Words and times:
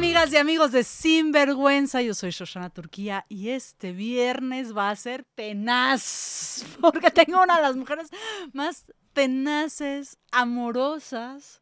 amigas 0.00 0.32
y 0.32 0.38
amigos 0.38 0.72
de 0.72 0.82
Sinvergüenza, 0.82 2.00
yo 2.00 2.14
soy 2.14 2.30
Shoshana 2.30 2.70
Turquía 2.70 3.26
y 3.28 3.50
este 3.50 3.92
viernes 3.92 4.74
va 4.74 4.88
a 4.88 4.96
ser 4.96 5.24
tenaz, 5.34 6.64
porque 6.80 7.10
tengo 7.10 7.42
una 7.42 7.56
de 7.56 7.62
las 7.62 7.76
mujeres 7.76 8.08
más 8.54 8.94
tenaces, 9.12 10.16
amorosas 10.32 11.60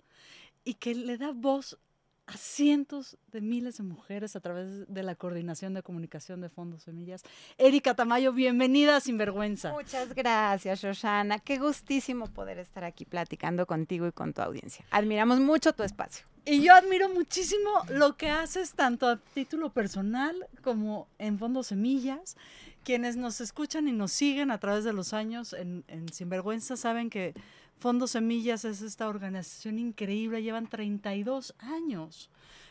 y 0.62 0.75
que 0.75 0.95
le 0.95 1.19
da 1.19 1.33
voz 1.35 1.80
a 2.29 2.37
cientos 2.37 3.17
de 3.33 3.41
miles 3.41 3.79
de 3.79 3.85
mujeres 3.85 4.37
a 4.37 4.41
través 4.41 4.87
de 4.87 5.03
la 5.03 5.15
coordinación 5.15 5.73
de 5.73 5.83
comunicación 5.83 6.43
de 6.43 6.51
Fondos 6.51 6.83
Semillas. 6.83 7.23
Erika 7.57 7.95
Tamayo, 7.95 8.35
bienvenida 8.35 8.97
a 8.97 9.01
Sinvergüenza. 9.01 9.73
Muchas 9.73 10.15
gracias, 10.15 10.83
Shoshana. 10.83 11.39
Qué 11.39 11.57
gustísimo 11.57 12.27
poder 12.27 12.59
estar 12.59 12.85
aquí 12.85 13.07
platicando 13.07 13.66
contigo 13.66 14.07
y 14.07 14.12
con 14.12 14.35
tu 14.35 14.43
audiencia. 14.43 14.85
Admiramos 14.91 15.41
mucho 15.41 15.73
tu 15.73 15.83
espacio. 15.85 16.27
Y 16.45 16.62
yo 16.62 16.75
admiro 16.75 17.09
muchísimo 17.09 17.71
lo 17.88 18.19
que 18.19 18.29
haces 18.29 18.74
tanto 18.74 19.09
a 19.09 19.16
título 19.16 19.71
personal 19.71 20.49
como 20.63 21.09
en 21.19 21.38
Fondos 21.38 21.69
Semillas. 21.69 22.37
Quienes 22.85 23.16
nos 23.16 23.41
escuchan 23.41 23.88
y 23.88 23.93
nos 23.93 24.13
siguen 24.13 24.51
a 24.51 24.59
través 24.59 24.85
de 24.85 24.93
los 24.93 25.15
años 25.15 25.55
en, 25.55 25.83
en 25.88 26.13
Sinvergüenza 26.13 26.77
saben 26.77 27.09
que 27.09 27.35
Fondos 27.78 28.12
Semillas 28.12 28.64
es 28.64 28.82
esta 28.82 29.09
organización 29.09 29.78
increíble, 29.78 30.42
llevan 30.42 30.66
32 30.66 31.55
años 31.59 32.30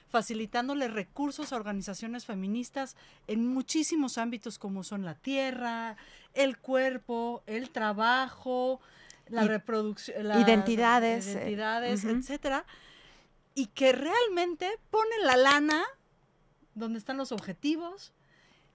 facilitándole 0.09 0.87
recursos 0.87 1.51
a 1.51 1.57
organizaciones 1.57 2.25
feministas 2.25 2.95
en 3.27 3.45
muchísimos 3.45 4.17
ámbitos 4.17 4.57
como 4.57 4.83
son 4.83 5.03
la 5.03 5.15
tierra, 5.15 5.97
el 6.33 6.57
cuerpo, 6.57 7.43
el 7.45 7.69
trabajo, 7.71 8.79
la 9.27 9.43
reproducción, 9.43 10.25
identidades, 10.39 11.27
identidades 11.27 12.05
etcétera, 12.05 12.65
y 13.53 13.67
que 13.67 13.91
realmente 13.91 14.69
ponen 14.89 15.25
la 15.25 15.35
lana 15.35 15.83
donde 16.73 16.99
están 16.99 17.17
los 17.17 17.31
objetivos, 17.31 18.13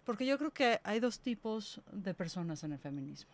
porque 0.04 0.26
yo 0.26 0.36
creo 0.36 0.50
que 0.50 0.80
hay 0.84 1.00
dos 1.00 1.20
tipos 1.20 1.80
de 1.92 2.12
personas 2.12 2.64
en 2.64 2.72
el 2.72 2.78
feminismo. 2.78 3.32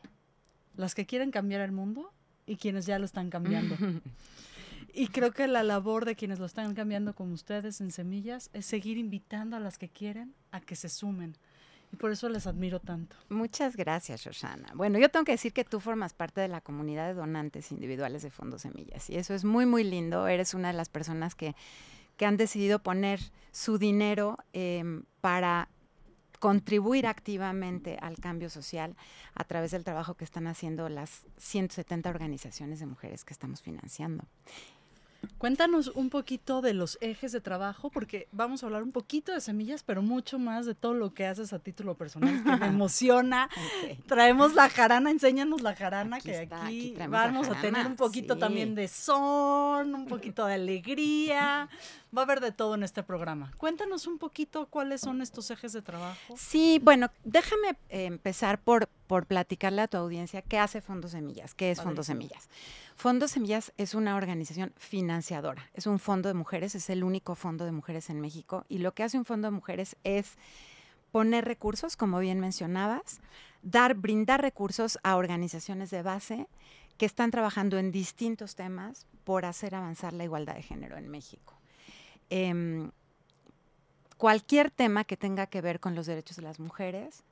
Las 0.77 0.95
que 0.95 1.07
quieren 1.07 1.33
cambiar 1.33 1.63
el 1.63 1.73
mundo 1.73 2.13
y 2.49 2.57
quienes 2.57 2.87
ya 2.87 2.99
lo 2.99 3.05
están 3.05 3.31
cambiando. 3.31 3.77
y 4.95 5.09
creo 5.09 5.33
que 5.33 5.47
la 5.47 5.63
labor 5.63 6.05
de 6.05 6.17
quienes 6.17 6.39
lo 6.39 6.47
están 6.47 6.75
cambiando 6.75 7.15
como 7.15 7.35
ustedes 7.35 7.81
en 7.81 7.91
Semillas 7.91 8.51
es 8.53 8.67
seguir 8.67 8.97
invitando 8.97 9.57
a 9.57 9.61
las 9.61 9.79
que 9.79 9.89
quieren 9.89 10.35
a 10.51 10.61
que 10.61 10.75
se 10.75 10.89
sumen. 10.89 11.37
Y 11.93 11.97
por 11.97 12.11
eso 12.11 12.29
les 12.29 12.47
admiro 12.47 12.81
tanto. 12.81 13.17
Muchas 13.31 13.77
gracias, 13.77 14.23
Shoshana. 14.23 14.73
Bueno, 14.75 14.99
yo 14.99 15.09
tengo 15.09 15.25
que 15.25 15.33
decir 15.33 15.53
que 15.53 15.65
tú 15.65 15.81
formas 15.81 16.13
parte 16.13 16.41
de 16.41 16.49
la 16.49 16.61
comunidad 16.61 17.07
de 17.07 17.15
donantes 17.15 17.73
individuales 17.73 18.23
de 18.23 18.31
Fondos 18.31 18.63
Semillas. 18.63 19.09
Y 19.09 19.17
eso 19.17 19.35
es 19.35 19.45
muy, 19.45 19.65
muy 19.65 19.85
lindo. 19.85 20.27
Eres 20.29 20.53
una 20.53 20.69
de 20.69 20.75
las 20.75 20.91
personas 20.91 21.35
que, 21.35 21.55
que 22.19 22.27
han 22.27 22.37
decidido 22.37 22.81
poner 22.81 23.21
su 23.53 23.79
dinero 23.79 24.39
eh, 24.53 25.03
para 25.23 25.71
contribuir 26.39 27.07
activamente 27.07 27.99
al 28.01 28.17
cambio 28.17 28.51
social 28.51 28.97
a 29.35 29.45
través 29.45 29.73
del 29.73 29.85
trabajo 29.85 30.15
que 30.15 30.25
están 30.25 30.47
haciendo 30.47 30.89
las 30.89 31.27
170 31.39 32.09
organizaciones 32.09 32.81
de 32.81 32.87
mujeres 32.87 33.25
que 33.25 33.33
estamos 33.33 33.63
financiando. 33.63 34.25
Cuéntanos 35.37 35.89
un 35.95 36.11
poquito 36.11 36.63
de 36.63 36.75
los 36.75 36.99
ejes 37.01 37.33
de 37.33 37.41
trabajo, 37.41 37.91
porque 37.91 38.29
vamos 38.33 38.63
a 38.63 38.67
hablar 38.67 38.83
un 38.83 38.93
poquito 38.93 39.33
de 39.33 39.41
semillas, 39.41 39.83
pero 39.85 40.03
mucho 40.03 40.39
más 40.39 40.67
de 40.67 40.75
todo 40.75 40.95
lo 40.95 41.15
que 41.15 41.27
haces 41.27 41.53
a 41.53 41.59
título 41.59 41.97
personal, 41.97 42.43
que 42.43 42.57
me 42.57 42.67
emociona. 42.67 43.49
Traemos 44.07 44.55
la 44.55 44.69
jarana, 44.69 45.11
enséñanos 45.11 45.61
la 45.61 45.75
jarana, 45.75 46.21
que 46.21 46.39
aquí, 46.39 46.95
vamos 47.09 47.49
a 47.49 47.61
tener 47.61 47.87
un 47.87 47.97
poquito 47.97 48.37
también 48.37 48.75
de 48.75 48.89
son, 48.89 49.95
un 49.95 50.07
poquito 50.07 50.47
de 50.47 50.55
alegría. 50.55 51.69
Va 52.17 52.23
a 52.23 52.25
haber 52.25 52.41
de 52.41 52.53
todo 52.53 52.75
en 52.75 52.83
este 52.83 53.03
programa. 53.03 53.53
Cuéntanos 53.59 54.07
un 54.07 54.19
poquito 54.19 54.67
cuáles 54.67 55.03
son 55.03 55.21
estos 55.21 55.51
ejes 55.51 55.73
de 55.73 55.83
trabajo. 55.83 56.35
Sí, 56.37 56.81
bueno, 56.83 57.11
déjame 57.25 57.71
eh, 57.91 58.07
empezar 58.07 58.61
por, 58.61 58.89
por 59.07 59.27
platicarle 59.27 59.83
a 59.83 59.89
tu 59.89 59.99
audiencia 59.99 60.41
qué 60.41 60.59
hace 60.59 60.81
Fondos 60.81 61.11
Semillas, 61.11 61.55
qué 61.55 61.71
es 61.71 61.83
Fondos 61.83 62.07
Semillas. 62.07 62.49
Fondos 62.97 63.33
Semillas 63.33 63.73
es 63.77 63.95
una 63.95 64.17
organización 64.17 64.73
financiadora, 64.77 65.71
es 65.75 65.87
un 65.87 65.99
fondo 65.99 66.29
de 66.29 66.35
mujeres, 66.35 66.75
es 66.75 66.89
el 66.89 67.05
único 67.05 67.35
fondo 67.35 67.65
de 67.65 67.73
mujeres 67.73 68.09
en 68.09 68.21
México 68.21 68.65
y 68.69 68.79
lo 68.79 68.93
que 68.93 69.03
hace 69.03 69.19
un 69.19 69.25
fondo 69.25 69.49
de 69.49 69.53
mujeres 69.53 69.97
es 70.03 70.37
poner 71.13 71.45
recursos, 71.45 71.97
como 71.97 72.19
bien 72.19 72.41
mencionabas, 72.41 73.21
dar, 73.63 73.95
brindar 73.95 74.41
recursos 74.41 74.99
a 75.03 75.17
organizaciones 75.17 75.91
de 75.91 76.03
base 76.03 76.49
que 76.97 77.07
están 77.07 77.31
trabajando 77.31 77.79
en 77.79 77.93
distintos 77.93 78.57
temas 78.57 79.07
por 79.25 79.45
hacer 79.45 79.75
avanzar 79.75 80.13
la 80.13 80.25
igualdad 80.25 80.55
de 80.55 80.63
género 80.63 80.97
en 80.97 81.09
México. 81.09 81.58
Em, 82.31 82.91
cualquier 84.17 84.71
tema 84.71 85.05
que 85.05 85.17
tenga 85.17 85.47
que 85.47 85.61
ver 85.61 85.81
con 85.81 85.95
los 85.95 86.07
derechos 86.07 86.37
de 86.37 86.43
las 86.43 86.59
mujeres, 86.59 87.25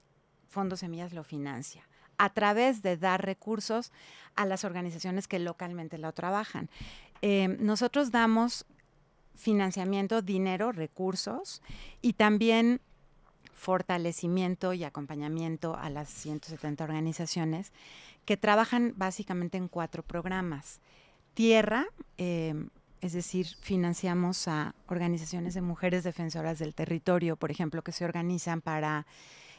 Fondos 0.49 0.81
Semillas 0.81 1.13
lo 1.13 1.25
financia 1.25 1.87
a 2.19 2.31
través 2.31 2.83
de 2.83 2.97
dar 2.97 3.25
recursos 3.25 3.93
a 4.37 4.47
las 4.47 4.65
organizaciones 4.65 5.29
que 5.29 5.39
localmente 5.39 5.99
lo 5.99 6.13
trabajan. 6.13 6.71
Em, 7.23 7.57
nosotros 7.61 8.11
damos 8.11 8.67
financiamiento, 9.35 10.23
dinero, 10.23 10.73
recursos 10.73 11.63
y 12.01 12.15
también 12.15 12.81
fortalecimiento 13.55 14.73
y 14.73 14.85
acompañamiento 14.85 15.77
a 15.77 15.91
las 15.91 16.09
170 16.09 16.85
organizaciones 16.85 17.73
que 18.25 18.37
trabajan 18.37 18.95
básicamente 18.97 19.57
en 19.57 19.69
cuatro 19.69 20.03
programas. 20.03 20.81
Tierra, 21.35 21.87
em, 22.17 22.69
es 23.07 23.13
decir, 23.13 23.47
financiamos 23.61 24.49
a 24.49 24.75
organizaciones 24.89 25.55
de 25.55 25.63
mujeres 25.63 26.05
defensoras 26.05 26.59
del 26.59 26.75
territorio, 26.75 27.37
por 27.37 27.51
ejemplo, 27.51 27.83
que 27.83 27.93
se 27.93 28.05
organizan 28.05 28.61
para 28.61 29.07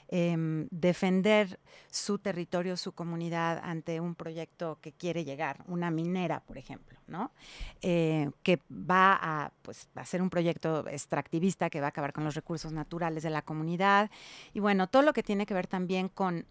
Em, 0.09 0.69
defender 0.71 1.59
su 1.91 2.17
territorio, 2.17 2.77
su 2.77 2.93
comunidad 2.93 3.59
ante 3.61 3.99
un 3.99 4.15
proyecto 4.15 4.79
que 4.81 4.93
quiere 4.93 5.25
llegar, 5.25 5.65
una 5.67 5.91
minera, 5.91 6.39
por 6.39 6.57
ejemplo, 6.57 6.97
¿no? 7.07 7.31
Eh, 7.81 8.31
que 8.41 8.61
va 8.71 9.19
a, 9.21 9.51
pues, 9.63 9.89
a 9.95 10.05
ser 10.05 10.21
un 10.21 10.29
proyecto 10.29 10.87
extractivista 10.87 11.69
que 11.69 11.81
va 11.81 11.87
a 11.87 11.89
acabar 11.89 12.13
con 12.13 12.23
los 12.23 12.35
recursos 12.35 12.71
naturales 12.71 13.21
de 13.21 13.31
la 13.31 13.41
comunidad 13.41 14.09
y 14.53 14.61
bueno, 14.61 14.87
todo 14.87 15.01
lo 15.01 15.11
que 15.11 15.23
tiene 15.23 15.45
que 15.45 15.53
ver 15.53 15.67
también 15.67 16.07
con 16.07 16.45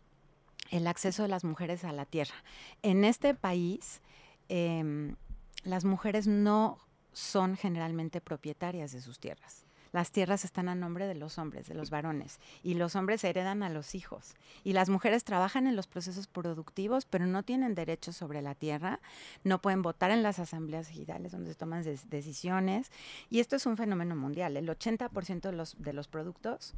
el 0.71 0.87
acceso 0.87 1.23
de 1.23 1.29
las 1.29 1.45
mujeres 1.45 1.83
a 1.85 1.93
la 1.93 2.05
tierra. 2.05 2.35
En 2.83 3.05
este 3.05 3.35
país, 3.35 4.03
em, 4.51 5.17
las 5.65 5.87
mujeres 5.87 6.27
no 6.27 6.86
son 7.17 7.57
generalmente 7.57 8.21
propietarias 8.21 8.93
de 8.93 9.01
sus 9.01 9.19
tierras 9.19 9.67
las 9.97 10.13
tierras 10.13 10.45
están 10.45 10.69
a 10.69 10.75
nombre 10.75 11.07
de 11.07 11.15
los 11.15 11.39
hombres, 11.39 11.69
de 11.69 11.75
los 11.75 11.89
varones, 11.89 12.39
y 12.63 12.75
los 12.75 12.97
hombres 12.97 13.25
heredan 13.25 13.63
a 13.63 13.71
los 13.71 13.95
hijos. 13.95 14.35
Y 14.63 14.75
las 14.75 14.91
mujeres 14.91 15.25
trabajan 15.25 15.67
en 15.67 15.75
los 15.75 15.87
procesos 15.87 16.27
productivos, 16.27 17.07
pero 17.07 17.25
no 17.25 17.43
tienen 17.43 17.75
derechos 17.75 18.15
sobre 18.15 18.43
la 18.43 18.55
tierra, 18.55 19.01
no 19.43 19.63
pueden 19.63 19.81
votar 19.81 20.11
en 20.11 20.23
las 20.23 20.39
asambleas 20.39 20.91
ejidales 20.91 21.33
donde 21.33 21.53
se 21.53 21.57
toman 21.57 21.83
decisiones. 22.11 22.91
Y 23.31 23.41
esto 23.41 23.57
es 23.57 23.65
un 23.65 23.79
fenómeno 23.79 24.17
mundial. 24.17 24.59
El 24.59 24.69
80% 24.69 25.41
de 25.41 25.53
los, 25.53 25.83
de 25.83 25.95
los 25.95 26.09
productos 26.09 26.75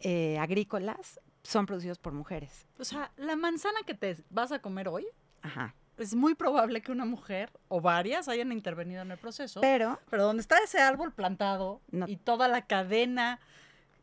eh, 0.00 0.38
agrícolas 0.38 1.18
son 1.42 1.66
producidos 1.66 1.98
por 1.98 2.12
mujeres. 2.12 2.68
O 2.78 2.84
sea, 2.84 3.10
la 3.16 3.34
manzana 3.34 3.80
que 3.84 3.94
te 3.94 4.16
vas 4.30 4.52
a 4.52 4.60
comer 4.60 4.86
hoy 4.86 5.06
Ajá 5.42 5.74
es 6.00 6.14
muy 6.14 6.34
probable 6.34 6.80
que 6.80 6.92
una 6.92 7.04
mujer 7.04 7.50
o 7.68 7.80
varias 7.80 8.28
hayan 8.28 8.52
intervenido 8.52 9.02
en 9.02 9.10
el 9.10 9.18
proceso. 9.18 9.60
Pero, 9.60 9.98
pero 10.10 10.24
donde 10.24 10.40
está 10.40 10.58
ese 10.58 10.80
árbol 10.80 11.12
plantado 11.12 11.80
y 12.06 12.16
toda 12.16 12.48
la 12.48 12.62
cadena 12.66 13.40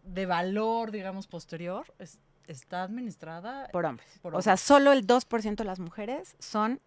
de 0.03 0.25
valor, 0.25 0.91
digamos, 0.91 1.27
posterior, 1.27 1.85
está 2.47 2.83
administrada 2.83 3.67
por 3.69 3.85
hombres. 3.85 4.07
O 4.23 4.41
sea, 4.41 4.57
solo 4.57 4.91
el 4.91 5.05
2% 5.05 5.55
de 5.55 5.63
las 5.63 5.79
mujeres 5.79 6.35
son 6.39 6.79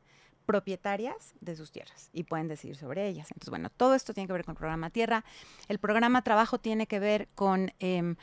propietarias 0.46 1.34
de 1.40 1.54
sus 1.54 1.70
tierras 1.70 2.10
y 2.12 2.24
pueden 2.24 2.48
decidir 2.48 2.76
sobre 2.76 3.06
ellas. 3.06 3.28
Entonces, 3.30 3.50
bueno, 3.50 3.70
todo 3.70 3.94
esto 3.94 4.12
tiene 4.14 4.26
que 4.26 4.32
ver 4.32 4.44
con 4.44 4.52
el 4.52 4.58
programa 4.58 4.90
Tierra. 4.90 5.24
El 5.68 5.78
programa 5.78 6.22
Trabajo 6.22 6.58
tiene 6.58 6.86
que 6.86 6.98
ver 6.98 7.28
con... 7.34 7.72
Em, 7.78 8.16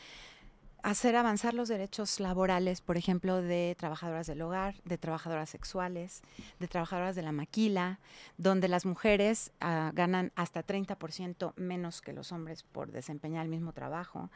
hacer 0.84 1.16
avanzar 1.16 1.54
los 1.54 1.70
derechos 1.70 2.20
laborales, 2.20 2.82
por 2.82 2.98
ejemplo, 2.98 3.42
de 3.42 3.76
trabajadoras 3.78 4.28
del 4.28 4.42
hogar, 4.42 4.76
de 4.86 4.98
trabajadoras 4.98 5.50
sexuales, 5.50 6.22
de 6.60 6.68
trabajadoras 6.68 7.16
de 7.16 7.22
la 7.22 7.32
maquila, 7.32 8.00
donde 8.38 8.68
las 8.68 8.86
mujeres 8.86 9.52
uh, 9.62 9.94
ganan 9.94 10.32
hasta 10.36 10.66
30% 10.66 11.54
menos 11.56 12.02
que 12.02 12.14
los 12.14 12.32
hombres 12.32 12.64
por 12.64 12.92
desempeñar 12.92 13.44
el 13.44 13.50
mismo 13.50 13.74
trabajo. 13.74 14.30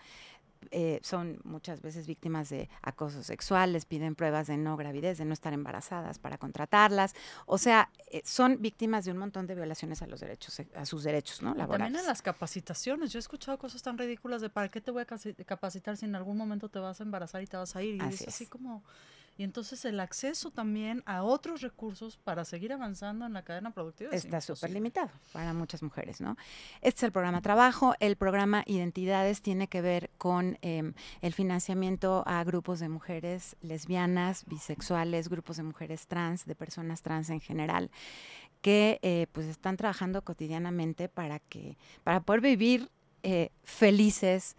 Eh, 0.70 1.00
son 1.04 1.40
muchas 1.44 1.82
veces 1.82 2.06
víctimas 2.08 2.50
de 2.50 2.70
acoso 2.82 3.24
sexual, 3.24 3.74
les 3.74 3.86
piden 3.86 4.16
pruebas 4.16 4.48
de 4.48 4.58
no 4.58 4.78
gravidez, 4.78 5.18
de 5.18 5.26
no 5.26 5.34
estar 5.34 5.54
embarazadas 5.54 6.20
para 6.20 6.38
contratarlas. 6.38 7.16
O 7.46 7.58
sea, 7.58 7.90
eh, 8.12 8.22
son 8.24 8.62
víctimas 8.62 9.06
de 9.06 9.12
un 9.12 9.18
montón 9.18 9.48
de 9.48 9.56
violaciones 9.56 10.02
a 10.02 10.08
los 10.08 10.20
derechos, 10.20 10.60
eh, 10.60 10.68
a 10.76 10.86
sus 10.86 11.04
derechos, 11.04 11.42
¿no? 11.42 11.56
Laborales. 11.56 11.88
También 11.88 12.00
en 12.02 12.08
las 12.08 12.22
capacitaciones. 12.22 13.12
Yo 13.12 13.20
he 13.20 13.22
escuchado 13.22 13.58
cosas 13.58 13.82
tan 13.82 13.98
ridículas 13.98 14.42
de 14.42 14.50
para 14.50 14.70
qué 14.70 14.82
te 14.82 14.92
voy 14.92 15.02
a 15.02 15.06
capacitar 15.46 15.98
si 15.98 16.06
en 16.06 16.16
algún 16.16 16.38
momento 16.38 16.70
te 16.70 16.80
vas 16.80 17.00
a 17.00 17.04
embarazar 17.04 17.42
y 17.42 17.48
te 17.48 17.58
vas 17.58 17.76
a 17.76 17.82
ir. 17.82 17.96
Y 17.96 18.02
así 18.02 18.24
es 18.24 18.28
así 18.28 18.46
como 18.46 18.84
y 19.38 19.44
entonces 19.44 19.86
el 19.86 20.00
acceso 20.00 20.52
también 20.52 21.04
a 21.06 21.24
otros 21.24 21.62
recursos 21.62 22.18
para 22.18 22.46
seguir 22.46 22.74
avanzando 22.74 23.26
en 23.26 23.34
la 23.34 23.44
cadena 23.44 23.72
productiva 23.72 24.12
está 24.12 24.42
súper 24.42 24.72
limitado 24.72 25.10
para 25.34 25.54
muchas 25.54 25.82
mujeres, 25.84 26.22
¿no? 26.22 26.38
Este 26.82 27.00
es 27.00 27.04
el 27.04 27.12
programa 27.12 27.42
Trabajo, 27.42 27.96
el 28.00 28.16
programa 28.16 28.64
Identidades 28.66 29.42
tiene 29.42 29.68
que 29.68 29.82
ver 29.82 30.10
con 30.18 30.58
em, 30.62 30.94
el 31.22 31.34
financiamiento 31.34 32.24
a 32.26 32.44
grupos 32.44 32.80
de 32.80 32.90
mujeres 32.90 33.56
lesbianas, 33.62 34.46
bisexuales, 34.46 35.30
grupos 35.30 35.58
de 35.58 35.64
mujeres 35.64 36.08
trans, 36.08 36.46
de 36.46 36.56
personas 36.56 37.02
trans 37.02 37.30
en 37.30 37.40
general, 37.40 37.92
que 38.62 39.00
eh, 39.02 39.28
pues 39.32 39.48
están 39.48 39.78
trabajando 39.78 40.24
cotidianamente 40.24 41.10
para 41.10 41.40
que, 41.40 41.78
para 42.04 42.22
poder 42.22 42.42
vivir 42.42 42.90
eh, 43.24 43.50
felices 43.64 44.56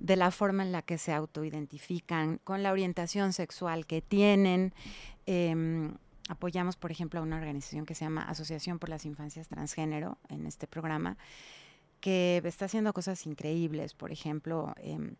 de 0.00 0.16
la 0.16 0.30
forma 0.30 0.62
en 0.62 0.72
la 0.72 0.82
que 0.82 0.98
se 0.98 1.12
autoidentifican, 1.12 2.38
con 2.44 2.62
la 2.62 2.72
orientación 2.72 3.32
sexual 3.32 3.86
que 3.86 4.02
tienen. 4.02 4.72
Em, 5.26 5.94
apoyamos, 6.28 6.76
por 6.76 6.90
ejemplo, 6.90 7.20
a 7.20 7.22
una 7.22 7.36
organización 7.36 7.86
que 7.86 7.94
se 7.94 8.04
llama 8.04 8.22
Asociación 8.22 8.78
por 8.78 8.88
las 8.88 9.04
Infancias 9.04 9.48
Transgénero 9.48 10.18
en 10.28 10.46
este 10.46 10.66
programa, 10.66 11.16
que 12.00 12.42
está 12.44 12.66
haciendo 12.66 12.92
cosas 12.92 13.26
increíbles, 13.26 13.94
por 13.94 14.12
ejemplo, 14.12 14.74
em, 14.78 15.16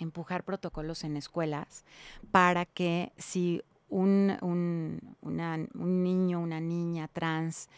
empujar 0.00 0.44
protocolos 0.44 1.04
en 1.04 1.16
escuelas 1.16 1.84
para 2.30 2.64
que 2.64 3.12
si 3.16 3.62
un, 3.88 4.36
un, 4.42 5.16
un 5.22 6.02
niño, 6.02 6.40
una 6.40 6.60
niña 6.60 7.08
trans, 7.08 7.68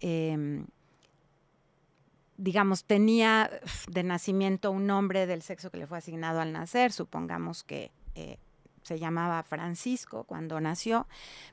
eh, 0.00 0.64
digamos, 2.40 2.84
tenía 2.84 3.50
de 3.88 4.02
nacimiento 4.02 4.70
un 4.70 4.86
nombre 4.86 5.26
del 5.26 5.42
sexo 5.42 5.70
que 5.70 5.76
le 5.76 5.86
fue 5.86 5.98
asignado 5.98 6.40
al 6.40 6.52
nacer, 6.52 6.90
supongamos 6.90 7.62
que 7.62 7.90
eh, 8.14 8.38
se 8.82 8.98
llamaba 8.98 9.42
Francisco 9.42 10.24
cuando 10.24 10.58
nació, 10.58 11.06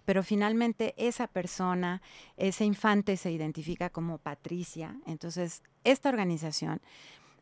pero 0.06 0.24
finalmente 0.24 0.94
esa 0.98 1.28
persona, 1.28 2.02
ese 2.38 2.64
infante 2.64 3.18
se 3.18 3.32
identifica 3.32 3.90
como 3.90 4.18
Patricia. 4.18 4.96
Entonces, 5.06 5.62
esta 5.84 6.08
organización 6.08 6.82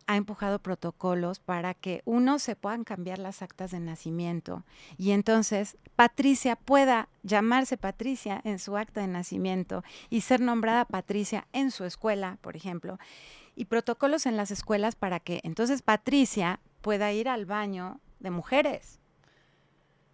ha 0.08 0.18
empujado 0.18 0.60
protocolos 0.60 1.40
para 1.40 1.74
que 1.74 2.02
uno 2.06 2.40
se 2.40 2.56
puedan 2.56 2.84
cambiar 2.84 3.20
las 3.20 3.42
actas 3.42 3.72
de 3.72 3.80
nacimiento 3.80 4.64
y 4.98 5.12
entonces 5.12 5.78
Patricia 5.96 6.56
pueda 6.56 7.10
llamarse 7.24 7.78
Patricia 7.78 8.42
en 8.44 8.60
su 8.60 8.78
acta 8.78 9.02
de 9.02 9.08
nacimiento 9.08 9.84
y 10.10 10.22
ser 10.22 10.42
nombrada 10.42 10.86
Patricia 10.86 11.48
en 11.54 11.72
su 11.72 11.86
escuela, 11.86 12.38
por 12.42 12.56
ejemplo, 12.56 13.00
y 13.56 13.66
protocolos 13.66 14.26
en 14.26 14.38
las 14.38 14.52
escuelas 14.52 14.96
para 14.96 15.20
que 15.20 15.40
entonces 15.44 15.82
Patricia 15.82 16.60
pueda 16.82 17.12
ir 17.14 17.30
al 17.30 17.46
baño 17.46 18.00
de 18.20 18.32
mujeres. 18.32 19.00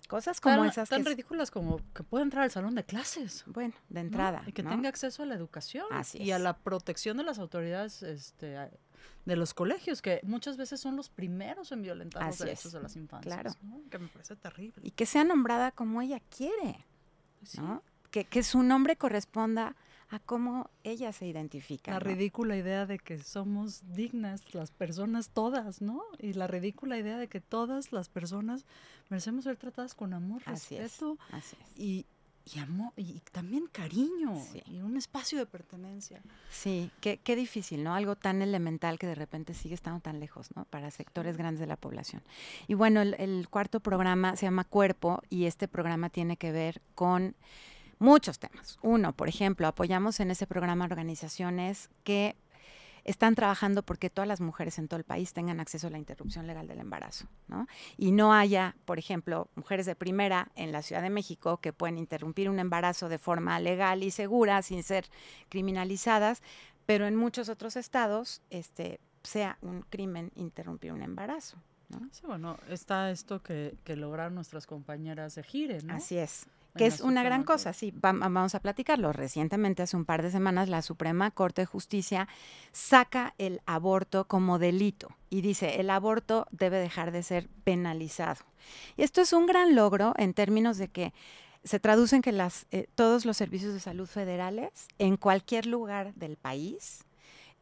Cosas 0.08 0.42
como 0.42 0.66
esas. 0.66 0.90
Tan 0.90 1.06
ridículas 1.06 1.52
como 1.52 1.80
que 1.94 2.04
pueda 2.04 2.24
entrar 2.24 2.44
al 2.44 2.52
salón 2.52 2.76
de 2.76 2.84
clases. 2.84 3.46
Bueno, 3.48 3.74
de 3.88 4.02
entrada. 4.02 4.44
Y 4.46 4.52
que 4.52 4.62
tenga 4.62 4.90
acceso 4.90 5.24
a 5.24 5.26
la 5.26 5.36
educación. 5.36 5.86
Así 5.90 6.22
y 6.22 6.32
a 6.32 6.40
la 6.40 6.58
protección 6.58 7.16
de 7.16 7.24
las 7.24 7.40
autoridades 7.40 8.04
este, 8.04 8.58
de 9.26 9.36
los 9.36 9.54
colegios, 9.54 10.02
que 10.02 10.20
muchas 10.24 10.58
veces 10.58 10.80
son 10.80 10.96
los 10.96 11.10
primeros 11.10 11.72
en 11.72 11.82
violentar 11.82 12.26
los 12.26 12.40
derechos 12.40 12.72
de 12.72 12.82
las 12.82 12.96
infancias. 12.96 13.34
Claro. 13.34 13.52
Que 13.90 14.00
me 14.00 14.08
parece 14.08 14.36
terrible. 14.36 14.82
Y 14.84 14.92
que 14.92 15.06
sea 15.06 15.24
nombrada 15.24 15.72
como 15.72 16.02
ella 16.02 16.20
quiere. 16.36 16.86
¿no? 17.58 17.84
Que, 18.10 18.26
que 18.26 18.44
su 18.44 18.62
nombre 18.64 18.96
corresponda 18.96 19.76
a 20.12 20.20
cómo 20.20 20.70
ella 20.84 21.14
se 21.14 21.26
identifica. 21.26 21.92
La 21.92 22.00
ridícula 22.00 22.58
idea 22.58 22.86
de 22.86 23.00
que 23.00 23.18
somos 23.24 23.82
dignas 23.94 24.54
las 24.54 24.70
personas 24.70 25.30
todas, 25.30 25.82
¿no? 25.82 26.04
Y 26.20 26.34
la 26.34 26.48
ridícula 26.48 26.98
idea 26.98 27.18
de 27.18 27.30
que 27.30 27.40
todas 27.40 27.94
las 27.94 28.10
personas 28.10 28.66
merecemos 29.10 29.46
ser 29.46 29.56
tratadas 29.56 29.96
con 29.96 30.14
amor, 30.14 30.42
respeto 30.46 31.18
y, 31.78 32.06
y 32.46 32.60
amor 32.60 32.92
y 32.96 33.22
también 33.32 33.68
cariño 33.72 34.34
y 34.66 34.82
un 34.82 34.98
espacio 34.98 35.38
de 35.38 35.46
pertenencia. 35.46 36.22
Sí, 36.50 36.92
qué, 37.00 37.18
qué, 37.18 37.36
difícil, 37.36 37.84
¿no? 37.84 37.94
Algo 37.94 38.16
tan 38.16 38.42
elemental 38.42 38.98
que 39.00 39.08
de 39.08 39.16
repente 39.16 39.54
sigue 39.54 39.76
estando 39.76 40.00
tan 40.00 40.20
lejos, 40.20 40.56
¿no? 40.56 40.66
Para 40.66 40.92
sectores 40.92 41.38
grandes 41.38 41.60
de 41.60 41.68
la 41.68 41.78
población. 41.78 42.24
Y 42.68 42.74
bueno, 42.74 43.02
el, 43.02 43.16
el 43.20 43.48
cuarto 43.50 43.80
programa 43.80 44.36
se 44.36 44.46
llama 44.46 44.64
Cuerpo 44.64 45.22
y 45.30 45.46
este 45.46 45.68
programa 45.68 46.10
tiene 46.10 46.38
que 46.38 46.52
ver 46.52 46.82
con 46.96 47.36
muchos 48.00 48.40
temas. 48.40 48.80
Uno, 48.82 49.14
por 49.14 49.30
ejemplo, 49.30 49.68
apoyamos 49.68 50.20
en 50.20 50.32
ese 50.32 50.48
programa 50.48 50.86
organizaciones 50.86 51.90
que 52.04 52.36
están 53.04 53.36
trabajando 53.36 53.84
porque 53.84 54.10
todas 54.10 54.28
las 54.28 54.42
mujeres 54.42 54.78
en 54.78 54.88
todo 54.88 54.98
el 54.98 55.04
país 55.04 55.34
tengan 55.34 55.60
acceso 55.60 55.88
a 55.88 55.90
la 55.90 55.98
interrupción 55.98 56.48
legal 56.48 56.68
del 56.68 56.80
embarazo, 56.80 57.28
¿no? 57.48 57.68
Y 57.98 58.12
no 58.12 58.34
haya, 58.34 58.76
por 58.86 59.00
ejemplo, 59.00 59.50
mujeres 59.56 59.86
de 59.86 59.96
primera 59.96 60.52
en 60.56 60.72
la 60.72 60.82
Ciudad 60.82 61.02
de 61.02 61.10
México 61.10 61.58
que 61.58 61.74
pueden 61.74 61.98
interrumpir 61.98 62.50
un 62.50 62.60
embarazo 62.60 63.10
de 63.10 63.18
forma 63.18 63.60
legal 63.60 64.04
y 64.04 64.12
segura 64.12 64.62
sin 64.62 64.84
ser 64.84 65.06
criminalizadas, 65.50 66.42
pero 66.86 67.08
en 67.08 67.16
muchos 67.16 67.50
otros 67.50 67.76
estados 67.76 68.42
este, 68.50 69.00
sea 69.24 69.58
un 69.62 69.82
crimen 69.82 70.32
interrumpir 70.36 70.94
un 70.94 71.02
embarazo. 71.02 71.58
¿no? 71.90 72.00
Sí, 72.12 72.22
bueno, 72.26 72.58
está 72.70 73.12
esto 73.12 73.44
que, 73.44 73.76
que 73.84 73.96
lograron 73.96 74.36
nuestras 74.36 74.66
compañeras 74.66 75.36
de 75.36 75.44
Gire, 75.44 75.82
¿no? 75.84 75.96
Así 75.96 76.18
es 76.18 76.48
que 76.76 76.86
es 76.86 77.02
una 77.02 77.24
gran 77.24 77.44
cosa, 77.44 77.74
sí, 77.74 77.94
vamos 77.96 78.56
a 78.56 78.60
platicarlo. 78.60 79.12
Recientemente, 79.14 79.84
hace 79.84 79.98
un 79.98 80.06
par 80.06 80.22
de 80.22 80.32
semanas, 80.32 80.70
la 80.70 80.82
Suprema 80.82 81.32
Corte 81.32 81.64
de 81.64 81.66
Justicia 81.66 82.28
saca 82.72 83.34
el 83.38 83.62
aborto 83.66 84.28
como 84.28 84.60
delito 84.60 85.10
y 85.30 85.42
dice, 85.42 85.80
el 85.80 85.90
aborto 85.90 86.48
debe 86.52 86.78
dejar 86.78 87.12
de 87.12 87.24
ser 87.24 87.50
penalizado. 87.64 88.44
Y 88.98 89.04
esto 89.04 89.22
es 89.22 89.34
un 89.34 89.46
gran 89.46 89.76
logro 89.76 90.14
en 90.18 90.34
términos 90.34 90.78
de 90.78 90.88
que 90.88 91.14
se 91.64 91.80
traduce 91.80 92.16
en 92.16 92.22
que 92.22 92.32
las, 92.32 92.66
eh, 92.72 92.88
todos 92.96 93.26
los 93.26 93.38
servicios 93.38 93.74
de 93.74 93.80
salud 93.80 94.08
federales 94.08 94.88
en 94.98 95.18
cualquier 95.18 95.66
lugar 95.66 96.14
del 96.16 96.38
país, 96.38 97.06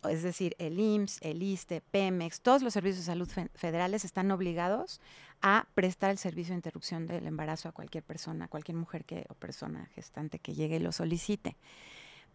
es 0.03 0.23
decir, 0.23 0.55
el 0.59 0.79
IMSS, 0.79 1.19
el 1.21 1.43
ISTE, 1.43 1.81
PEMEX, 1.81 2.41
todos 2.41 2.61
los 2.61 2.73
servicios 2.73 3.05
de 3.05 3.11
salud 3.11 3.29
federales 3.55 4.05
están 4.05 4.31
obligados 4.31 5.01
a 5.41 5.67
prestar 5.73 6.11
el 6.11 6.17
servicio 6.17 6.53
de 6.53 6.57
interrupción 6.57 7.07
del 7.07 7.25
embarazo 7.27 7.69
a 7.69 7.71
cualquier 7.71 8.03
persona, 8.03 8.45
a 8.45 8.47
cualquier 8.47 8.77
mujer 8.77 9.05
que, 9.05 9.25
o 9.29 9.33
persona 9.33 9.87
gestante 9.95 10.39
que 10.39 10.53
llegue 10.53 10.77
y 10.77 10.79
lo 10.79 10.91
solicite. 10.91 11.57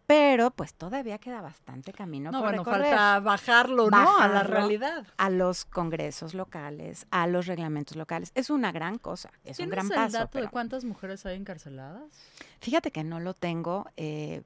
Pero 0.07 0.51
pues 0.51 0.75
todavía 0.75 1.17
queda 1.17 1.41
bastante 1.41 1.91
camino 1.91 2.31
no, 2.31 2.39
por 2.39 2.49
bueno, 2.49 2.63
falta 2.63 3.19
bajarlo, 3.19 3.89
¿no? 3.89 4.19
A 4.19 4.27
la 4.27 4.43
realidad. 4.43 5.07
A 5.17 5.31
los 5.31 5.65
congresos 5.65 6.35
locales, 6.35 7.07
a 7.09 7.25
los 7.25 7.47
reglamentos 7.47 7.97
locales. 7.97 8.31
Es 8.35 8.51
una 8.51 8.71
gran 8.71 8.99
cosa, 8.99 9.31
es 9.43 9.57
un 9.57 9.69
gran 9.69 9.89
paso. 9.89 10.05
el 10.05 10.11
dato 10.11 10.39
de 10.39 10.47
cuántas 10.49 10.85
mujeres 10.85 11.25
hay 11.25 11.37
encarceladas? 11.37 12.03
Fíjate 12.59 12.91
que 12.91 13.03
no 13.03 13.19
lo 13.19 13.33
tengo. 13.33 13.89
Eh, 13.97 14.43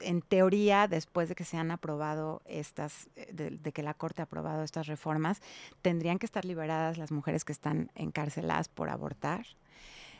en 0.00 0.22
teoría, 0.22 0.88
después 0.88 1.28
de 1.28 1.34
que 1.34 1.44
se 1.44 1.56
han 1.56 1.70
aprobado 1.70 2.42
estas, 2.46 3.08
eh, 3.16 3.30
de, 3.32 3.72
que 3.72 3.82
la 3.82 3.94
Corte 3.94 4.22
ha 4.22 4.24
aprobado 4.24 4.62
estas 4.62 4.86
reformas, 4.86 5.40
tendrían 5.82 6.18
que 6.18 6.26
estar 6.26 6.44
liberadas 6.44 6.98
las 6.98 7.12
mujeres 7.12 7.44
que 7.44 7.52
están 7.52 7.90
encarceladas 7.94 8.68
por 8.68 8.90
abortar. 8.90 9.46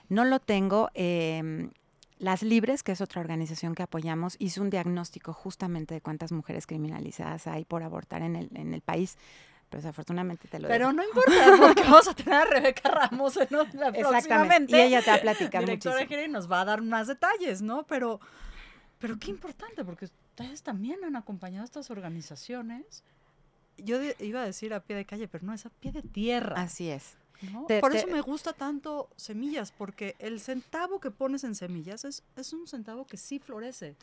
No 0.08 0.24
lo 0.24 0.40
tengo. 0.40 0.90
Em, 0.94 1.70
las 2.18 2.42
Libres, 2.42 2.82
que 2.82 2.92
es 2.92 3.00
otra 3.00 3.20
organización 3.20 3.74
que 3.74 3.82
apoyamos, 3.82 4.36
hizo 4.38 4.62
un 4.62 4.70
diagnóstico 4.70 5.32
justamente 5.32 5.94
de 5.94 6.00
cuántas 6.00 6.32
mujeres 6.32 6.66
criminalizadas 6.66 7.46
hay 7.46 7.64
por 7.64 7.82
abortar 7.82 8.22
en 8.22 8.36
el, 8.36 8.50
en 8.54 8.74
el 8.74 8.80
país. 8.80 9.16
Pero 9.68 9.82
desafortunadamente 9.82 10.48
te 10.48 10.58
lo 10.58 10.66
Pero 10.66 10.92
no 10.92 11.04
importa, 11.04 11.30
porque 11.60 11.82
vamos 11.82 12.08
a 12.08 12.14
tener 12.14 12.34
a 12.34 12.44
Rebeca 12.44 12.88
Ramos 12.90 13.36
en 13.36 13.48
la 13.74 13.92
próximamente. 13.92 14.76
Y 14.76 14.80
ella 14.80 15.02
te 15.02 15.10
va 15.10 15.16
a 15.16 15.20
platicar 15.20 15.64
Directora 15.64 16.00
muchísimo. 16.00 16.28
nos 16.28 16.50
va 16.50 16.62
a 16.62 16.64
dar 16.64 16.82
más 16.82 17.06
detalles, 17.06 17.60
¿no? 17.60 17.86
Pero 17.86 18.18
pero 18.98 19.18
qué 19.18 19.30
importante, 19.30 19.84
porque 19.84 20.06
ustedes 20.06 20.62
también 20.62 21.04
han 21.04 21.16
acompañado 21.16 21.62
a 21.62 21.64
estas 21.64 21.90
organizaciones. 21.90 23.04
Yo 23.76 23.98
iba 24.18 24.42
a 24.42 24.44
decir 24.44 24.74
a 24.74 24.80
pie 24.80 24.96
de 24.96 25.04
calle, 25.04 25.28
pero 25.28 25.46
no, 25.46 25.54
es 25.54 25.66
a 25.66 25.70
pie 25.70 25.92
de 25.92 26.02
tierra. 26.02 26.60
Así 26.60 26.90
es. 26.90 27.16
Por 27.80 27.94
eso 27.94 28.08
me 28.08 28.20
gusta 28.20 28.52
tanto 28.52 29.08
semillas, 29.16 29.70
porque 29.70 30.16
el 30.18 30.40
centavo 30.40 30.98
que 30.98 31.12
pones 31.12 31.44
en 31.44 31.54
semillas 31.54 32.04
es, 32.04 32.24
es 32.36 32.52
un 32.52 32.66
centavo 32.66 33.06
que 33.06 33.16
sí 33.16 33.38
florece 33.38 33.94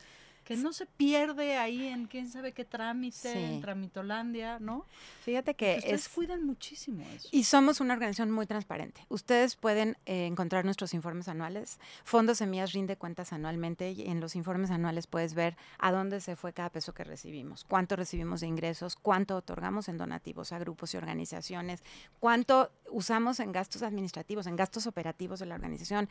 que 0.46 0.56
no 0.56 0.74
se 0.74 0.86
pierde 0.86 1.58
ahí 1.58 1.88
en 1.88 2.06
quién 2.06 2.30
sabe 2.30 2.54
qué 2.54 2.64
trámite, 2.64 3.34
en 3.34 3.62
Tramitolandia, 3.62 4.60
¿no? 4.60 4.86
Fíjate 5.24 5.56
que 5.56 5.78
ustedes 5.80 6.08
cuidan 6.08 6.46
muchísimo 6.46 7.04
eso. 7.16 7.28
Y 7.32 7.46
somos 7.46 7.82
una 7.82 7.96
organización 7.96 8.30
muy 8.30 8.46
transparente. 8.46 9.02
Ustedes 9.10 9.56
pueden 9.56 9.98
eh, 10.06 10.28
encontrar 10.28 10.64
nuestros 10.64 10.94
informes 10.94 11.28
anuales. 11.28 11.80
Fondos 12.04 12.38
Semillas 12.38 12.74
rinde 12.74 12.96
cuentas 12.96 13.34
anualmente 13.34 13.92
y 13.92 14.04
en 14.04 14.20
los 14.20 14.36
informes 14.36 14.70
anuales 14.70 15.08
puedes 15.08 15.34
ver 15.34 15.58
a 15.80 15.92
dónde 15.92 16.22
se 16.22 16.36
fue 16.36 16.54
cada 16.54 16.70
peso 16.70 16.94
que 16.94 17.04
recibimos, 17.04 17.64
cuánto 17.64 17.96
recibimos 17.96 18.42
de 18.42 18.48
ingresos, 18.48 18.96
cuánto 18.96 19.36
otorgamos 19.38 19.90
en 19.90 19.98
donativos 19.98 20.52
a 20.52 20.60
grupos 20.60 20.94
y 20.94 20.98
organizaciones, 20.98 21.84
cuánto 22.20 22.70
usamos 22.92 23.40
en 23.40 23.52
gastos 23.52 23.82
administrativos, 23.82 24.46
en 24.46 24.56
gastos 24.56 24.86
operativos 24.86 25.40
de 25.40 25.48
la 25.48 25.56
organización 25.56 26.08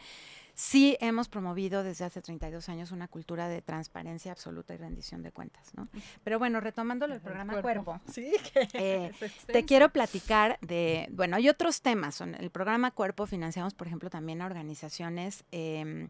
sí 0.54 0.96
hemos 1.00 1.28
promovido 1.28 1.82
desde 1.82 2.04
hace 2.04 2.22
32 2.22 2.68
años 2.68 2.92
una 2.92 3.08
cultura 3.08 3.48
de 3.48 3.60
transparencia 3.60 4.32
absoluta 4.32 4.72
y 4.74 4.76
rendición 4.76 5.22
de 5.22 5.32
cuentas, 5.32 5.72
¿no? 5.74 5.88
Pero 6.22 6.38
bueno, 6.38 6.60
retomando 6.60 7.06
el 7.06 7.20
programa 7.20 7.60
Cuerpo, 7.60 8.00
sí, 8.10 8.32
eh, 8.74 9.12
te 9.46 9.64
quiero 9.64 9.88
platicar 9.90 10.58
de, 10.60 11.08
bueno, 11.12 11.36
hay 11.36 11.48
otros 11.48 11.82
temas. 11.82 12.20
El 12.20 12.50
programa 12.50 12.92
Cuerpo 12.92 13.26
financiamos, 13.26 13.74
por 13.74 13.86
ejemplo, 13.88 14.10
también 14.10 14.42
a 14.42 14.46
organizaciones 14.46 15.44
em, 15.50 16.08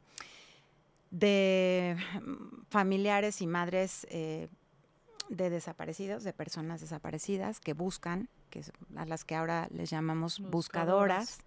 de 1.10 1.96
familiares 2.68 3.40
y 3.40 3.46
madres 3.46 4.06
eh, 4.10 4.48
de 5.30 5.48
desaparecidos, 5.48 6.22
de 6.22 6.32
personas 6.34 6.82
desaparecidas 6.82 7.60
que 7.60 7.72
buscan, 7.72 8.28
que 8.50 8.62
a 8.96 9.06
las 9.06 9.24
que 9.24 9.34
ahora 9.36 9.68
les 9.70 9.88
llamamos 9.88 10.38
buscadoras 10.38 11.38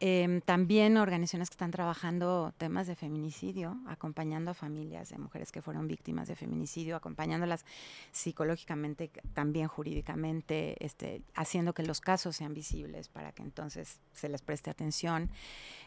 Em, 0.00 0.40
también 0.42 0.96
organizaciones 0.96 1.50
que 1.50 1.54
están 1.54 1.72
trabajando 1.72 2.54
temas 2.56 2.86
de 2.86 2.94
feminicidio, 2.94 3.76
acompañando 3.88 4.52
a 4.52 4.54
familias 4.54 5.08
de 5.08 5.18
mujeres 5.18 5.50
que 5.50 5.60
fueron 5.60 5.88
víctimas 5.88 6.28
de 6.28 6.36
feminicidio, 6.36 6.94
acompañándolas 6.94 7.64
psicológicamente, 8.12 9.10
también 9.34 9.66
jurídicamente, 9.66 10.76
este, 10.84 11.22
haciendo 11.34 11.72
que 11.72 11.82
los 11.82 12.00
casos 12.00 12.36
sean 12.36 12.54
visibles 12.54 13.08
para 13.08 13.32
que 13.32 13.42
entonces 13.42 13.98
se 14.12 14.28
les 14.28 14.40
preste 14.40 14.70
atención. 14.70 15.30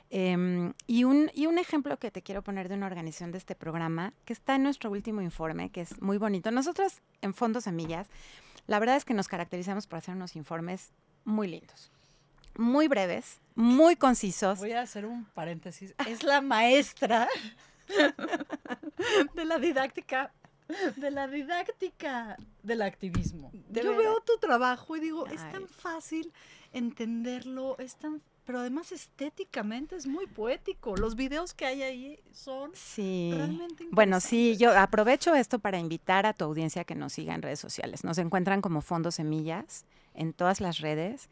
Em, 0.10 0.74
y, 0.88 1.06
un, 1.06 1.32
y 1.34 1.46
un 1.46 1.58
ejemplo 1.58 1.98
que 1.98 2.12
te 2.12 2.22
quiero 2.22 2.42
poner 2.42 2.68
de 2.68 2.76
una 2.76 2.88
organización 2.88 3.32
de 3.32 3.38
este 3.38 3.56
programa, 3.56 4.14
que 4.26 4.34
está 4.34 4.56
en 4.56 4.64
nuestro 4.64 4.92
último 4.92 5.22
informe, 5.22 5.70
que 5.70 5.82
es 5.82 6.02
muy 6.02 6.18
bonito. 6.18 6.52
Nosotros 6.52 7.00
en 7.22 7.34
Fondos 7.34 7.64
Semillas, 7.64 8.10
la 8.68 8.80
verdad 8.80 8.98
es 8.98 9.06
que 9.06 9.14
nos 9.14 9.30
caracterizamos 9.30 9.88
por 9.88 10.00
hacer 10.00 10.16
unos 10.16 10.36
informes 10.36 10.92
muy 11.24 11.48
lindos 11.48 11.92
muy 12.58 12.88
breves, 12.88 13.40
muy 13.56 13.96
concisos. 13.96 14.60
Voy 14.60 14.72
a 14.72 14.82
hacer 14.82 15.06
un 15.06 15.26
paréntesis. 15.26 15.94
Es 16.08 16.24
la 16.24 16.42
maestra 16.42 17.28
de 19.36 19.46
la 19.46 19.60
didáctica, 19.60 20.32
de 20.96 21.12
la 21.12 21.28
didáctica 21.28 22.38
del 22.64 22.82
activismo. 22.82 23.52
Yo 23.70 23.96
veo 23.96 24.20
tu 24.22 24.38
trabajo 24.40 24.96
y 24.96 25.00
digo, 25.00 25.28
es 25.28 25.42
tan 25.52 25.68
fácil 25.68 26.32
entenderlo, 26.74 27.78
es 27.80 27.96
tan 27.96 28.22
pero 28.46 28.60
además 28.60 28.92
estéticamente 28.92 29.96
es 29.96 30.08
muy 30.08 30.28
poético. 30.28 30.98
Los 30.98 31.16
videos 31.16 31.54
que 31.54 31.66
hay 31.66 31.84
ahí 31.84 32.20
son 32.32 32.72
sí. 32.74 33.32
realmente 33.34 33.88
Bueno, 33.92 34.20
sí, 34.20 34.58
yo 34.58 34.78
aprovecho 34.78 35.36
esto 35.36 35.60
para 35.60 35.80
invitar 35.80 36.26
a 36.26 36.34
tu 36.34 36.46
audiencia 36.46 36.84
que 36.84 36.96
nos 36.96 37.14
siga 37.14 37.36
en 37.36 37.44
redes 37.44 37.60
sociales. 37.60 38.04
Nos 38.04 38.18
encuentran 38.18 38.62
como 38.62 38.82
Fondo 38.82 39.12
Semillas 39.12 39.86
en 40.14 40.34
todas 40.34 40.62
las 40.62 40.80
redes 40.80 41.30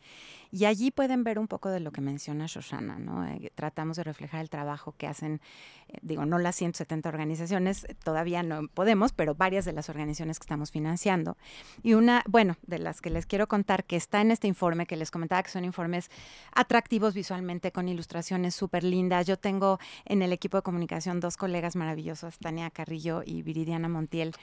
y 0.52 0.66
allí 0.66 0.90
pueden 0.90 1.24
ver 1.24 1.38
un 1.38 1.48
poco 1.48 1.70
de 1.70 1.80
lo 1.80 1.92
que 1.92 2.02
menciona 2.02 2.48
Shoshana, 2.48 2.98
¿no? 2.98 3.26
Eh, 3.28 3.52
tratamos 3.54 3.98
de 3.98 4.04
reflejar 4.04 4.42
el 4.42 4.50
trabajo 4.50 4.96
que 4.98 5.06
hacen, 5.06 5.42
eh, 5.88 6.00
digo, 6.02 6.26
no 6.26 6.40
las 6.40 6.56
170 6.56 7.08
organizaciones, 7.08 7.86
todavía 8.04 8.42
no 8.42 8.68
podemos, 8.68 9.14
pero 9.14 9.36
varias 9.36 9.66
de 9.66 9.74
las 9.74 9.90
organizaciones 9.90 10.40
que 10.40 10.44
estamos 10.44 10.72
financiando. 10.72 11.38
Y 11.84 11.94
una, 11.94 12.24
bueno, 12.28 12.58
de 12.66 12.80
las 12.80 13.00
que 13.00 13.12
les 13.12 13.28
quiero 13.28 13.48
contar 13.48 13.84
que 13.84 13.96
está 13.96 14.22
en 14.22 14.32
este 14.32 14.48
informe, 14.48 14.88
que 14.88 14.96
les 14.96 15.12
comentaba 15.12 15.44
que 15.44 15.52
son 15.52 15.66
informes 15.66 16.10
atractivos 16.52 17.14
visualmente, 17.14 17.72
con 17.72 17.88
ilustraciones 17.88 18.56
súper 18.56 18.84
lindas. 18.84 19.28
Yo 19.28 19.38
tengo 19.38 19.78
en 20.06 20.24
el 20.24 20.34
equipo 20.34 20.58
de 20.58 20.64
comunicación 20.64 21.20
dos 21.20 21.38
colegas 21.38 21.76
maravillosos, 21.76 22.40
Tania 22.40 22.72
Carrillo 22.72 23.22
y 23.24 23.44
Viridiana 23.44 23.88
Montiel, 23.88 24.34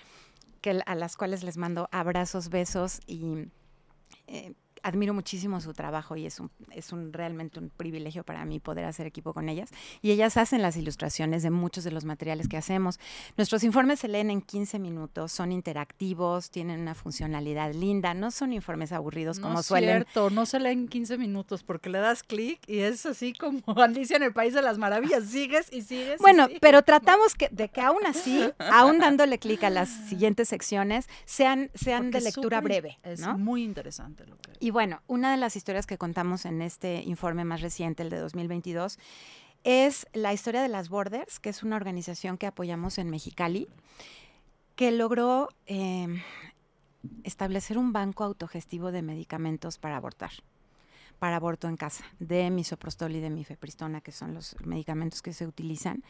que, 0.61 0.81
a 0.87 0.95
las 0.95 1.17
cuales 1.17 1.43
les 1.43 1.57
mando 1.57 1.89
abrazos, 1.91 2.49
besos 2.49 3.01
y 3.09 3.49
eh, 4.27 4.55
admiro 4.87 5.13
muchísimo 5.13 5.61
su 5.61 5.73
trabajo 5.73 6.17
y 6.17 6.27
es 6.27 6.39
un, 6.39 6.49
es 6.71 6.93
un 6.93 7.13
realmente 7.13 7.59
un 7.59 7.71
privilegio 7.71 8.23
para 8.23 8.45
mí 8.45 8.61
poder 8.61 8.85
hacer 8.85 9.07
equipo 9.07 9.35
con 9.35 9.49
ellas. 9.49 9.71
Y 10.01 10.13
ellas 10.13 10.37
hacen 10.37 10.63
las 10.63 10.77
ilustraciones 10.77 11.43
de 11.43 11.51
muchos 11.51 11.83
de 11.83 11.91
los 11.91 12.05
materiales 12.05 12.47
que 12.47 12.57
hacemos. 12.57 13.01
Nuestros 13.37 13.65
informes 13.65 13.99
se 13.99 14.09
leen 14.09 14.31
en 14.31 14.41
15 14.41 14.79
minutos, 14.79 15.33
son 15.33 15.51
interactivos, 15.51 16.51
tienen 16.51 16.81
una 16.81 16.95
funcionalidad 16.95 17.75
linda, 17.75 18.15
no 18.15 18.31
son 18.31 18.53
informes 18.53 18.93
aburridos 18.93 19.41
como 19.41 19.63
suelen. 19.65 19.89
No 19.89 19.97
es 19.97 20.05
cierto, 20.05 20.31
no 20.31 20.47
se 20.47 20.61
leen 20.61 20.79
en 20.81 20.89
15 20.89 21.19
minutos 21.19 21.65
porque 21.65 21.91
le 21.91 21.99
das 21.99 22.23
clic 22.23 22.61
y 22.69 22.79
es 22.79 23.07
así 23.07 23.33
como 23.33 23.61
Alicia 23.83 24.17
en 24.17 24.23
el 24.23 24.33
País 24.33 24.55
de 24.55 24.63
las 24.63 24.79
Maravillas, 24.79 25.25
sigues 25.25 25.73
y 25.73 25.83
sigues. 25.83 26.21
Bueno, 26.21 26.47
pero 26.61 26.83
tratamos 26.83 27.35
que, 27.35 27.49
de 27.49 27.69
que 27.69 27.81
aún 27.81 28.07
así, 28.07 28.41
aún 28.59 28.99
dándole 28.99 29.39
clic 29.39 29.65
a 29.65 29.71
las 29.71 29.89
siguientes 30.09 30.49
secciones, 30.49 31.09
sean, 31.25 31.71
sean 31.75 32.13
de 32.13 32.21
lectura 32.21 32.61
breve. 32.61 32.99
Es 33.03 33.27
muy 33.27 33.65
interesante 33.65 34.25
lo 34.27 34.37
que... 34.39 34.53
Y 34.61 34.71
bueno, 34.77 35.01
una 35.07 35.31
de 35.31 35.39
las 35.39 35.57
historias 35.57 35.87
que 35.87 35.97
contamos 35.97 36.45
en 36.45 36.61
este 36.61 37.01
informe 37.01 37.47
más 37.47 37.63
reciente, 37.63 38.03
el 38.03 38.11
de 38.11 38.19
2022, 38.19 38.99
es 39.65 40.07
la 40.13 40.35
historia 40.35 40.61
de 40.61 40.69
las 40.69 40.91
Borders, 40.91 41.41
que 41.41 41.49
es 41.49 41.63
una 41.63 41.77
organización 41.77 42.37
que 42.37 42.47
apoyamos 42.47 42.99
en 42.99 43.09
Mexicali, 43.09 43.69
que 44.75 44.91
logró 44.91 45.49
em, 45.65 46.21
establecer 47.25 47.79
un 47.79 47.95
banco 47.95 48.23
autogestivo 48.23 48.93
de 48.93 49.01
medicamentos 49.01 49.79
para 49.79 49.97
abortar 49.97 50.33
para 51.19 51.37
aborto 51.37 51.69
en 51.69 51.79
casa, 51.79 52.05
de 52.19 52.51
misoprostol 52.51 53.17
y 53.17 53.21
de 53.21 53.31
mifepristona, 53.31 54.03
que 54.03 54.13
son 54.13 54.35
los 54.35 54.57
medicamentos 54.63 55.23
que 55.23 55.33
se 55.33 55.47
utilizan. 55.47 56.05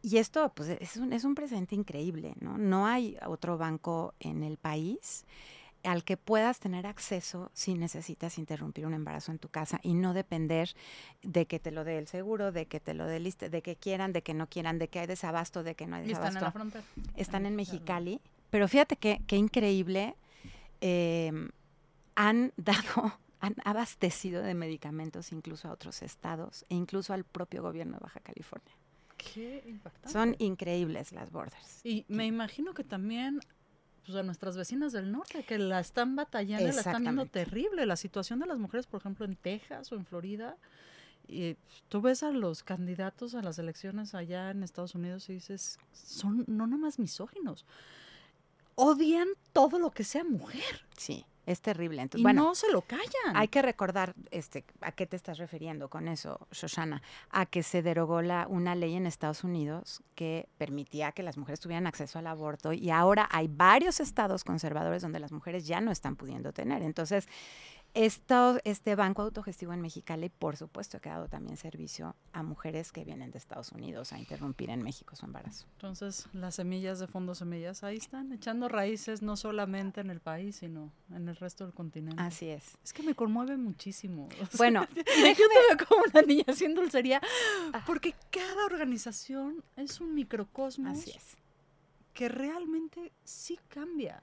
Y 0.00 0.16
esto 0.16 0.50
pues, 0.54 0.70
es 0.70 0.96
un, 0.96 1.12
es 1.12 1.24
un 1.24 1.34
presente 1.34 1.74
increíble, 1.74 2.32
¿no? 2.40 2.56
No 2.56 2.86
hay 2.86 3.18
otro 3.26 3.58
banco 3.58 4.14
en 4.18 4.44
el 4.44 4.56
país 4.56 5.26
al 5.84 6.04
que 6.04 6.16
puedas 6.16 6.60
tener 6.60 6.86
acceso 6.86 7.50
si 7.54 7.74
necesitas 7.74 8.38
interrumpir 8.38 8.86
un 8.86 8.94
embarazo 8.94 9.32
en 9.32 9.38
tu 9.38 9.48
casa 9.48 9.80
y 9.82 9.94
no 9.94 10.14
depender 10.14 10.74
de 11.22 11.46
que 11.46 11.58
te 11.58 11.70
lo 11.70 11.84
dé 11.84 11.98
el 11.98 12.06
seguro, 12.06 12.52
de 12.52 12.66
que 12.66 12.80
te 12.80 12.94
lo 12.94 13.06
dé 13.06 13.16
el 13.16 13.32
de 13.32 13.62
que 13.62 13.76
quieran, 13.76 14.12
de 14.12 14.22
que 14.22 14.34
no 14.34 14.48
quieran, 14.48 14.78
de 14.78 14.88
que 14.88 15.00
hay 15.00 15.06
desabasto, 15.06 15.62
de 15.62 15.74
que 15.74 15.86
no 15.86 15.96
hay 15.96 16.06
desabasto. 16.06 16.28
están 16.28 16.42
en 16.42 16.44
la 16.44 16.52
frontera. 16.52 16.84
Están 17.16 17.46
en 17.46 17.56
Mexicali, 17.56 18.20
pero 18.50 18.68
fíjate 18.68 18.96
qué 18.96 19.36
increíble, 19.36 20.14
em, 20.80 21.50
han 22.14 22.52
dado, 22.56 23.18
han 23.40 23.56
abastecido 23.64 24.42
de 24.42 24.54
medicamentos 24.54 25.32
incluso 25.32 25.68
a 25.68 25.72
otros 25.72 26.02
estados 26.02 26.64
e 26.68 26.74
incluso 26.74 27.12
al 27.12 27.24
propio 27.24 27.62
gobierno 27.62 27.94
de 27.94 28.00
Baja 28.00 28.20
California. 28.20 28.74
Qué 29.16 29.62
impactante. 29.66 30.10
Son 30.10 30.36
increíbles 30.38 31.12
las 31.12 31.30
borders. 31.30 31.80
Y 31.84 32.04
me 32.08 32.26
imagino 32.26 32.74
que 32.74 32.84
también 32.84 33.40
pues, 34.06 34.16
a 34.16 34.22
nuestras 34.22 34.56
vecinas 34.56 34.92
del 34.92 35.12
norte 35.12 35.44
que 35.44 35.58
la 35.58 35.80
están 35.80 36.16
batallando, 36.16 36.64
la 36.64 36.70
están 36.70 37.02
viendo 37.02 37.26
terrible. 37.26 37.86
La 37.86 37.96
situación 37.96 38.38
de 38.40 38.46
las 38.46 38.58
mujeres, 38.58 38.86
por 38.86 39.00
ejemplo, 39.00 39.24
en 39.24 39.36
Texas 39.36 39.92
o 39.92 39.96
en 39.96 40.04
Florida, 40.04 40.56
y 41.28 41.56
tú 41.88 42.00
ves 42.00 42.22
a 42.22 42.32
los 42.32 42.62
candidatos 42.62 43.34
a 43.34 43.42
las 43.42 43.58
elecciones 43.58 44.14
allá 44.14 44.50
en 44.50 44.62
Estados 44.62 44.94
Unidos 44.94 45.28
y 45.28 45.34
dices, 45.34 45.78
son 45.92 46.44
no 46.48 46.66
nomás 46.66 46.98
misóginos, 46.98 47.64
odian 48.74 49.28
todo 49.52 49.78
lo 49.78 49.90
que 49.90 50.04
sea 50.04 50.24
mujer. 50.24 50.84
Sí. 50.96 51.24
Es 51.44 51.60
terrible. 51.60 52.02
Entonces, 52.02 52.20
y 52.20 52.22
bueno, 52.22 52.44
no 52.44 52.54
se 52.54 52.70
lo 52.70 52.82
callan. 52.82 53.34
Hay 53.34 53.48
que 53.48 53.62
recordar, 53.62 54.14
este, 54.30 54.64
¿a 54.80 54.92
qué 54.92 55.06
te 55.06 55.16
estás 55.16 55.38
refiriendo 55.38 55.88
con 55.88 56.06
eso, 56.06 56.46
Shoshana? 56.52 57.02
A 57.30 57.46
que 57.46 57.62
se 57.62 57.82
derogó 57.82 58.22
la, 58.22 58.46
una 58.48 58.74
ley 58.74 58.94
en 58.94 59.06
Estados 59.06 59.42
Unidos 59.42 60.02
que 60.14 60.48
permitía 60.56 61.10
que 61.12 61.22
las 61.24 61.36
mujeres 61.36 61.58
tuvieran 61.58 61.86
acceso 61.86 62.18
al 62.18 62.28
aborto 62.28 62.72
y 62.72 62.90
ahora 62.90 63.28
hay 63.32 63.48
varios 63.48 63.98
estados 63.98 64.44
conservadores 64.44 65.02
donde 65.02 65.18
las 65.18 65.32
mujeres 65.32 65.66
ya 65.66 65.80
no 65.80 65.90
están 65.90 66.14
pudiendo 66.14 66.52
tener. 66.52 66.82
Entonces, 66.82 67.26
esto, 67.94 68.58
este 68.64 68.94
banco 68.94 69.20
autogestivo 69.20 69.74
en 69.74 69.82
Mexicali, 69.82 70.30
por 70.30 70.56
supuesto, 70.56 70.96
ha 70.96 71.00
quedado 71.00 71.28
también 71.28 71.58
servicio 71.58 72.16
a 72.32 72.42
mujeres 72.42 72.90
que 72.90 73.04
vienen 73.04 73.30
de 73.30 73.38
Estados 73.38 73.70
Unidos 73.72 74.14
a 74.14 74.18
interrumpir 74.18 74.70
en 74.70 74.82
México 74.82 75.14
su 75.14 75.26
embarazo. 75.26 75.66
Entonces, 75.74 76.26
las 76.32 76.54
semillas 76.54 77.00
de 77.00 77.06
Fondo 77.06 77.34
Semillas 77.34 77.84
ahí 77.84 77.98
están, 77.98 78.32
echando 78.32 78.68
raíces 78.68 79.20
no 79.20 79.36
solamente 79.36 80.00
en 80.00 80.08
el 80.08 80.20
país, 80.20 80.56
sino 80.56 80.90
en 81.10 81.28
el 81.28 81.36
resto 81.36 81.64
del 81.64 81.74
continente. 81.74 82.22
Así 82.22 82.48
es. 82.48 82.78
Es 82.82 82.94
que 82.94 83.02
me 83.02 83.14
conmueve 83.14 83.56
muchísimo. 83.56 84.28
Bueno, 84.56 84.86
yo 84.94 85.02
te 85.02 85.04
veo 85.04 85.86
como 85.88 86.02
una 86.12 86.22
niña 86.22 86.44
haciendo 86.46 86.80
dulcería, 86.82 87.20
ah. 87.72 87.82
porque 87.86 88.14
cada 88.30 88.64
organización 88.64 89.64
es 89.76 90.00
un 90.00 90.14
microcosmos 90.14 90.98
Así 90.98 91.10
es. 91.10 91.36
que 92.12 92.28
realmente 92.28 93.12
sí 93.24 93.58
cambia. 93.68 94.22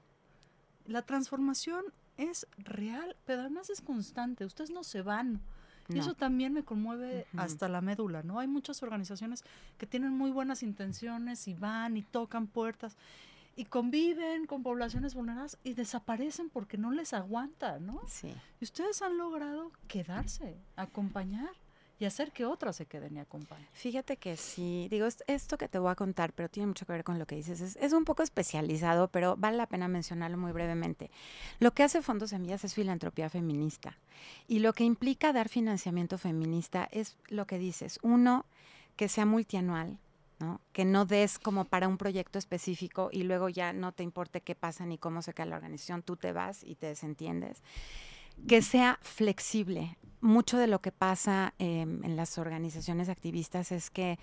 La 0.86 1.02
transformación 1.02 1.84
es 2.20 2.46
real, 2.58 3.16
pero 3.24 3.40
además 3.40 3.70
es 3.70 3.80
constante. 3.80 4.44
Ustedes 4.44 4.70
no 4.70 4.84
se 4.84 5.02
van. 5.02 5.40
Y 5.88 5.98
eso 5.98 6.14
también 6.14 6.52
me 6.52 6.62
conmueve 6.62 7.26
hasta 7.36 7.68
la 7.68 7.80
médula, 7.80 8.22
¿no? 8.22 8.38
Hay 8.38 8.46
muchas 8.46 8.80
organizaciones 8.84 9.42
que 9.76 9.86
tienen 9.86 10.12
muy 10.12 10.30
buenas 10.30 10.62
intenciones 10.62 11.48
y 11.48 11.54
van 11.54 11.96
y 11.96 12.02
tocan 12.02 12.46
puertas 12.46 12.96
y 13.56 13.64
conviven 13.64 14.46
con 14.46 14.62
poblaciones 14.62 15.14
vulneradas 15.14 15.58
y 15.64 15.74
desaparecen 15.74 16.48
porque 16.48 16.78
no 16.78 16.92
les 16.92 17.12
aguanta, 17.12 17.80
¿no? 17.80 18.00
Sí. 18.06 18.32
Y 18.60 18.64
ustedes 18.64 19.02
han 19.02 19.18
logrado 19.18 19.72
quedarse, 19.88 20.56
acompañar 20.76 21.50
y 22.00 22.06
hacer 22.06 22.32
que 22.32 22.46
otras 22.46 22.76
se 22.76 22.86
queden 22.86 23.16
y 23.16 23.20
acompañen. 23.20 23.68
Fíjate 23.72 24.16
que 24.16 24.38
sí, 24.38 24.88
digo, 24.90 25.06
esto 25.26 25.58
que 25.58 25.68
te 25.68 25.78
voy 25.78 25.92
a 25.92 25.94
contar, 25.94 26.32
pero 26.32 26.48
tiene 26.48 26.66
mucho 26.66 26.86
que 26.86 26.94
ver 26.94 27.04
con 27.04 27.18
lo 27.18 27.26
que 27.26 27.36
dices, 27.36 27.76
es, 27.76 27.92
un 27.92 28.06
poco 28.06 28.22
especializado, 28.22 29.08
pero 29.08 29.36
vale 29.36 29.58
la 29.58 29.66
pena 29.66 29.86
mencionarlo 29.86 30.38
muy 30.38 30.52
brevemente. 30.52 31.10
Lo 31.58 31.72
que 31.72 31.82
hace 31.82 32.00
Fondos 32.00 32.30
Semillas 32.30 32.64
es 32.64 32.72
filantropía 32.72 33.28
feminista 33.28 33.98
y 34.48 34.60
lo 34.60 34.72
que 34.72 34.84
implica 34.84 35.34
dar 35.34 35.50
financiamiento 35.50 36.16
feminista 36.16 36.88
es 36.90 37.18
lo 37.28 37.46
que 37.46 37.58
dices, 37.58 37.98
uno, 38.02 38.46
que 38.96 39.08
sea 39.08 39.26
multianual, 39.26 39.98
¿no? 40.38 40.62
Que 40.72 40.86
no 40.86 41.04
des 41.04 41.38
como 41.38 41.66
para 41.66 41.86
un 41.86 41.98
proyecto 41.98 42.38
específico 42.38 43.10
y 43.12 43.24
luego 43.24 43.50
ya 43.50 43.74
no 43.74 43.92
te 43.92 44.04
importe 44.04 44.40
qué 44.40 44.54
pasa 44.54 44.86
ni 44.86 44.96
cómo 44.96 45.20
se 45.20 45.34
cae 45.34 45.44
la 45.44 45.56
organización, 45.56 46.02
tú 46.02 46.16
te 46.16 46.32
vas 46.32 46.64
y 46.64 46.76
te 46.76 46.86
desentiendes. 46.86 47.62
Que 48.48 48.62
sea 48.62 48.98
flexible. 49.02 49.98
Mucho 50.20 50.58
de 50.58 50.66
lo 50.66 50.80
que 50.80 50.92
pasa 50.92 51.54
em, 51.58 52.04
en 52.04 52.16
las 52.16 52.36
organizaciones 52.38 53.08
activistas 53.08 53.72
es 53.72 53.90
que 53.90 54.18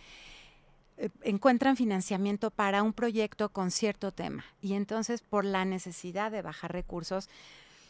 eh, 0.97 1.09
encuentran 1.23 1.75
financiamiento 1.75 2.51
para 2.51 2.83
un 2.83 2.93
proyecto 2.93 3.49
con 3.49 3.71
cierto 3.71 4.11
tema 4.11 4.45
y 4.61 4.73
entonces 4.73 5.21
por 5.21 5.45
la 5.45 5.65
necesidad 5.65 6.31
de 6.31 6.41
bajar 6.41 6.71
recursos, 6.71 7.29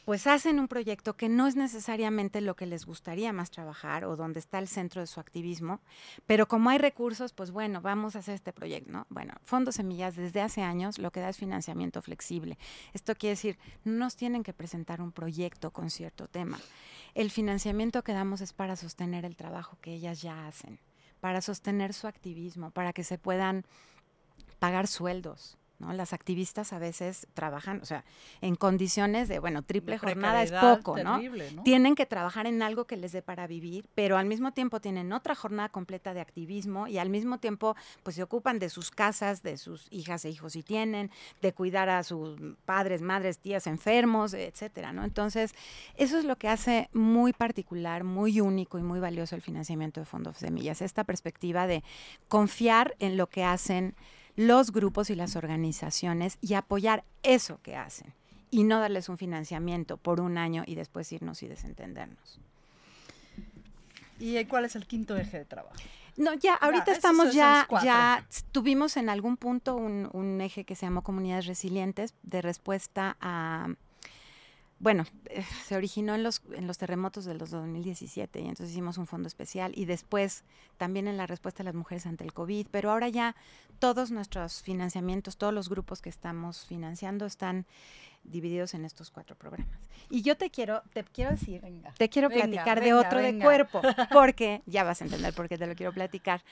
pues 0.07 0.25
hacen 0.25 0.57
un 0.57 0.69
proyecto 0.69 1.17
que 1.17 1.27
no 1.27 1.47
es 1.47 1.57
necesariamente 1.57 2.39
lo 2.39 2.55
que 2.55 2.65
les 2.65 2.85
gustaría 2.85 3.33
más 3.33 3.51
trabajar 3.51 4.05
o 4.05 4.15
donde 4.15 4.39
está 4.39 4.57
el 4.57 4.69
centro 4.69 5.01
de 5.01 5.07
su 5.07 5.19
activismo, 5.19 5.81
pero 6.25 6.47
como 6.47 6.69
hay 6.69 6.77
recursos, 6.77 7.33
pues 7.33 7.51
bueno, 7.51 7.81
vamos 7.81 8.15
a 8.15 8.19
hacer 8.19 8.35
este 8.35 8.53
proyecto, 8.53 8.89
¿no? 8.89 9.05
Bueno, 9.09 9.33
Fondos 9.43 9.75
Semillas 9.75 10.15
desde 10.15 10.39
hace 10.39 10.61
años 10.61 10.97
lo 10.97 11.11
que 11.11 11.19
da 11.19 11.27
es 11.27 11.35
financiamiento 11.35 12.01
flexible. 12.01 12.57
Esto 12.93 13.15
quiere 13.15 13.31
decir, 13.31 13.59
no 13.83 13.97
nos 14.05 14.15
tienen 14.15 14.43
que 14.43 14.53
presentar 14.53 15.01
un 15.01 15.11
proyecto 15.11 15.71
con 15.71 15.89
cierto 15.89 16.29
tema. 16.29 16.57
El 17.13 17.29
financiamiento 17.29 18.01
que 18.01 18.13
damos 18.13 18.39
es 18.39 18.53
para 18.53 18.77
sostener 18.77 19.25
el 19.25 19.35
trabajo 19.35 19.77
que 19.81 19.93
ellas 19.93 20.21
ya 20.21 20.47
hacen, 20.47 20.79
para 21.19 21.41
sostener 21.41 21.93
su 21.93 22.07
activismo, 22.07 22.71
para 22.71 22.93
que 22.93 23.03
se 23.03 23.17
puedan 23.17 23.65
pagar 24.59 24.87
sueldos, 24.87 25.57
¿no? 25.79 25.93
Las 25.93 26.13
activistas 26.13 26.73
a 26.73 26.79
veces 26.79 27.27
trabajan, 27.33 27.79
o 27.81 27.85
sea, 27.85 28.03
en 28.41 28.55
condiciones 28.55 29.27
de, 29.27 29.39
bueno, 29.39 29.61
triple 29.61 29.97
jornada 29.97 30.43
es 30.43 30.51
poco, 30.51 30.97
¿no? 30.97 31.19
Tienen 31.63 31.95
que 31.95 32.05
trabajar 32.05 32.47
en 32.47 32.61
algo 32.61 32.85
que 32.85 32.97
les 32.97 33.11
dé 33.11 33.21
para 33.21 33.47
vivir, 33.47 33.87
pero 33.95 34.17
al 34.17 34.25
mismo 34.25 34.51
tiempo 34.51 34.79
tienen 34.79 35.13
otra 35.13 35.35
jornada 35.35 35.69
completa 35.69 36.13
de 36.13 36.21
activismo 36.21 36.87
y 36.87 36.97
al 36.97 37.09
mismo 37.09 37.39
tiempo 37.39 37.75
pues 38.03 38.15
se 38.15 38.23
ocupan 38.23 38.59
de 38.59 38.69
sus 38.69 38.91
casas, 38.91 39.43
de 39.43 39.57
sus 39.57 39.87
hijas 39.91 40.25
e 40.25 40.29
hijos 40.29 40.53
si 40.53 40.63
tienen, 40.63 41.11
de 41.41 41.53
cuidar 41.53 41.89
a 41.89 42.03
sus 42.03 42.39
padres, 42.65 43.01
madres, 43.01 43.39
tías 43.39 43.67
enfermos, 43.67 44.33
etcétera, 44.33 44.93
¿no? 44.93 45.03
Entonces, 45.03 45.53
eso 45.95 46.17
es 46.17 46.25
lo 46.25 46.37
que 46.37 46.49
hace 46.49 46.89
muy 46.93 47.33
particular, 47.33 48.03
muy 48.03 48.41
único 48.41 48.79
y 48.79 48.83
muy 48.83 48.99
valioso 48.99 49.35
el 49.35 49.41
financiamiento 49.41 49.99
de 49.99 50.05
fondos 50.05 50.37
semillas, 50.37 50.81
esta 50.81 51.03
perspectiva 51.03 51.67
de 51.67 51.83
confiar 52.27 52.95
en 52.99 53.17
lo 53.17 53.27
que 53.27 53.43
hacen 53.43 53.95
los 54.37 54.71
grupos 54.71 55.09
y 55.09 55.15
las 55.15 55.35
organizaciones 55.35 56.37
y 56.39 56.53
apoyar 56.53 57.03
eso 57.23 57.59
que 57.61 57.75
hacen 57.75 58.13
y 58.49 58.63
no 58.63 58.79
darles 58.79 59.09
un 59.09 59.17
financiamiento 59.17 59.97
por 59.97 60.21
un 60.21 60.37
año 60.37 60.63
y 60.65 60.75
después 60.75 61.11
irnos 61.11 61.43
y 61.43 61.47
desentendernos. 61.47 62.39
¿Y 64.19 64.43
cuál 64.45 64.65
es 64.65 64.75
el 64.75 64.87
quinto 64.87 65.17
eje 65.17 65.39
de 65.39 65.45
trabajo? 65.45 65.75
No, 66.15 66.33
ya, 66.33 66.55
ahorita 66.55 66.91
estamos 66.91 67.33
ya, 67.33 67.67
ya 67.83 68.25
tuvimos 68.51 68.97
en 68.97 69.09
algún 69.09 69.37
punto 69.37 69.75
un, 69.75 70.09
un, 70.13 70.41
eje 70.41 70.63
que 70.63 70.75
se 70.75 70.85
llamó 70.85 71.03
Comunidades 71.03 71.45
Resilientes 71.45 72.15
de 72.23 72.41
respuesta 72.41 73.17
a 73.19 73.67
bueno, 74.79 75.05
eh, 75.25 75.43
se 75.65 75.75
originó 75.75 76.13
en 76.13 76.23
los, 76.23 76.41
en 76.53 76.67
los 76.67 76.77
terremotos 76.77 77.25
de 77.25 77.33
los 77.33 77.49
2017 77.49 78.41
y 78.41 78.43
entonces 78.43 78.71
hicimos 78.71 78.97
un 78.97 79.07
fondo 79.07 79.27
especial 79.27 79.71
y 79.75 79.85
después 79.85 80.43
también 80.77 81.07
en 81.07 81.17
la 81.17 81.25
respuesta 81.25 81.59
de 81.59 81.65
las 81.65 81.75
mujeres 81.75 82.05
ante 82.05 82.23
el 82.23 82.33
COVID, 82.33 82.67
pero 82.69 82.91
ahora 82.91 83.09
ya 83.09 83.35
todos 83.79 84.11
nuestros 84.11 84.61
financiamientos, 84.61 85.37
todos 85.37 85.53
los 85.53 85.69
grupos 85.69 86.01
que 86.01 86.09
estamos 86.09 86.65
financiando 86.65 87.25
están 87.25 87.65
divididos 88.23 88.73
en 88.73 88.85
estos 88.85 89.09
cuatro 89.09 89.35
programas. 89.35 89.79
Y 90.09 90.21
yo 90.21 90.37
te 90.37 90.51
quiero, 90.51 90.83
te 90.93 91.03
quiero 91.03 91.31
decir, 91.31 91.61
te 91.97 92.09
quiero 92.09 92.29
platicar 92.29 92.81
de 92.81 92.93
otro 92.93 93.19
de 93.19 93.39
cuerpo, 93.39 93.81
porque 94.13 94.61
ya 94.65 94.83
vas 94.83 95.01
a 95.01 95.05
entender 95.05 95.33
por 95.33 95.49
qué 95.49 95.57
te 95.57 95.65
lo 95.65 95.75
quiero 95.75 95.93
platicar. 95.93 96.43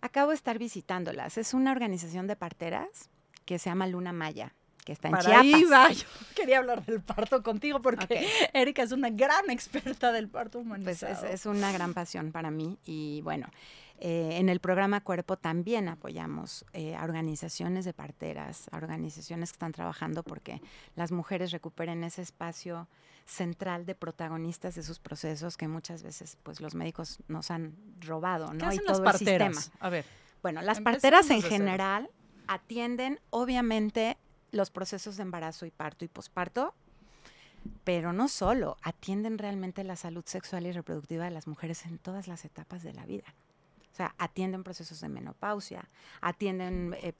Acabo 0.00 0.30
de 0.30 0.36
estar 0.36 0.58
visitándolas. 0.58 1.38
Es 1.38 1.54
una 1.54 1.70
organización 1.70 2.26
de 2.26 2.34
parteras 2.34 3.10
que 3.44 3.58
se 3.58 3.70
llama 3.70 3.86
Luna 3.86 4.12
Maya 4.12 4.54
que 4.88 4.92
está 4.92 5.08
en 5.08 5.12
Para 5.12 5.40
Ahí 5.40 5.64
va. 5.64 5.92
Yo 5.92 6.06
quería 6.34 6.58
hablar 6.58 6.82
del 6.82 7.02
parto 7.02 7.42
contigo 7.42 7.82
porque 7.82 8.26
Erika 8.54 8.82
es 8.82 8.90
una 8.90 9.10
gran 9.10 9.50
experta 9.50 10.12
del 10.12 10.28
parto 10.28 10.60
humanizado. 10.60 11.14
Pues 11.20 11.30
es, 11.30 11.44
una 11.44 11.70
gran 11.72 11.92
pasión 11.92 12.32
para 12.32 12.50
mí 12.50 12.78
y 12.86 13.20
bueno, 13.20 13.48
eh, 14.00 14.38
en 14.38 14.48
el 14.48 14.60
programa 14.60 15.02
Cuerpo 15.02 15.36
también 15.36 15.90
apoyamos 15.90 16.64
eh, 16.72 16.96
a 16.96 17.04
organizaciones 17.04 17.84
de 17.84 17.92
parteras, 17.92 18.70
a 18.72 18.78
organizaciones 18.78 19.50
que 19.50 19.56
están 19.56 19.72
trabajando 19.72 20.22
porque 20.22 20.62
las 20.96 21.12
mujeres 21.12 21.52
recuperen 21.52 22.02
ese 22.02 22.22
espacio 22.22 22.88
central 23.26 23.84
de 23.84 23.94
protagonistas 23.94 24.74
de 24.74 24.82
sus 24.82 25.00
procesos 25.00 25.58
que 25.58 25.68
muchas 25.68 26.02
veces 26.02 26.38
pues 26.42 26.62
los 26.62 26.74
médicos 26.74 27.18
nos 27.28 27.50
han 27.50 27.76
robado, 28.00 28.54
¿no? 28.54 28.58
¿Qué 28.60 28.64
hacen 28.64 28.80
y 28.84 28.86
todo 28.86 29.02
las 29.02 29.12
parteras? 29.12 29.48
El 29.48 29.54
sistema. 29.54 29.86
A 29.86 29.90
ver. 29.90 30.06
Bueno, 30.40 30.62
las 30.62 30.80
parteras 30.80 31.28
en 31.28 31.42
general 31.42 32.08
atienden 32.46 33.20
obviamente 33.28 34.16
los 34.50 34.70
procesos 34.70 35.16
de 35.16 35.22
embarazo 35.22 35.66
y 35.66 35.70
parto 35.70 36.04
y 36.04 36.08
posparto, 36.08 36.74
pero 37.84 38.12
no 38.12 38.28
solo, 38.28 38.76
atienden 38.82 39.38
realmente 39.38 39.84
la 39.84 39.96
salud 39.96 40.24
sexual 40.24 40.66
y 40.66 40.72
reproductiva 40.72 41.24
de 41.24 41.30
las 41.30 41.46
mujeres 41.46 41.84
en 41.86 41.98
todas 41.98 42.28
las 42.28 42.44
etapas 42.44 42.82
de 42.82 42.94
la 42.94 43.04
vida. 43.04 43.34
O 43.92 43.96
sea, 43.96 44.14
atienden 44.18 44.62
procesos 44.62 45.00
de 45.00 45.08
menopausia, 45.08 45.88
atienden 46.20 46.94
eh, 47.02 47.12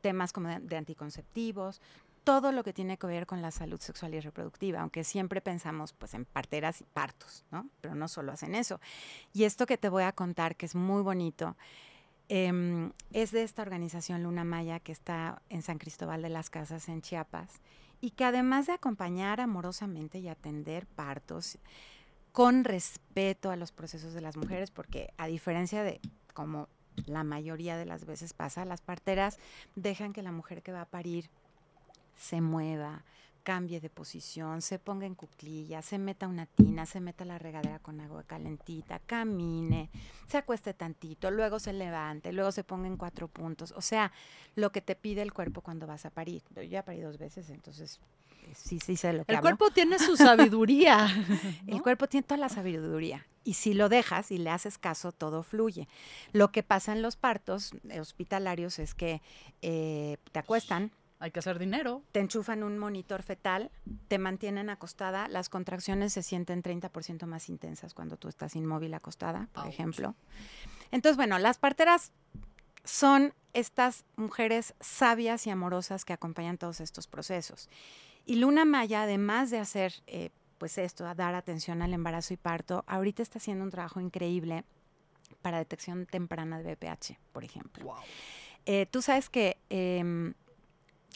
temas 0.00 0.32
como 0.32 0.48
de, 0.48 0.76
anticonceptivos, 0.76 1.80
todo 2.22 2.52
lo 2.52 2.62
que 2.62 2.72
tiene 2.72 2.96
que 2.96 3.06
ver 3.06 3.26
con 3.26 3.42
la 3.42 3.50
salud 3.50 3.80
sexual 3.80 4.14
y 4.14 4.20
reproductiva, 4.20 4.80
aunque 4.80 5.04
siempre 5.04 5.40
pensamos 5.40 5.92
pues 5.92 6.14
en 6.14 6.24
parteras 6.24 6.80
y 6.80 6.84
partos, 6.84 7.44
¿no? 7.50 7.68
Pero 7.80 7.94
no 7.94 8.08
solo 8.08 8.32
hacen 8.32 8.54
eso. 8.54 8.80
Y 9.32 9.44
esto 9.44 9.66
que 9.66 9.76
te 9.76 9.88
voy 9.88 10.04
a 10.04 10.12
contar, 10.12 10.56
que 10.56 10.66
es 10.66 10.74
muy 10.74 11.02
bonito, 11.02 11.56
Em, 12.28 12.92
es 13.12 13.32
de 13.32 13.42
esta 13.42 13.62
organización 13.62 14.22
Luna 14.22 14.44
Maya 14.44 14.80
que 14.80 14.92
está 14.92 15.42
en 15.50 15.62
San 15.62 15.78
Cristóbal 15.78 16.22
de 16.22 16.30
las 16.30 16.48
Casas, 16.48 16.88
en 16.88 17.02
Chiapas, 17.02 17.60
y 18.00 18.10
que 18.10 18.24
además 18.24 18.66
de 18.66 18.72
acompañar 18.72 19.40
amorosamente 19.40 20.18
y 20.18 20.28
atender 20.28 20.86
partos 20.86 21.58
con 22.32 22.64
respeto 22.64 23.50
a 23.50 23.56
los 23.56 23.72
procesos 23.72 24.14
de 24.14 24.20
las 24.20 24.36
mujeres, 24.36 24.70
porque 24.70 25.12
a 25.18 25.26
diferencia 25.26 25.82
de 25.82 26.00
como 26.32 26.68
la 27.06 27.24
mayoría 27.24 27.76
de 27.76 27.86
las 27.86 28.06
veces 28.06 28.32
pasa, 28.32 28.64
las 28.64 28.80
parteras 28.80 29.38
dejan 29.76 30.12
que 30.12 30.22
la 30.22 30.32
mujer 30.32 30.62
que 30.62 30.72
va 30.72 30.82
a 30.82 30.90
parir 30.90 31.30
se 32.16 32.40
mueva, 32.40 33.04
cambie 33.44 33.80
de 33.80 33.90
posición, 33.90 34.62
se 34.62 34.78
ponga 34.78 35.06
en 35.06 35.14
cuclillas, 35.14 35.84
se 35.84 35.98
meta 35.98 36.26
una 36.26 36.46
tina, 36.46 36.86
se 36.86 36.98
meta 36.98 37.24
la 37.24 37.38
regadera 37.38 37.78
con 37.78 38.00
agua 38.00 38.24
calentita, 38.24 38.98
camine, 39.00 39.90
se 40.26 40.38
acueste 40.38 40.74
tantito, 40.74 41.30
luego 41.30 41.60
se 41.60 41.72
levante, 41.72 42.32
luego 42.32 42.50
se 42.50 42.64
ponga 42.64 42.88
en 42.88 42.96
cuatro 42.96 43.28
puntos. 43.28 43.72
O 43.76 43.82
sea, 43.82 44.10
lo 44.56 44.72
que 44.72 44.80
te 44.80 44.96
pide 44.96 45.22
el 45.22 45.32
cuerpo 45.32 45.60
cuando 45.60 45.86
vas 45.86 46.06
a 46.06 46.10
parir. 46.10 46.42
Yo 46.56 46.62
ya 46.62 46.84
parí 46.84 47.02
dos 47.02 47.18
veces, 47.18 47.50
entonces 47.50 48.00
eh, 48.44 48.52
sí, 48.56 48.80
sí 48.80 48.96
sé 48.96 49.12
lo 49.12 49.24
que 49.24 49.34
El 49.34 49.40
cuerpo 49.40 49.70
tiene 49.70 49.98
su 49.98 50.16
sabiduría. 50.16 51.06
El 51.66 51.82
cuerpo 51.82 52.08
tiene 52.08 52.26
toda 52.26 52.38
la 52.38 52.48
sabiduría. 52.48 53.26
Y 53.44 53.54
si 53.54 53.74
lo 53.74 53.90
dejas 53.90 54.30
y 54.30 54.38
le 54.38 54.48
haces 54.48 54.78
caso, 54.78 55.12
todo 55.12 55.42
fluye. 55.42 55.86
Lo 56.32 56.50
que 56.50 56.62
pasa 56.62 56.92
en 56.92 57.02
los 57.02 57.16
partos 57.16 57.72
hospitalarios 58.00 58.78
es 58.78 58.94
que 58.94 59.20
eh, 59.60 60.16
te 60.32 60.38
acuestan, 60.38 60.92
hay 61.24 61.30
que 61.30 61.38
hacer 61.38 61.58
dinero. 61.58 62.02
Te 62.12 62.20
enchufan 62.20 62.62
un 62.62 62.78
monitor 62.78 63.22
fetal, 63.22 63.70
te 64.08 64.18
mantienen 64.18 64.68
acostada, 64.68 65.26
las 65.28 65.48
contracciones 65.48 66.12
se 66.12 66.22
sienten 66.22 66.62
30% 66.62 67.24
más 67.24 67.48
intensas 67.48 67.94
cuando 67.94 68.18
tú 68.18 68.28
estás 68.28 68.54
inmóvil 68.56 68.92
acostada, 68.92 69.48
por 69.54 69.66
ejemplo. 69.66 70.14
Entonces, 70.90 71.16
bueno, 71.16 71.38
las 71.38 71.56
parteras 71.56 72.12
son 72.84 73.32
estas 73.54 74.04
mujeres 74.16 74.74
sabias 74.80 75.46
y 75.46 75.50
amorosas 75.50 76.04
que 76.04 76.12
acompañan 76.12 76.58
todos 76.58 76.80
estos 76.80 77.06
procesos. 77.06 77.70
Y 78.26 78.34
Luna 78.34 78.66
Maya, 78.66 79.04
además 79.04 79.50
de 79.50 79.60
hacer 79.60 79.94
eh, 80.06 80.28
pues 80.58 80.76
esto, 80.76 81.06
a 81.06 81.14
dar 81.14 81.34
atención 81.34 81.80
al 81.80 81.94
embarazo 81.94 82.34
y 82.34 82.36
parto, 82.36 82.84
ahorita 82.86 83.22
está 83.22 83.38
haciendo 83.38 83.64
un 83.64 83.70
trabajo 83.70 83.98
increíble 83.98 84.64
para 85.40 85.56
detección 85.56 86.04
temprana 86.04 86.58
de 86.58 86.74
BPH, 86.74 87.18
por 87.32 87.44
ejemplo. 87.44 87.94
Eh, 88.66 88.86
tú 88.90 89.00
sabes 89.02 89.28
que 89.30 89.58
em, 89.70 90.34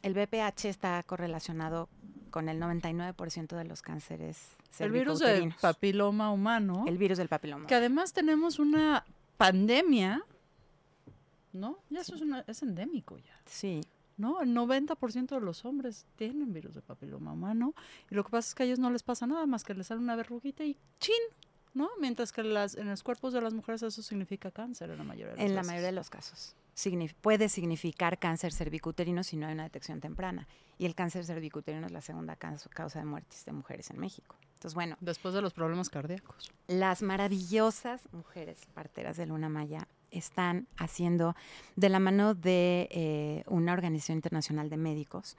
el 0.02 0.14
BPH 0.14 0.66
está 0.66 1.02
correlacionado 1.02 1.88
con 2.30 2.48
el 2.48 2.60
99% 2.60 3.56
de 3.56 3.64
los 3.64 3.82
cánceres. 3.82 4.56
El 4.78 4.92
virus 4.92 5.20
del 5.20 5.54
papiloma 5.60 6.30
humano. 6.30 6.84
El 6.86 6.98
virus 6.98 7.18
del 7.18 7.28
papiloma. 7.28 7.66
Que 7.66 7.74
además 7.74 8.12
tenemos 8.12 8.58
una 8.58 9.04
pandemia, 9.36 10.22
¿no? 11.52 11.78
Ya 11.90 12.00
eso 12.00 12.14
es, 12.46 12.62
endémico 12.62 13.18
ya. 13.18 13.40
Sí. 13.46 13.80
¿no? 14.16 14.40
El 14.40 14.54
90% 14.54 15.28
de 15.28 15.40
los 15.40 15.64
hombres 15.64 16.04
tienen 16.16 16.52
virus 16.52 16.74
del 16.74 16.82
papiloma 16.82 17.32
humano 17.32 17.74
y 18.10 18.16
lo 18.16 18.24
que 18.24 18.30
pasa 18.30 18.48
es 18.48 18.54
que 18.54 18.64
a 18.64 18.66
ellos 18.66 18.80
no 18.80 18.90
les 18.90 19.04
pasa 19.04 19.28
nada 19.28 19.46
más 19.46 19.62
que 19.62 19.74
les 19.74 19.86
sale 19.86 20.00
una 20.00 20.16
verruguita 20.16 20.64
y 20.64 20.76
¡chin! 20.98 21.14
¿no? 21.72 21.88
Mientras 22.00 22.32
que 22.32 22.42
las, 22.42 22.74
en 22.74 22.88
los 22.88 23.04
cuerpos 23.04 23.32
de 23.32 23.40
las 23.40 23.54
mujeres 23.54 23.82
eso 23.84 24.02
significa 24.02 24.50
cáncer 24.50 24.90
en 24.90 24.98
la 24.98 25.04
mayoría 25.04 25.34
de 25.34 25.36
los 25.36 25.38
casos. 25.38 25.50
En 25.50 25.54
la 25.54 25.62
mayoría 25.62 25.86
de 25.86 25.92
los 25.92 26.10
casos 26.10 26.56
puede 27.20 27.48
significar 27.48 28.18
cáncer 28.18 28.52
cervicuterino 28.52 29.22
si 29.22 29.36
no 29.36 29.46
hay 29.46 29.54
una 29.54 29.64
detección 29.64 30.00
temprana. 30.00 30.46
Y 30.78 30.86
el 30.86 30.94
cáncer 30.94 31.24
cervicuterino 31.24 31.86
es 31.86 31.92
la 31.92 32.00
segunda 32.00 32.36
causa 32.36 32.98
de 32.98 33.04
muertes 33.04 33.44
de 33.44 33.52
mujeres 33.52 33.90
en 33.90 33.98
México. 33.98 34.36
Entonces, 34.54 34.74
bueno. 34.74 34.96
Después 35.00 35.34
de 35.34 35.42
los 35.42 35.52
problemas 35.52 35.88
cardíacos. 35.88 36.52
Las 36.66 37.02
maravillosas 37.02 38.08
mujeres 38.12 38.66
parteras 38.74 39.16
de 39.16 39.26
Luna 39.26 39.48
Maya 39.48 39.88
están 40.10 40.66
haciendo 40.76 41.34
de 41.76 41.88
la 41.88 41.98
mano 41.98 42.34
de 42.34 42.88
eh, 42.90 43.44
una 43.46 43.72
organización 43.72 44.18
internacional 44.18 44.70
de 44.70 44.76
médicos. 44.76 45.36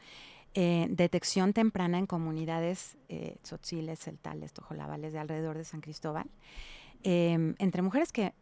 eh, 0.56 0.88
detección 0.90 1.54
temprana 1.54 2.00
en 2.00 2.08
comunidades 2.08 2.98
eh, 3.08 3.38
tzotziles, 3.44 4.00
celtales, 4.00 4.54
tojolabales 4.54 5.14
de 5.14 5.20
alrededor 5.20 5.58
de 5.58 5.64
San 5.64 5.82
Cristóbal, 5.82 6.26
eh, 7.04 7.56
entre 7.60 7.82
mujeres 7.82 8.12
que 8.12 8.34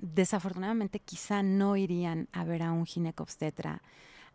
desafortunadamente 0.00 1.00
quizá 1.00 1.42
no 1.42 1.76
irían 1.76 2.28
a 2.32 2.44
ver 2.44 2.62
a 2.62 2.72
un 2.72 2.86
ginecobstetra 2.86 3.82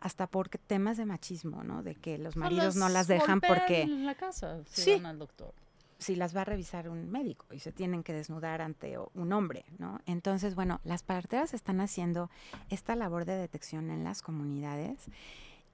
hasta 0.00 0.26
por 0.26 0.48
temas 0.48 0.96
de 0.98 1.06
machismo, 1.06 1.64
¿no? 1.64 1.82
De 1.82 1.94
que 1.94 2.18
los 2.18 2.36
maridos 2.36 2.76
no 2.76 2.88
las 2.88 3.06
dejan 3.06 3.40
porque 3.40 3.82
en 3.82 4.04
la 4.06 4.14
casa 4.14 4.60
si 4.66 4.82
Sí. 4.82 4.90
van 4.92 5.06
al 5.06 5.18
doctor. 5.18 5.54
si 5.98 6.14
las 6.14 6.36
va 6.36 6.42
a 6.42 6.44
revisar 6.44 6.90
un 6.90 7.10
médico 7.10 7.46
y 7.54 7.58
se 7.60 7.72
tienen 7.72 8.02
que 8.02 8.12
desnudar 8.12 8.60
ante 8.60 8.98
un 9.14 9.32
hombre, 9.32 9.64
¿no? 9.78 9.98
Entonces, 10.04 10.54
bueno, 10.54 10.78
las 10.84 11.02
parteras 11.02 11.54
están 11.54 11.80
haciendo 11.80 12.28
esta 12.68 12.94
labor 12.96 13.24
de 13.24 13.34
detección 13.36 13.90
en 13.90 14.04
las 14.04 14.20
comunidades 14.20 15.06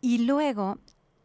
y 0.00 0.18
luego 0.18 0.78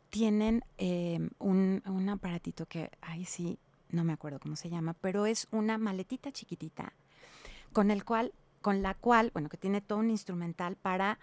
tienen 0.09 0.63
eh, 0.79 1.29
un, 1.37 1.83
un 1.85 2.09
aparatito 2.09 2.65
que, 2.65 2.89
ay, 3.01 3.25
sí, 3.25 3.59
no 3.91 4.03
me 4.03 4.13
acuerdo 4.13 4.39
cómo 4.39 4.55
se 4.55 4.69
llama, 4.71 4.95
pero 4.99 5.27
es 5.27 5.47
una 5.51 5.77
maletita 5.77 6.31
chiquitita 6.31 6.93
con 7.77 7.91
el 7.91 8.03
cual, 8.05 8.33
con 8.63 8.81
la 8.81 8.95
cual, 8.95 9.29
bueno, 9.35 9.49
que 9.49 9.57
tiene 9.57 9.81
todo 9.81 9.99
un 9.99 10.09
instrumental 10.09 10.77
para 10.77 11.19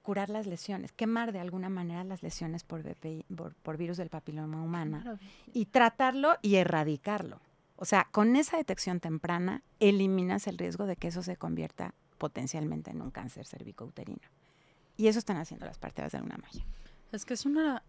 curar 0.00 0.30
las 0.30 0.46
lesiones, 0.46 0.90
quemar 0.90 1.32
de 1.32 1.38
alguna 1.38 1.68
manera 1.68 2.02
las 2.02 2.22
lesiones 2.22 2.64
por, 2.64 2.82
VPI 2.82 3.26
por, 3.36 3.54
por 3.56 3.76
virus 3.76 3.98
del 3.98 4.08
papiloma 4.08 4.62
humana 4.62 5.18
y 5.52 5.66
tratarlo 5.66 6.38
y 6.40 6.54
erradicarlo. 6.54 7.42
O 7.76 7.84
sea, 7.84 8.08
con 8.10 8.36
esa 8.36 8.56
detección 8.56 9.00
temprana 9.00 9.62
eliminas 9.80 10.46
el 10.46 10.56
riesgo 10.56 10.86
de 10.86 10.96
que 10.96 11.08
eso 11.08 11.22
se 11.22 11.36
convierta 11.36 11.92
potencialmente 12.16 12.90
en 12.90 13.02
un 13.02 13.10
cáncer 13.10 13.46
cervicouterino. 13.46 14.30
Y 14.96 15.08
eso 15.08 15.18
están 15.18 15.36
haciendo 15.36 15.66
las 15.66 15.76
parteras 15.76 16.12
de 16.12 16.20
Luna 16.20 16.38
Maya. 16.40 16.64
Es 17.12 17.26
que 17.26 17.34
es 17.34 17.44
una, 17.44 17.82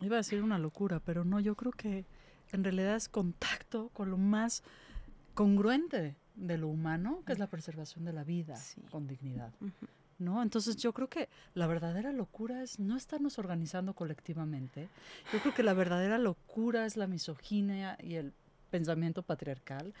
iba 0.00 0.14
a 0.14 0.18
decir 0.18 0.40
una 0.40 0.60
locura, 0.60 1.00
pero 1.00 1.24
no, 1.24 1.40
yo 1.40 1.56
creo 1.56 1.72
que 1.72 2.04
en 2.52 2.62
realidad 2.62 2.94
es 2.94 3.08
contacto 3.08 3.88
con 3.88 4.08
lo 4.08 4.18
más 4.18 4.62
congruente 5.34 6.21
de 6.34 6.58
lo 6.58 6.68
humano, 6.68 7.22
que 7.26 7.32
es 7.32 7.38
la 7.38 7.46
preservación 7.46 8.04
de 8.04 8.12
la 8.12 8.24
vida 8.24 8.56
Sí. 8.56 8.80
con 8.90 9.06
dignidad. 9.06 9.52
¿No? 10.18 10.42
Entonces 10.42 10.76
yo 10.76 10.92
creo 10.92 11.08
que 11.08 11.28
la 11.54 11.66
verdadera 11.66 12.12
locura 12.12 12.62
es 12.62 12.78
no 12.78 12.96
estarnos 12.96 13.38
organizando 13.38 13.92
colectivamente. 13.94 14.88
Yo 15.32 15.40
creo 15.40 15.52
que 15.54 15.62
la 15.64 15.74
verdadera 15.74 16.16
locura 16.18 16.86
es 16.86 16.96
la 16.96 17.06
misoginia 17.08 17.98
y 18.00 18.14
el 18.14 18.32
pensamiento 18.70 19.22
patriarcal. 19.22 19.92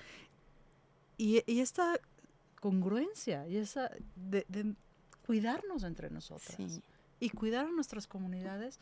Y, 1.18 1.42
y 1.50 1.60
esta 1.60 1.98
congruencia 2.60 3.48
y 3.48 3.56
esa 3.56 3.90
de, 4.14 4.46
de 4.48 4.74
cuidarnos 5.26 5.82
entre 5.82 6.10
nosotras 6.10 6.54
Sí. 6.56 6.80
y 7.18 7.30
cuidar 7.30 7.66
a 7.66 7.70
nuestras 7.70 8.06
comunidades, 8.06 8.78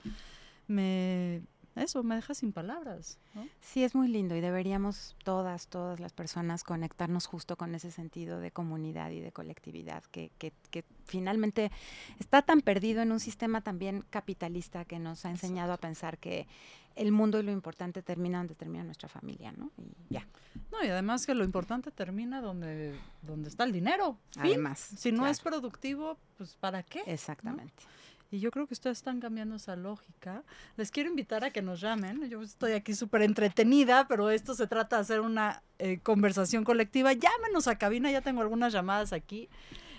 me 0.68 1.42
eso 1.76 2.02
me 2.02 2.16
deja 2.16 2.34
sin 2.34 2.52
palabras. 2.52 3.18
¿no? 3.34 3.46
Sí, 3.60 3.84
es 3.84 3.94
muy 3.94 4.08
lindo 4.08 4.34
y 4.36 4.40
deberíamos 4.40 5.16
todas, 5.24 5.68
todas 5.68 6.00
las 6.00 6.12
personas 6.12 6.64
conectarnos 6.64 7.26
justo 7.26 7.56
con 7.56 7.74
ese 7.74 7.90
sentido 7.90 8.40
de 8.40 8.50
comunidad 8.50 9.10
y 9.10 9.20
de 9.20 9.32
colectividad 9.32 10.02
que, 10.04 10.30
que, 10.38 10.52
que 10.70 10.84
finalmente 11.04 11.70
está 12.18 12.42
tan 12.42 12.60
perdido 12.60 13.02
en 13.02 13.12
un 13.12 13.20
sistema 13.20 13.60
también 13.60 14.04
capitalista 14.10 14.84
que 14.84 14.98
nos 14.98 15.24
ha 15.24 15.30
enseñado 15.30 15.72
a 15.72 15.76
pensar 15.76 16.18
que 16.18 16.46
el 16.96 17.12
mundo 17.12 17.38
y 17.38 17.42
lo 17.42 17.52
importante 17.52 18.02
termina 18.02 18.38
donde 18.38 18.54
termina 18.54 18.84
nuestra 18.84 19.08
familia, 19.08 19.52
¿no? 19.52 19.70
Y 19.78 20.14
ya, 20.14 20.26
No, 20.70 20.84
y 20.84 20.88
además 20.88 21.24
que 21.24 21.34
lo 21.34 21.44
importante 21.44 21.90
termina 21.90 22.40
donde, 22.40 22.94
donde 23.22 23.48
está 23.48 23.64
el 23.64 23.72
dinero. 23.72 24.18
Además. 24.36 24.78
si 24.78 25.12
no 25.12 25.18
claro, 25.18 25.32
es 25.32 25.40
productivo, 25.40 26.18
pues 26.36 26.56
¿para 26.56 26.82
qué? 26.82 27.02
Exactamente. 27.06 27.82
Y 28.30 28.38
yo 28.38 28.50
creo 28.50 28.66
que 28.66 28.74
ustedes 28.74 28.98
están 28.98 29.20
cambiando 29.20 29.56
esa 29.56 29.74
lógica. 29.74 30.44
Les 30.76 30.90
quiero 30.90 31.10
invitar 31.10 31.42
a 31.44 31.50
que 31.50 31.62
nos 31.62 31.80
llamen. 31.80 32.28
Yo 32.28 32.42
estoy 32.42 32.72
aquí 32.72 32.94
súper 32.94 33.22
entretenida, 33.22 34.06
pero 34.06 34.30
esto 34.30 34.54
se 34.54 34.68
trata 34.68 34.96
de 34.96 35.02
hacer 35.02 35.20
una 35.20 35.62
eh, 35.78 35.98
conversación 36.00 36.62
colectiva. 36.62 37.12
Llámenos 37.12 37.66
a 37.66 37.76
cabina, 37.76 38.10
ya 38.12 38.20
tengo 38.20 38.40
algunas 38.40 38.72
llamadas 38.72 39.12
aquí. 39.12 39.48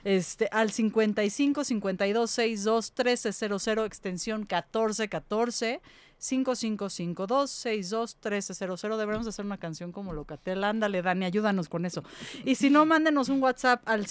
Este, 0.04 0.48
al 0.52 0.72
55 0.72 1.64
52 1.64 2.32
62 2.32 2.94
1300, 2.98 3.86
extensión 3.86 4.42
1414. 4.42 5.82
5552 5.82 5.82
62 6.22 7.66
1300. 7.66 8.82
Deberíamos 8.82 9.28
hacer 9.28 9.44
una 9.44 9.58
canción 9.58 9.92
como 9.92 10.14
Locatel. 10.14 10.64
Ándale, 10.64 11.02
Dani, 11.02 11.26
ayúdanos 11.26 11.68
con 11.68 11.86
eso. 11.86 12.04
Y 12.46 12.56
si 12.56 12.70
no, 12.70 12.86
mándenos 12.86 13.30
un 13.30 13.42
WhatsApp 13.42 13.82
al 13.86 14.06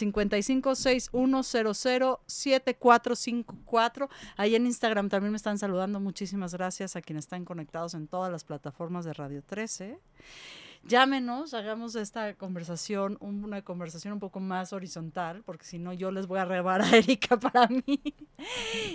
5561007454. 2.81 4.09
Ahí 4.37 4.55
en 4.55 4.67
Instagram 4.67 5.09
también 5.09 5.31
me 5.33 5.37
están 5.37 5.59
saludando. 5.59 6.01
Muchísimas 6.01 6.53
gracias 6.55 6.97
a 6.97 7.03
quienes 7.03 7.25
están 7.25 7.45
conectados 7.45 7.95
en 7.95 8.07
todas 8.09 8.31
las 8.33 8.45
plataformas 8.45 9.05
de 9.05 9.13
Radio 9.13 9.43
13. 9.43 9.99
Llámenos, 10.83 11.53
hagamos 11.53 11.95
esta 11.95 12.35
conversación 12.37 13.19
un- 13.21 13.45
una 13.45 13.61
conversación 13.63 14.15
un 14.15 14.19
poco 14.19 14.41
más 14.41 14.73
horizontal, 14.73 15.43
porque 15.45 15.67
si 15.67 15.79
no 15.79 15.93
yo 15.93 16.11
les 16.11 16.27
voy 16.27 16.39
a 16.39 16.47
rebar 16.47 16.81
a 16.81 16.97
Erika 16.97 17.39
para 17.39 17.69
mí. 17.69 18.03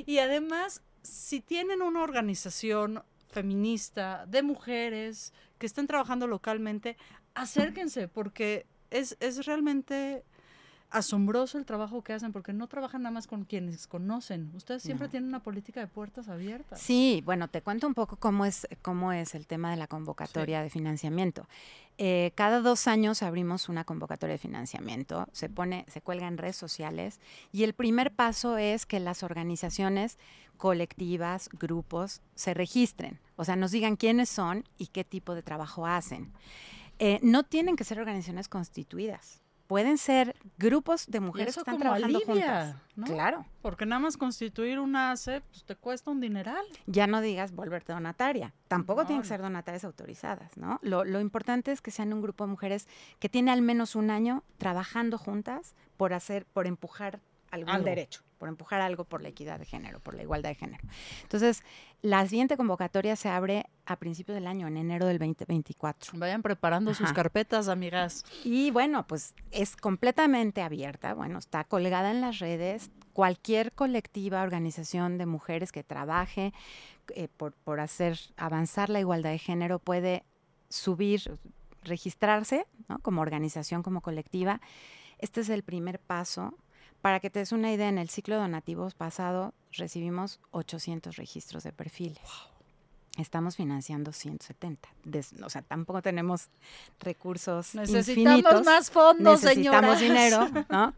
Y 0.07 0.17
además, 0.17 0.81
si 1.05 1.39
tienen 1.41 1.81
una 1.81 2.01
organización 2.03 3.03
feminista 3.29 4.25
de 4.27 4.43
mujeres 4.43 5.33
que 5.57 5.65
estén 5.65 5.87
trabajando 5.87 6.27
localmente, 6.27 6.97
acérquense, 7.33 8.07
porque 8.07 8.65
es, 8.91 9.17
es 9.19 9.45
realmente 9.45 10.23
asombroso 10.91 11.57
el 11.57 11.65
trabajo 11.65 12.03
que 12.03 12.13
hacen, 12.13 12.31
porque 12.31 12.53
no 12.53 12.67
trabajan 12.67 13.01
nada 13.01 13.11
más 13.11 13.27
con 13.27 13.43
quienes 13.43 13.87
conocen. 13.87 14.51
Ustedes 14.55 14.83
siempre 14.83 15.07
No. 15.07 15.11
tienen 15.11 15.27
una 15.29 15.43
política 15.43 15.81
de 15.81 15.87
puertas 15.87 16.29
abiertas. 16.29 16.79
Sí, 16.79 17.21
bueno, 17.25 17.49
te 17.49 17.61
cuento 17.61 17.87
un 17.87 17.93
poco 17.95 18.15
cómo 18.15 18.45
es, 18.45 18.67
cómo 18.81 19.11
es 19.11 19.35
el 19.35 19.45
tema 19.47 19.71
de 19.71 19.77
la 19.77 19.87
convocatoria 19.87 20.61
de 20.61 20.69
financiamiento. 20.69 21.47
Eh, 21.97 22.31
cada 22.35 22.61
dos 22.61 22.87
años 22.87 23.23
abrimos 23.23 23.67
una 23.67 23.83
convocatoria 23.83 24.33
de 24.33 24.37
financiamiento, 24.37 25.27
se 25.33 25.49
pone, 25.49 25.85
se 25.87 26.01
cuelga 26.01 26.27
en 26.27 26.37
redes 26.37 26.55
sociales 26.55 27.19
y 27.51 27.63
el 27.63 27.73
primer 27.73 28.11
paso 28.13 28.57
es 28.57 28.85
que 28.85 28.99
las 28.99 29.23
organizaciones 29.23 30.17
colectivas, 30.55 31.49
grupos, 31.53 32.21
se 32.35 32.53
registren, 32.53 33.19
o 33.35 33.43
sea, 33.45 33.55
nos 33.55 33.71
digan 33.71 33.95
quiénes 33.95 34.29
son 34.29 34.63
y 34.77 34.87
qué 34.87 35.03
tipo 35.03 35.35
de 35.35 35.43
trabajo 35.43 35.85
hacen. 35.85 36.31
Eh, 36.99 37.19
no 37.21 37.43
tienen 37.43 37.75
que 37.75 37.83
ser 37.83 37.99
organizaciones 37.99 38.47
constituidas, 38.47 39.41
pueden 39.67 39.97
ser 39.97 40.35
grupos 40.59 41.07
de 41.07 41.19
mujeres 41.19 41.55
que 41.55 41.59
están 41.61 41.73
como 41.73 41.81
trabajando 41.83 42.17
alivia, 42.19 42.33
juntas. 42.71 42.75
¿no? 42.95 43.05
Claro. 43.07 43.45
Porque 43.61 43.85
nada 43.85 43.99
más 43.99 44.15
constituir 44.15 44.79
una 44.79 45.11
ACE 45.11 45.41
pues, 45.41 45.63
te 45.65 45.75
cuesta 45.75 46.11
un 46.11 46.21
dineral. 46.21 46.63
ya 46.85 47.07
no 47.07 47.19
digas 47.19 47.51
volverte 47.51 47.91
donataria. 47.91 48.53
Tampoco 48.67 49.01
No, 49.01 49.07
tienen 49.07 49.23
que 49.23 49.27
no. 49.27 49.33
ser 49.33 49.41
donatarias 49.41 49.83
autorizadas, 49.83 50.55
¿no? 50.55 50.79
Lo, 50.83 51.03
lo 51.03 51.19
importante 51.19 51.71
es 51.71 51.81
que 51.81 51.89
sean 51.91 52.13
un 52.13 52.21
grupo 52.21 52.45
de 52.45 52.51
mujeres 52.51 52.87
que 53.19 53.27
tiene 53.27 53.51
al 53.51 53.61
menos 53.63 53.95
un 53.95 54.11
año 54.11 54.43
trabajando 54.57 55.17
juntas 55.17 55.75
por 55.97 56.13
hacer, 56.13 56.45
por 56.45 56.67
empujar 56.67 57.19
algún 57.51 57.69
Algo. 57.73 57.85
derecho, 57.85 58.21
por 58.45 58.49
empujar 58.49 58.79
algo 58.79 59.05
por 59.05 59.23
la 59.23 59.29
equidad 59.29 59.57
de 59.57 59.65
género, 59.65 59.99
por 59.99 60.13
la 60.13 60.21
igualdad 60.21 60.49
de 60.49 60.55
género. 60.55 60.83
Entonces, 61.23 61.63
la 62.03 62.27
siguiente 62.27 62.57
convocatoria 62.57 63.15
se 63.15 63.27
abre 63.27 63.65
a 63.87 63.95
principios 63.95 64.35
del 64.35 64.45
año, 64.45 64.67
en 64.67 64.77
enero 64.77 65.07
del 65.07 65.17
2024. 65.17 66.11
Vayan 66.19 66.43
preparando 66.43 66.93
sus 66.93 67.07
Ajá. 67.07 67.15
carpetas, 67.15 67.69
amigas. 67.69 68.23
Y 68.43 68.69
bueno, 68.69 69.07
pues 69.07 69.33
es 69.49 69.75
completamente 69.75 70.61
abierta, 70.61 71.15
bueno, 71.15 71.39
está 71.39 71.63
colgada 71.63 72.11
en 72.11 72.21
las 72.21 72.37
redes. 72.37 72.91
Cualquier 73.13 73.71
colectiva, 73.71 74.43
organización 74.43 75.17
de 75.17 75.25
mujeres 75.25 75.71
que 75.71 75.83
trabaje 75.83 76.53
eh, 77.15 77.27
por, 77.35 77.53
por 77.53 77.79
hacer 77.79 78.19
avanzar 78.37 78.91
la 78.91 78.99
igualdad 78.99 79.31
de 79.31 79.39
género 79.39 79.79
puede 79.79 80.23
subir, 80.69 81.39
registrarse 81.81 82.67
¿no? 82.89 82.99
como 82.99 83.21
organización, 83.21 83.81
como 83.81 84.01
colectiva. 84.01 84.61
Este 85.17 85.41
es 85.41 85.49
el 85.49 85.63
primer 85.63 85.97
paso. 85.97 86.53
Para 87.05 87.19
que 87.19 87.29
te 87.29 87.37
des 87.37 87.51
una 87.51 87.71
idea, 87.71 87.87
en 87.87 87.99
el 87.99 88.09
ciclo 88.09 88.35
donativo 88.35 88.89
pasado 88.97 89.53
recibimos 89.73 90.39
800 90.49 91.17
registros 91.17 91.61
de 91.61 91.71
perfiles. 91.71 92.17
Estamos 93.19 93.55
financiando 93.57 94.11
170. 94.11 94.89
Des- 95.03 95.33
o 95.39 95.47
sea, 95.51 95.61
tampoco 95.61 96.01
tenemos 96.01 96.49
recursos 96.99 97.75
Necesitamos 97.75 98.07
infinitos. 98.39 98.65
más 98.65 98.89
fondos, 98.89 99.43
Necesitamos 99.43 99.99
señoras. 99.99 100.01
dinero, 100.49 100.65
¿no? 100.71 100.95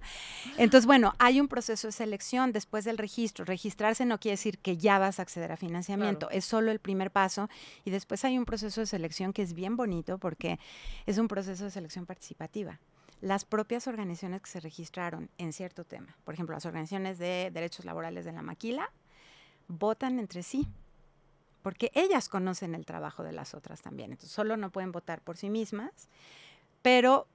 Entonces, 0.58 0.86
bueno, 0.86 1.13
hay 1.20 1.41
un 1.41 1.50
proceso 1.50 1.89
de 1.89 1.91
selección 1.91 2.54
después 2.54 2.86
del 2.86 2.98
registro. 2.98 3.43
Registrarse 3.43 4.06
no 4.06 4.17
quiere 4.17 4.38
decir 4.38 4.60
que 4.60 4.78
ya 4.78 5.00
vas 5.00 5.20
a 5.20 5.24
acceder 5.24 5.52
a 5.52 5.58
financiamiento, 5.58 6.30
es 6.30 6.46
solo 6.46 6.72
el 6.72 6.80
primer 6.80 7.12
paso 7.12 7.50
y 7.84 7.89
después 7.91 8.24
hay 8.24 8.38
un 8.38 8.46
proceso 8.46 8.80
de 8.80 8.88
selección 8.88 9.34
que 9.34 9.41
es 9.41 9.52
bien 9.54 9.76
bonito 9.76 10.20
porque 10.20 10.58
es 11.06 11.17
un 11.17 11.28
proceso 11.28 11.65
de 11.65 11.72
selección 11.72 12.06
participativa. 12.06 12.80
Las 13.21 13.45
propias 13.45 13.88
organizaciones 13.88 14.41
que 14.41 14.49
se 14.49 14.60
registraron 14.60 15.30
en 15.38 15.53
cierto 15.53 15.84
tema, 15.84 16.15
por 16.23 16.34
ejemplo, 16.34 16.56
las 16.56 16.65
organizaciones 16.65 17.17
de 17.17 17.49
derechos 17.51 17.86
laborales 17.86 18.25
de 18.25 18.32
la 18.32 18.41
maquila, 18.41 18.91
votan 19.67 20.19
entre 20.19 20.43
sí 20.43 20.67
porque 21.67 21.91
ellas 21.95 22.30
conocen 22.30 22.75
el 22.75 22.86
trabajo 22.86 23.23
de 23.23 23.34
las 23.34 23.53
otras 23.53 23.82
también. 23.82 24.12
Entonces, 24.12 24.32
solo 24.34 24.56
no 24.56 24.69
pueden 24.69 24.93
votar 24.93 25.19
por 25.19 25.36
sí 25.36 25.49
mismas, 25.49 26.08
pero 26.82 27.27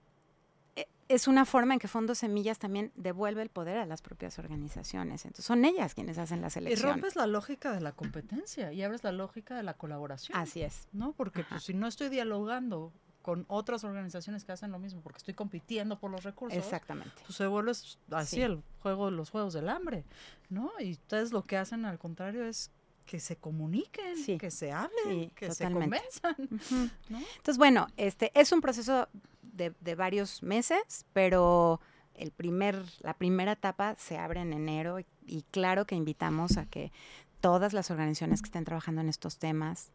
eh, 0.75 0.87
es 1.09 1.29
una 1.29 1.45
forma 1.45 1.75
en 1.75 1.79
que 1.79 1.87
Fondos 1.87 2.17
Semillas 2.17 2.59
también 2.59 2.93
devuelve 2.95 3.43
el 3.43 3.51
poder 3.51 3.77
a 3.77 3.85
las 3.85 4.01
propias 4.01 4.39
organizaciones. 4.39 5.27
Entonces 5.27 5.45
son 5.45 5.67
ellas 5.67 5.93
quienes 5.93 6.17
hacen 6.17 6.41
la 6.41 6.49
selección. 6.49 6.89
Y 6.89 6.93
rompes 6.93 7.15
la 7.15 7.27
lógica 7.27 7.73
de 7.73 7.83
la 7.83 7.93
competencia 7.93 8.73
y 8.73 8.83
abres 8.83 9.05
la 9.05 9.13
lógica 9.13 9.55
de 9.55 9.65
la 9.65 9.75
colaboración. 9.75 10.39
Así 10.39 10.63
es. 10.63 10.89
¿No? 10.93 11.13
Porque 11.13 11.45
pues, 11.45 11.65
si 11.65 11.75
no 11.75 11.87
estoy 11.87 12.09
dialogando 12.09 12.91
con 13.23 13.47
otras 13.49 13.85
organizaciones 13.85 14.45
que 14.45 14.53
hacen 14.53 14.71
lo 14.71 14.79
mismo, 14.79 15.01
porque 15.01 15.19
estoy 15.19 15.35
compitiendo 15.35 15.99
por 15.99 16.11
los 16.11 16.25
recursos. 16.25 16.59
Exactamente. 16.59 17.15
Pues 17.25 17.37
se 17.37 17.47
vuelve 17.47 17.73
así 18.11 18.43
el 18.43 18.63
juego 18.81 19.07
de 19.07 19.13
los 19.13 19.31
juegos 19.31 19.55
del 19.55 19.69
hambre, 19.69 20.05
¿no? 20.51 20.73
Y 20.81 20.93
ustedes 20.93 21.33
lo 21.33 21.45
que 21.45 21.57
hacen 21.57 21.85
al 21.85 21.99
contrario 21.99 22.45
es 22.45 22.71
que 23.07 23.21
se 23.21 23.37
comuniquen, 23.37 24.39
que 24.39 24.51
se 24.51 24.73
hablen, 24.73 25.31
que 25.31 25.51
se 25.51 25.71
convenzan. 25.71 26.37
Entonces, 26.39 27.59
bueno, 27.59 27.87
este 27.97 28.31
es 28.35 28.53
un 28.53 28.61
proceso 28.61 29.09
de, 29.43 29.95
varios 29.95 30.43
meses, 30.43 31.05
pero 31.13 31.81
el 32.15 32.31
primer, 32.31 32.83
la 33.01 33.15
primera 33.15 33.53
etapa 33.53 33.97
se 33.99 34.19
abre 34.19 34.41
en 34.41 34.53
enero 34.53 34.99
y, 35.27 35.43
claro 35.51 35.87
que 35.87 35.95
invitamos 35.95 36.57
a 36.57 36.67
que 36.67 36.93
todas 37.41 37.73
las 37.73 37.91
organizaciones 37.91 38.41
que 38.41 38.47
estén 38.47 38.65
trabajando 38.65 39.01
en 39.01 39.09
estos 39.09 39.39
temas 39.39 39.91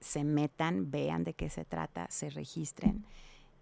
se 0.00 0.24
metan, 0.24 0.90
vean 0.90 1.22
de 1.24 1.34
qué 1.34 1.50
se 1.50 1.64
trata, 1.64 2.06
se 2.10 2.30
registren 2.30 3.04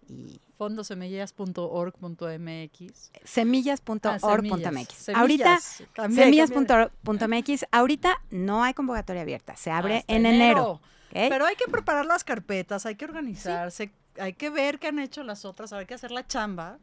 y 0.09 0.39
fondosemillas.org.mx 0.57 3.11
semillas.org.mx 3.25 5.09
ah, 5.09 5.19
ahorita 5.19 5.59
semillas.org.mx 5.59 7.65
ahorita 7.71 8.21
no 8.31 8.63
hay 8.63 8.73
convocatoria 8.73 9.23
abierta 9.23 9.57
se 9.57 9.69
abre 9.69 10.05
en 10.07 10.25
enero, 10.25 10.79
pero 11.11 11.45
hay 11.45 11.57
que 11.57 11.65
preparar 11.69 12.05
las 12.05 12.23
carpetas 12.23 12.85
hay 12.85 12.95
que 12.95 13.03
organizarse 13.03 13.91
hay 14.19 14.33
que 14.33 14.49
ver 14.49 14.79
qué 14.79 14.87
han 14.87 14.99
hecho 14.99 15.23
las 15.23 15.45
otras, 15.45 15.73
hay 15.73 15.85
que 15.85 15.93
hacer 15.93 16.11
la 16.11 16.25
chamba, 16.25 16.79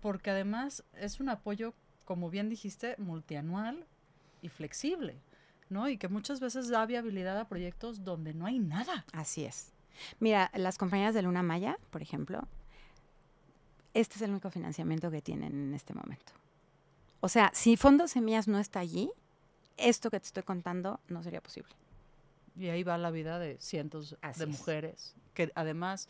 porque 0.00 0.30
además 0.30 0.84
es 0.96 1.20
un 1.20 1.28
apoyo, 1.28 1.74
como 2.04 2.30
bien 2.30 2.48
dijiste, 2.48 2.94
multianual 2.98 3.86
y 4.42 4.48
flexible, 4.48 5.16
¿no? 5.70 5.88
Y 5.88 5.98
que 5.98 6.08
muchas 6.08 6.40
veces 6.40 6.68
da 6.68 6.86
viabilidad 6.86 7.38
a 7.38 7.48
proyectos 7.48 8.04
donde 8.04 8.34
no 8.34 8.46
hay 8.46 8.58
nada. 8.58 9.04
Así 9.12 9.44
es. 9.44 9.72
Mira, 10.20 10.50
las 10.54 10.78
compañías 10.78 11.14
de 11.14 11.22
Luna 11.22 11.42
Maya, 11.42 11.78
por 11.90 12.02
ejemplo, 12.02 12.46
este 13.94 14.16
es 14.16 14.22
el 14.22 14.30
único 14.30 14.50
financiamiento 14.50 15.10
que 15.10 15.22
tienen 15.22 15.52
en 15.52 15.74
este 15.74 15.94
momento. 15.94 16.32
O 17.20 17.28
sea, 17.28 17.50
si 17.52 17.76
Fondos 17.76 18.12
Semillas 18.12 18.46
no 18.46 18.58
está 18.58 18.80
allí, 18.80 19.10
esto 19.76 20.10
que 20.10 20.20
te 20.20 20.26
estoy 20.26 20.42
contando 20.42 21.00
no 21.08 21.22
sería 21.22 21.40
posible. 21.40 21.70
Y 22.56 22.68
ahí 22.68 22.82
va 22.82 22.98
la 22.98 23.10
vida 23.10 23.38
de 23.38 23.56
cientos 23.60 24.16
de 24.36 24.46
mujeres, 24.46 25.14
que 25.34 25.50
además 25.54 26.08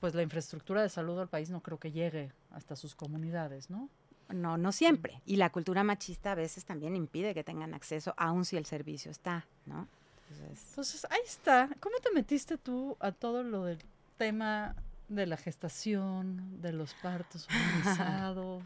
pues 0.00 0.14
la 0.14 0.22
infraestructura 0.22 0.82
de 0.82 0.88
salud 0.88 1.18
del 1.18 1.28
país 1.28 1.50
no 1.50 1.62
creo 1.62 1.78
que 1.78 1.90
llegue 1.90 2.32
hasta 2.50 2.76
sus 2.76 2.94
comunidades, 2.94 3.70
¿no? 3.70 3.88
No, 4.28 4.58
no 4.58 4.72
siempre. 4.72 5.20
Y 5.24 5.36
la 5.36 5.50
cultura 5.50 5.84
machista 5.84 6.32
a 6.32 6.34
veces 6.34 6.64
también 6.64 6.96
impide 6.96 7.34
que 7.34 7.44
tengan 7.44 7.74
acceso, 7.74 8.14
aun 8.16 8.44
si 8.44 8.56
el 8.56 8.66
servicio 8.66 9.10
está, 9.10 9.46
¿no? 9.66 9.86
Entonces, 10.30 11.06
ahí 11.10 11.20
está. 11.24 11.68
¿Cómo 11.80 11.96
te 11.98 12.10
metiste 12.12 12.58
tú 12.58 12.96
a 13.00 13.12
todo 13.12 13.42
lo 13.42 13.64
del 13.64 13.78
tema 14.16 14.74
de 15.08 15.26
la 15.26 15.36
gestación, 15.36 16.60
de 16.60 16.72
los 16.72 16.94
partos 16.94 17.46
organizados? 17.84 18.64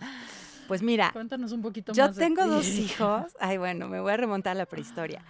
Pues 0.68 0.82
mira, 0.82 1.10
cuéntanos 1.12 1.52
un 1.52 1.62
poquito 1.62 1.92
yo 1.92 2.06
más. 2.06 2.16
Yo 2.16 2.20
tengo 2.20 2.46
dos 2.46 2.66
hijos. 2.66 3.36
Ay, 3.40 3.58
bueno, 3.58 3.88
me 3.88 4.00
voy 4.00 4.12
a 4.12 4.16
remontar 4.16 4.52
a 4.52 4.54
la 4.54 4.66
prehistoria. 4.66 5.24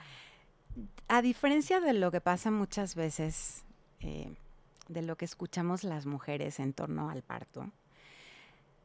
A 1.09 1.23
diferencia 1.23 1.81
de 1.81 1.95
lo 1.95 2.11
que 2.12 2.21
pasa 2.21 2.51
muchas 2.51 2.95
veces, 2.95 3.64
eh, 4.01 4.33
de 4.88 5.03
lo 5.03 5.16
que 5.16 5.25
escuchamos 5.25 5.83
las 5.83 6.07
mujeres 6.07 6.61
en 6.61 6.73
torno 6.73 7.11
al 7.11 7.23
parto. 7.23 7.71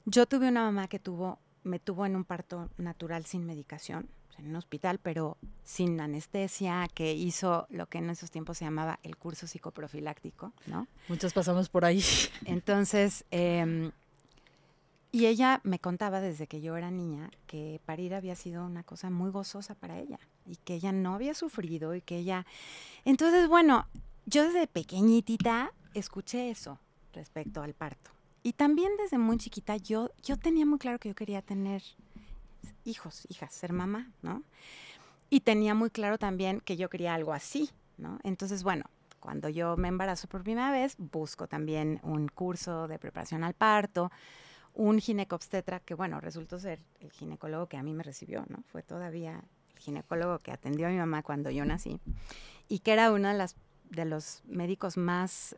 Yo 0.06 0.28
tuve 0.28 0.50
una 0.50 0.64
mamá 0.64 0.88
que 0.88 1.00
tuvo, 1.00 1.40
me 1.64 1.80
tuvo 1.80 2.06
en 2.06 2.16
un 2.16 2.26
parto 2.26 2.70
natural 2.78 3.26
sin 3.26 3.46
medicación, 3.46 4.08
en 4.38 4.48
un 4.48 4.56
hospital, 4.56 5.00
pero 5.02 5.38
sin 5.64 6.00
anestesia, 6.00 6.88
que 6.94 7.14
hizo 7.14 7.66
lo 7.70 7.88
que 7.88 7.98
en 7.98 8.10
esos 8.12 8.30
tiempos 8.30 8.60
se 8.60 8.66
llamaba 8.66 9.00
el 9.02 9.18
curso 9.18 9.48
psicoprofiláctico, 9.48 10.54
¿no? 10.68 10.88
Muchas 11.08 11.34
pasamos 11.34 11.70
por 11.70 11.86
ahí. 11.86 12.04
Entonces, 12.46 13.26
em, 13.32 13.92
y 15.12 15.26
ella 15.26 15.62
me 15.64 15.80
contaba 15.80 16.22
desde 16.22 16.46
que 16.46 16.62
yo 16.62 16.76
era 16.78 16.92
niña 16.92 17.32
que 17.48 17.80
parir 17.86 18.14
había 18.14 18.36
sido 18.36 18.66
una 18.66 18.84
cosa 18.84 19.10
muy 19.10 19.32
gozosa 19.32 19.74
para 19.74 19.98
ella 19.98 20.20
y 20.46 20.58
que 20.58 20.76
ella 20.76 20.92
no 20.92 21.16
había 21.16 21.34
sufrido 21.34 21.96
y 21.96 22.02
que 22.02 22.18
ella... 22.18 22.46
Entonces, 23.06 23.48
bueno, 23.48 23.88
yo 24.26 24.44
desde 24.44 24.68
pequeñitita 24.68 25.72
escuché 25.94 26.50
eso 26.50 26.80
respecto 27.14 27.64
al 27.64 27.74
parto. 27.74 28.12
Y 28.46 28.54
también 28.54 28.92
desde 29.00 29.18
muy 29.18 29.40
chiquita 29.40 29.76
yo, 29.78 30.12
yo 30.22 30.38
tenía 30.38 30.68
muy 30.68 30.78
claro 30.78 31.00
que 31.00 31.10
yo 31.10 31.16
quería 31.16 31.42
tener 31.42 31.82
hijos, 32.84 33.26
hijas, 33.28 33.52
ser 33.52 33.74
mamá, 33.74 34.12
¿no? 34.22 34.44
Y 35.32 35.40
tenía 35.40 35.74
muy 35.74 35.90
claro 35.90 36.20
también 36.20 36.60
que 36.60 36.78
yo 36.78 36.88
quería 36.88 37.16
algo 37.16 37.34
así, 37.34 37.72
¿no? 37.98 38.20
Entonces, 38.22 38.62
bueno, 38.62 38.86
cuando 39.20 39.50
yo 39.50 39.78
me 39.78 39.88
embarazo 39.88 40.28
por 40.28 40.44
primera 40.44 40.70
vez, 40.70 40.96
busco 41.00 41.48
también 41.48 42.00
un 42.04 42.28
curso 42.28 42.88
de 42.88 43.00
preparación 43.00 43.44
al 43.44 43.56
parto, 43.56 44.12
un 44.76 45.00
ginecobstetra 45.00 45.80
que, 45.80 45.96
bueno, 45.96 46.22
resultó 46.22 46.60
ser 46.60 46.84
el 47.00 47.12
ginecólogo 47.12 47.66
que 47.66 47.78
a 47.78 47.82
mí 47.82 47.94
me 47.94 48.04
recibió, 48.04 48.46
¿no? 48.48 48.62
Fue 48.68 48.84
todavía 48.84 49.44
el 49.74 49.80
ginecólogo 49.80 50.38
que 50.38 50.52
atendió 50.52 50.86
a 50.86 50.92
mi 50.92 50.98
mamá 50.98 51.24
cuando 51.24 51.50
yo 51.50 51.66
nací 51.66 52.00
y 52.68 52.78
que 52.78 52.94
era 52.94 53.12
uno 53.12 53.28
de, 53.28 53.34
las, 53.34 53.56
de 53.90 54.06
los 54.06 54.44
médicos 54.46 54.98
más 54.98 55.56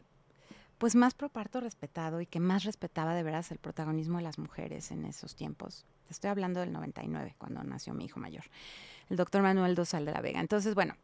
pues 0.78 0.96
más 0.96 1.14
pro 1.14 1.30
parto 1.30 1.60
respetado 1.60 2.22
y 2.22 2.26
que 2.26 2.40
más 2.40 2.64
respetaba 2.64 3.16
de 3.16 3.24
veras 3.24 3.52
el 3.52 3.58
protagonismo 3.58 4.18
de 4.18 4.24
las 4.24 4.38
mujeres 4.38 4.92
en 4.92 5.06
esos 5.06 5.36
tiempos. 5.36 5.86
Estoy 6.10 6.30
hablando 6.30 6.60
del 6.60 6.72
99, 6.72 7.36
cuando 7.38 7.64
nació 7.64 7.94
mi 7.94 8.06
hijo 8.06 8.20
mayor, 8.20 8.44
el 9.10 9.18
doctor 9.18 9.42
Manuel 9.42 9.76
Dosal 9.76 10.06
de 10.06 10.12
la 10.12 10.22
Vega. 10.22 10.40
Entonces, 10.40 10.76
bueno, 10.76 10.96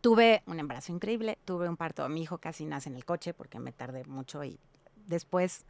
tuve 0.00 0.42
un 0.46 0.58
embarazo 0.58 0.92
increíble, 0.92 1.38
tuve 1.44 1.68
un 1.68 1.76
parto, 1.76 2.08
mi 2.08 2.22
hijo 2.22 2.38
casi 2.38 2.64
nace 2.64 2.88
en 2.88 2.96
el 2.96 3.04
coche 3.04 3.34
porque 3.34 3.58
me 3.58 3.72
tardé 3.72 4.04
mucho 4.04 4.42
y 4.42 4.58
después, 5.06 5.64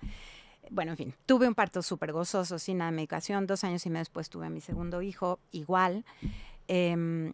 bueno, 0.71 0.93
en 0.93 0.97
fin, 0.97 1.15
tuve 1.27 1.49
un 1.49 1.55
parto 1.55 1.83
súper 1.83 2.13
gozoso, 2.13 2.59
sin 2.59 2.79
nada 2.79 2.91
de 2.91 2.97
medicación, 2.97 3.47
dos 3.47 3.65
años 3.65 3.85
y 3.87 3.91
medio 3.91 4.01
después 4.01 4.31
tuve 4.31 4.47
a 4.47 4.51
mi 4.51 4.61
segundo 4.61 5.03
hijo, 5.03 5.41
igual. 5.51 6.05
Em, 6.69 7.33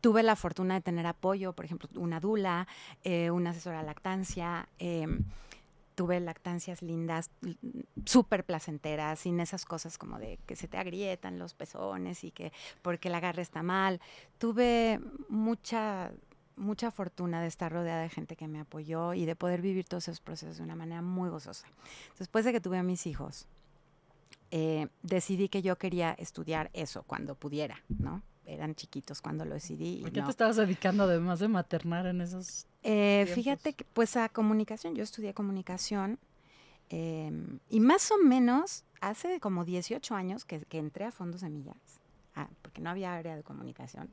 tuve 0.00 0.22
la 0.22 0.36
fortuna 0.36 0.74
de 0.74 0.80
tener 0.80 1.06
apoyo, 1.06 1.52
por 1.52 1.64
ejemplo, 1.64 1.88
una 1.96 2.20
dula, 2.20 2.66
eh, 3.04 3.30
una 3.30 3.50
asesora 3.50 3.80
de 3.80 3.86
lactancia. 3.86 4.68
Em, 4.78 5.24
tuve 5.94 6.18
lactancias 6.20 6.82
lindas, 6.82 7.30
súper 8.04 8.44
placenteras, 8.44 9.20
sin 9.20 9.40
esas 9.40 9.64
cosas 9.64 9.98
como 9.98 10.18
de 10.18 10.38
que 10.46 10.56
se 10.56 10.68
te 10.68 10.78
agrietan 10.78 11.38
los 11.38 11.54
pezones 11.54 12.24
y 12.24 12.30
que 12.30 12.52
porque 12.82 13.10
la 13.10 13.18
agarre 13.18 13.42
está 13.42 13.62
mal. 13.62 14.00
Tuve 14.38 15.00
mucha, 15.28 16.12
mucha 16.56 16.90
fortuna 16.90 17.40
de 17.40 17.48
estar 17.48 17.70
rodeada 17.70 18.02
de 18.02 18.08
gente 18.08 18.36
que 18.36 18.48
me 18.48 18.60
apoyó 18.60 19.14
y 19.14 19.26
de 19.26 19.36
poder 19.36 19.60
vivir 19.60 19.86
todos 19.86 20.08
esos 20.08 20.20
procesos 20.20 20.58
de 20.58 20.62
una 20.64 20.76
manera 20.76 21.02
muy 21.02 21.28
gozosa. 21.28 21.66
Después 22.18 22.44
de 22.44 22.52
que 22.52 22.60
tuve 22.60 22.78
a 22.78 22.82
mis 22.82 23.06
hijos, 23.06 23.46
eh, 24.50 24.88
decidí 25.02 25.48
que 25.48 25.62
yo 25.62 25.76
quería 25.76 26.12
estudiar 26.12 26.70
eso 26.72 27.04
cuando 27.04 27.34
pudiera, 27.34 27.82
¿no? 27.88 28.22
Eran 28.46 28.74
chiquitos 28.74 29.20
cuando 29.20 29.44
lo 29.44 29.54
decidí. 29.54 30.00
¿Por 30.02 30.12
qué 30.12 30.22
te 30.22 30.30
estabas 30.30 30.56
dedicando 30.56 31.04
además 31.04 31.38
de 31.38 31.48
maternar 31.48 32.06
en 32.06 32.20
esos? 32.20 32.66
Eh, 32.82 33.30
fíjate 33.34 33.74
que 33.74 33.84
pues 33.84 34.16
a 34.16 34.28
comunicación, 34.28 34.94
yo 34.94 35.04
estudié 35.04 35.34
comunicación 35.34 36.18
em, 36.90 37.60
y 37.68 37.80
más 37.80 38.10
o 38.10 38.18
menos 38.18 38.84
hace 39.00 39.40
como 39.40 39.64
18 39.64 40.14
años 40.14 40.44
que, 40.44 40.64
entré 40.70 41.04
a 41.04 41.10
Fondos 41.10 41.42
Semillas, 41.42 41.76
ah, 42.34 42.48
porque 42.62 42.80
no 42.80 42.90
había 42.90 43.14
área 43.14 43.36
de 43.36 43.42
comunicación. 43.42 44.10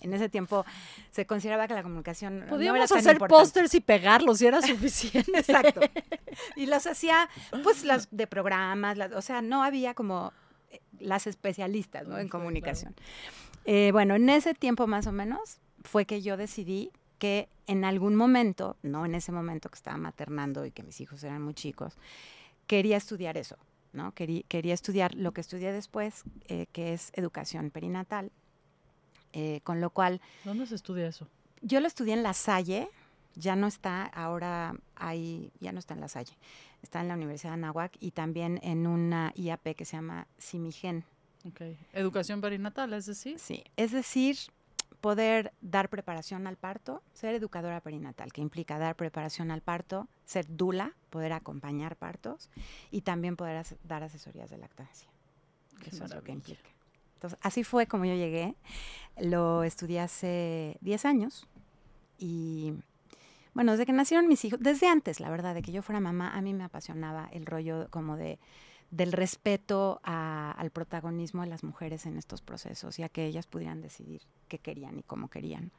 En 0.00 0.14
ese 0.14 0.30
tiempo 0.30 0.64
se 1.10 1.26
consideraba 1.26 1.68
que 1.68 1.74
la 1.74 1.82
comunicación 1.82 2.46
podíamos 2.48 2.90
hacer 2.90 3.18
pósters 3.18 3.74
y 3.74 3.80
pegarlos 3.80 4.40
y 4.40 4.46
era 4.46 4.62
suficiente. 4.62 5.38
Exacto. 5.38 5.80
Y 6.56 6.66
los 6.66 6.86
hacía, 6.86 7.28
pues, 7.62 7.84
las 7.84 8.08
de 8.10 8.26
programas, 8.26 8.98
o 9.14 9.20
sea, 9.20 9.42
no 9.42 9.62
había 9.62 9.92
como 9.92 10.32
eh, 10.70 10.80
las 11.00 11.26
especialistas 11.26 12.08
¿no? 12.08 12.18
en 12.18 12.28
comunicación. 12.28 12.94
Eh, 13.64 13.90
bueno, 13.92 14.14
en 14.14 14.28
ese 14.28 14.54
tiempo 14.54 14.86
más 14.86 15.06
o 15.06 15.12
menos 15.12 15.58
fue 15.84 16.04
que 16.04 16.22
yo 16.22 16.36
decidí 16.36 16.90
que 17.18 17.48
en 17.66 17.84
algún 17.84 18.16
momento, 18.16 18.76
no 18.82 19.06
en 19.06 19.14
ese 19.14 19.30
momento 19.30 19.68
que 19.68 19.76
estaba 19.76 19.96
maternando 19.96 20.66
y 20.66 20.72
que 20.72 20.82
mis 20.82 21.00
hijos 21.00 21.22
eran 21.22 21.42
muy 21.42 21.54
chicos, 21.54 21.96
quería 22.66 22.96
estudiar 22.96 23.36
eso, 23.36 23.56
¿no? 23.92 24.12
Quería, 24.12 24.42
quería 24.48 24.74
estudiar 24.74 25.14
lo 25.14 25.32
que 25.32 25.40
estudié 25.40 25.72
después, 25.72 26.24
eh, 26.48 26.66
que 26.72 26.92
es 26.92 27.12
educación 27.14 27.70
perinatal, 27.70 28.32
eh, 29.32 29.60
con 29.62 29.80
lo 29.80 29.90
cual... 29.90 30.20
¿Dónde 30.44 30.66
se 30.66 30.74
estudia 30.74 31.06
eso? 31.06 31.28
Yo 31.60 31.80
lo 31.80 31.86
estudié 31.86 32.14
en 32.14 32.24
La 32.24 32.34
Salle, 32.34 32.88
ya 33.36 33.54
no 33.54 33.68
está, 33.68 34.04
ahora 34.04 34.74
hay, 34.96 35.52
ya 35.60 35.72
no 35.72 35.78
está 35.78 35.94
en 35.94 36.00
La 36.00 36.08
Salle, 36.08 36.36
está 36.82 37.00
en 37.00 37.08
la 37.08 37.14
Universidad 37.14 37.52
de 37.52 37.54
Anáhuac 37.54 37.92
y 38.00 38.10
también 38.10 38.58
en 38.62 38.86
una 38.86 39.32
IAP 39.36 39.76
que 39.76 39.84
se 39.84 39.96
llama 39.96 40.26
Simigen, 40.38 41.04
Okay. 41.48 41.76
Educación 41.92 42.40
perinatal, 42.40 42.92
es 42.92 43.06
decir. 43.06 43.38
Sí, 43.38 43.64
es 43.76 43.90
decir, 43.92 44.36
poder 45.00 45.52
dar 45.60 45.88
preparación 45.88 46.46
al 46.46 46.56
parto, 46.56 47.02
ser 47.12 47.34
educadora 47.34 47.80
perinatal, 47.80 48.32
que 48.32 48.40
implica 48.40 48.78
dar 48.78 48.94
preparación 48.94 49.50
al 49.50 49.60
parto, 49.60 50.08
ser 50.24 50.46
dula, 50.48 50.94
poder 51.10 51.32
acompañar 51.32 51.96
partos 51.96 52.50
y 52.90 53.00
también 53.00 53.36
poder 53.36 53.66
dar 53.82 54.04
asesorías 54.04 54.48
de 54.50 54.58
lactancia. 54.58 55.08
Eso 55.84 56.04
es 56.04 56.14
lo 56.14 56.22
que 56.22 56.30
implica. 56.30 56.70
Entonces, 57.14 57.38
así 57.42 57.64
fue 57.64 57.86
como 57.86 58.04
yo 58.04 58.14
llegué. 58.14 58.54
Lo 59.20 59.64
estudié 59.64 60.00
hace 60.00 60.78
10 60.80 61.04
años 61.04 61.48
y 62.18 62.74
bueno, 63.54 63.72
desde 63.72 63.86
que 63.86 63.92
nacieron 63.92 64.28
mis 64.28 64.44
hijos, 64.44 64.60
desde 64.60 64.88
antes, 64.88 65.20
la 65.20 65.30
verdad, 65.30 65.54
de 65.54 65.62
que 65.62 65.72
yo 65.72 65.82
fuera 65.82 66.00
mamá, 66.00 66.36
a 66.36 66.40
mí 66.40 66.54
me 66.54 66.64
apasionaba 66.64 67.28
el 67.32 67.44
rollo 67.44 67.88
como 67.90 68.16
de 68.16 68.38
del 68.92 69.10
respeto 69.10 70.00
al 70.04 70.70
protagonismo 70.70 71.42
de 71.42 71.48
las 71.48 71.64
mujeres 71.64 72.04
en 72.04 72.18
estos 72.18 72.42
procesos 72.42 72.98
y 72.98 73.02
a 73.02 73.08
que 73.08 73.24
ellas 73.24 73.46
pudieran 73.46 73.80
decidir 73.80 74.20
qué 74.48 74.58
querían 74.58 74.98
y 74.98 75.02
cómo 75.02 75.28
querían. 75.28 75.72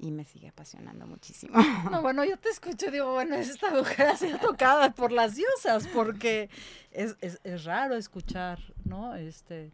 Y 0.00 0.10
me 0.10 0.24
sigue 0.24 0.48
apasionando 0.48 1.06
muchísimo. 1.06 1.54
No, 1.90 2.02
bueno, 2.02 2.24
yo 2.24 2.38
te 2.38 2.48
escucho 2.48 2.88
y 2.88 2.90
digo, 2.90 3.12
bueno, 3.12 3.36
esta 3.36 3.70
mujer 3.70 4.08
ha 4.08 4.16
sido 4.16 4.38
tocada 4.38 4.92
por 4.92 5.12
las 5.12 5.36
diosas, 5.36 5.86
porque 5.88 6.50
es, 6.90 7.16
es, 7.20 7.38
es 7.44 7.64
raro 7.64 7.94
escuchar, 7.94 8.58
¿no? 8.84 9.14
Este, 9.14 9.72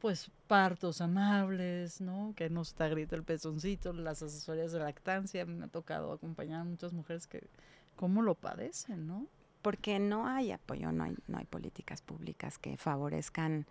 pues 0.00 0.30
partos 0.48 1.00
amables, 1.00 2.00
¿no? 2.00 2.32
Que 2.34 2.50
no 2.50 2.62
está 2.62 2.88
grito 2.88 3.14
el 3.14 3.22
pezoncito, 3.22 3.92
las 3.92 4.22
asesorías 4.22 4.72
de 4.72 4.80
lactancia. 4.80 5.44
Me 5.44 5.66
ha 5.66 5.68
tocado 5.68 6.12
acompañar 6.12 6.62
a 6.62 6.64
muchas 6.64 6.92
mujeres 6.92 7.28
que 7.28 7.46
cómo 7.94 8.22
lo 8.22 8.34
padecen, 8.34 9.06
¿no? 9.06 9.28
Porque 9.66 9.98
no 9.98 10.28
hay 10.28 10.52
apoyo, 10.52 10.92
no 10.92 11.02
hay, 11.02 11.16
no 11.26 11.38
hay 11.38 11.44
políticas 11.44 12.00
públicas 12.00 12.56
que 12.56 12.76
favorezcan 12.76 13.66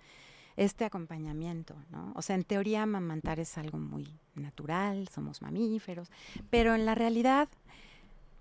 este 0.57 0.83
acompañamiento, 0.83 1.73
¿no? 1.89 2.11
O 2.17 2.21
sea, 2.21 2.35
en 2.35 2.43
teoría 2.43 2.83
amamantar 2.83 3.39
es 3.39 3.57
algo 3.57 3.77
muy 3.77 4.19
natural, 4.33 5.07
somos 5.07 5.41
mamíferos, 5.41 6.11
pero 6.49 6.75
en 6.75 6.85
la 6.85 6.95
realidad 6.95 7.47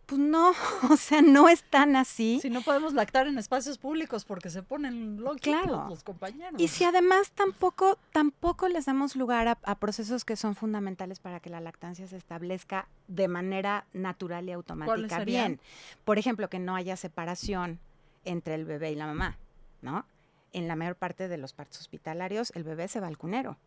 pues 0.07 0.21
no, 0.21 0.53
o 0.91 0.97
sea, 0.97 1.23
no 1.23 1.49
es 1.49 1.63
tan 1.65 1.97
así. 1.97 2.39
Si 2.41 2.51
no 2.51 2.63
podemos 2.63 2.93
lactar 2.95 3.27
en 3.27 3.39
espacios 3.39 3.79
públicos 3.79 4.25
porque 4.25 4.51
se 4.51 4.63
ponen 4.63 5.21
locos 5.21 5.41
claro. 5.41 5.87
los 5.89 6.03
compañeros. 6.03 6.61
Y 6.61 6.69
si 6.69 6.85
además 6.85 7.31
tampoco, 7.33 7.99
tampoco 8.13 8.69
les 8.69 8.87
damos 8.87 9.17
lugar 9.17 9.49
a, 9.49 9.75
procesos 9.77 10.25
que 10.25 10.37
son 10.37 10.55
fundamentales 10.55 11.19
para 11.19 11.41
que 11.41 11.51
la 11.51 11.61
lactancia 11.61 12.07
se 12.07 12.17
establezca 12.17 12.89
de 13.09 13.29
manera 13.29 13.87
natural 13.93 14.49
y 14.49 14.53
automática. 14.53 15.25
Bien, 15.25 15.61
por 16.05 16.19
ejemplo, 16.19 16.49
que 16.49 16.59
no 16.59 16.77
haya 16.77 16.97
separación 16.97 17.79
entre 18.25 18.55
el 18.55 18.65
bebé 18.65 18.93
y 18.93 18.95
la 18.95 19.07
mamá, 19.07 19.37
¿no? 19.83 20.07
En 20.53 20.69
la 20.69 20.77
mayor 20.77 20.97
parte 20.97 21.29
de 21.29 21.37
los 21.37 21.53
partos 21.53 21.81
hospitalarios, 21.81 22.53
el 22.55 22.65
bebé 22.65 22.89
se 22.89 23.01
va 23.01 23.09
al 23.09 23.19
cunero. 23.19 23.59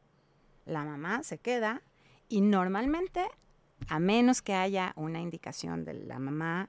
La 0.66 0.84
mamá 0.84 1.24
se 1.24 1.38
queda 1.38 1.82
y 2.30 2.42
normalmente 2.42 3.28
a 3.88 4.00
menos 4.00 4.42
que 4.42 4.54
haya 4.54 4.94
una 4.96 5.22
indicación 5.22 5.86
de 5.86 5.94
la 5.94 6.20
mamá 6.20 6.68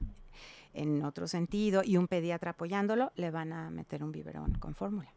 en 0.73 1.03
otro 1.03 1.27
sentido 1.27 1.81
y 1.83 1.97
un 1.97 2.07
pediatra 2.07 2.51
apoyándolo, 2.51 3.11
le 3.15 3.31
van 3.31 3.53
a 3.53 3.69
meter 3.69 4.03
un 4.03 4.11
biberón 4.11 4.53
con 4.53 4.75
fórmula. 4.75 5.11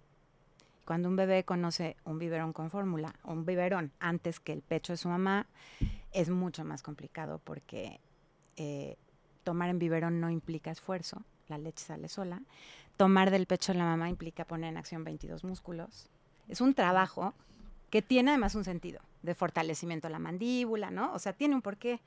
Cuando 0.84 1.08
un 1.08 1.16
bebé 1.16 1.44
conoce 1.44 1.96
un 2.04 2.18
biberón 2.18 2.52
con 2.52 2.70
fórmula, 2.70 3.14
un 3.24 3.44
biberón 3.44 3.92
antes 4.00 4.40
que 4.40 4.52
el 4.52 4.62
pecho 4.62 4.92
de 4.92 4.96
su 4.96 5.08
mamá, 5.08 5.46
es 6.12 6.28
mucho 6.28 6.64
más 6.64 6.82
complicado 6.82 7.40
porque 7.44 8.00
eh, 8.56 8.96
tomar 9.44 9.70
en 9.70 9.78
biberón 9.78 10.20
no 10.20 10.30
implica 10.30 10.70
esfuerzo, 10.70 11.22
la 11.48 11.58
leche 11.58 11.84
sale 11.84 12.08
sola. 12.08 12.42
Tomar 12.96 13.30
del 13.30 13.46
pecho 13.46 13.72
de 13.72 13.78
la 13.78 13.84
mamá 13.84 14.08
implica 14.08 14.44
poner 14.44 14.70
en 14.70 14.76
acción 14.76 15.04
22 15.04 15.44
músculos. 15.44 16.08
Es 16.48 16.60
un 16.60 16.74
trabajo 16.74 17.34
que 17.92 18.00
tiene 18.00 18.30
además 18.30 18.54
un 18.54 18.64
sentido 18.64 19.02
de 19.20 19.34
fortalecimiento 19.34 20.06
a 20.06 20.10
la 20.10 20.18
mandíbula, 20.18 20.90
¿no? 20.90 21.12
O 21.12 21.18
sea, 21.18 21.34
tiene 21.34 21.54
un 21.54 21.60
porqué. 21.60 22.00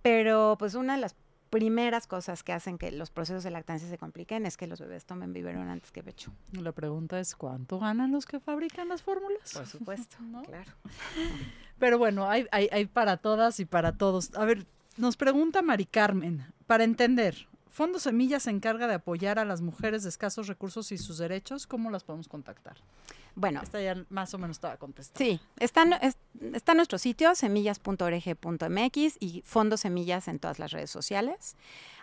Pero 0.00 0.56
pues 0.58 0.74
una 0.74 0.94
de 0.94 1.02
las 1.02 1.14
primeras 1.50 2.06
cosas 2.06 2.42
que 2.42 2.54
hacen 2.54 2.78
que 2.78 2.90
los 2.90 3.10
procesos 3.10 3.44
de 3.44 3.50
lactancia 3.50 3.86
se 3.86 3.98
compliquen 3.98 4.46
es 4.46 4.56
que 4.56 4.66
los 4.66 4.80
bebés 4.80 5.04
tomen 5.04 5.34
biberón 5.34 5.68
antes 5.68 5.92
que 5.92 6.02
pecho. 6.02 6.32
La 6.52 6.72
pregunta 6.72 7.20
es, 7.20 7.36
¿cuánto 7.36 7.78
ganan 7.78 8.12
los 8.12 8.24
que 8.24 8.40
fabrican 8.40 8.88
las 8.88 9.02
fórmulas? 9.02 9.52
Por 9.52 9.66
supuesto, 9.66 10.16
claro. 10.46 10.72
Pero 11.78 11.98
bueno, 11.98 12.26
hay, 12.30 12.46
hay, 12.50 12.70
hay 12.72 12.86
para 12.86 13.18
todas 13.18 13.60
y 13.60 13.66
para 13.66 13.98
todos. 13.98 14.34
A 14.36 14.46
ver, 14.46 14.64
nos 14.96 15.18
pregunta 15.18 15.60
Mari 15.60 15.84
Carmen, 15.84 16.46
para 16.66 16.84
entender, 16.84 17.46
Fondo 17.68 17.98
Semilla 17.98 18.40
se 18.40 18.48
encarga 18.48 18.86
de 18.86 18.94
apoyar 18.94 19.38
a 19.38 19.44
las 19.44 19.60
mujeres 19.60 20.02
de 20.02 20.08
escasos 20.08 20.46
recursos 20.46 20.92
y 20.92 20.96
sus 20.96 21.18
derechos. 21.18 21.66
¿Cómo 21.66 21.90
las 21.90 22.04
podemos 22.04 22.26
contactar? 22.26 22.78
Bueno. 23.34 23.60
Esta 23.62 23.80
ya 23.80 24.04
más 24.08 24.32
o 24.34 24.38
menos 24.38 24.56
estaba 24.56 24.76
contestada. 24.76 25.24
Sí, 25.24 25.40
está, 25.58 25.84
está 26.52 26.74
nuestro 26.74 26.98
sitio, 26.98 27.34
semillas.org.mx 27.34 29.16
y 29.20 29.42
Fondo 29.44 29.76
Semillas 29.76 30.28
en 30.28 30.38
todas 30.38 30.58
las 30.58 30.72
redes 30.72 30.90
sociales. 30.90 31.56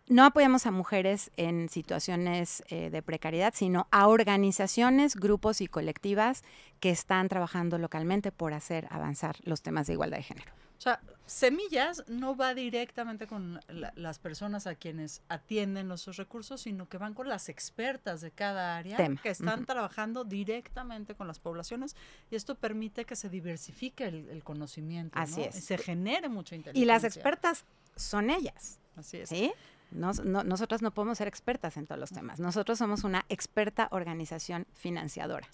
No 0.09 0.23
apoyamos 0.23 0.65
a 0.65 0.71
mujeres 0.71 1.31
en 1.35 1.67
situaciones 1.67 2.63
eh, 2.69 2.89
de 2.89 3.01
precariedad, 3.01 3.53
sino 3.53 3.87
a 3.91 4.07
organizaciones, 4.07 5.15
grupos 5.15 5.59
y 5.59 5.67
colectivas 5.67 6.43
que 6.79 6.91
están 6.91 7.27
trabajando 7.27 7.77
localmente 7.77 8.31
por 8.31 8.53
hacer 8.53 8.87
avanzar 8.89 9.35
los 9.43 9.61
temas 9.61 9.87
de 9.87 9.93
igualdad 9.93 10.17
de 10.17 10.23
género. 10.23 10.51
O 10.77 10.81
sea, 10.81 11.01
Semillas 11.25 12.03
no 12.07 12.35
va 12.35 12.53
directamente 12.53 13.27
con 13.27 13.59
las 13.67 14.19
personas 14.19 14.67
a 14.67 14.75
quienes 14.75 15.21
atienden 15.27 15.87
los 15.87 16.05
recursos, 16.15 16.61
sino 16.61 16.87
que 16.87 16.97
van 16.97 17.13
con 17.13 17.27
las 17.27 17.49
expertas 17.49 18.21
de 18.21 18.31
cada 18.31 18.77
área 18.77 18.97
que 19.21 19.29
están 19.29 19.65
trabajando 19.65 20.23
directamente 20.23 21.15
con 21.15 21.27
las 21.27 21.39
poblaciones 21.39 21.95
y 22.29 22.35
esto 22.35 22.55
permite 22.55 23.05
que 23.05 23.15
se 23.15 23.29
diversifique 23.29 24.05
el, 24.05 24.43
conocimiento. 24.43 25.17
Así 25.17 25.41
es. 25.41 25.55
se 25.63 25.77
genere 25.77 26.29
mucha 26.29 26.55
inteligencia. 26.55 26.81
Y 26.81 26.85
las 26.85 27.03
expertas 27.03 27.65
son 27.95 28.29
ellas. 28.29 28.79
Así 28.95 29.17
es. 29.17 29.29
¿Sí? 29.29 29.51
nosotras 29.91 30.81
no 30.81 30.91
podemos 30.93 31.17
ser 31.17 31.27
expertas 31.27 31.77
en 31.77 31.87
todos 31.87 31.99
los 31.99 32.11
temas. 32.11 32.39
Nosotros 32.39 32.77
somos 32.77 33.03
una 33.03 33.25
experta 33.29 33.87
organización 33.91 34.67
financiadora. 34.73 35.47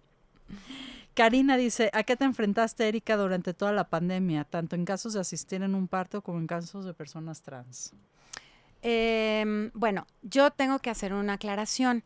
Karina 1.13 1.57
dice, 1.57 1.91
¿a 1.93 2.03
qué 2.03 2.15
te 2.15 2.25
enfrentaste, 2.25 2.87
Erika, 2.87 3.17
durante 3.17 3.53
toda 3.53 3.71
la 3.71 3.89
pandemia, 3.89 4.45
tanto 4.45 4.75
en 4.75 4.85
casos 4.85 5.13
de 5.13 5.19
asistir 5.19 5.61
en 5.61 5.75
un 5.75 5.87
parto 5.87 6.21
como 6.21 6.39
en 6.39 6.47
casos 6.47 6.85
de 6.85 6.93
personas 6.93 7.41
trans? 7.41 7.93
Em, 8.81 9.71
bueno, 9.73 10.07
yo 10.23 10.51
tengo 10.51 10.79
que 10.79 10.89
hacer 10.89 11.13
una 11.13 11.33
aclaración. 11.33 12.03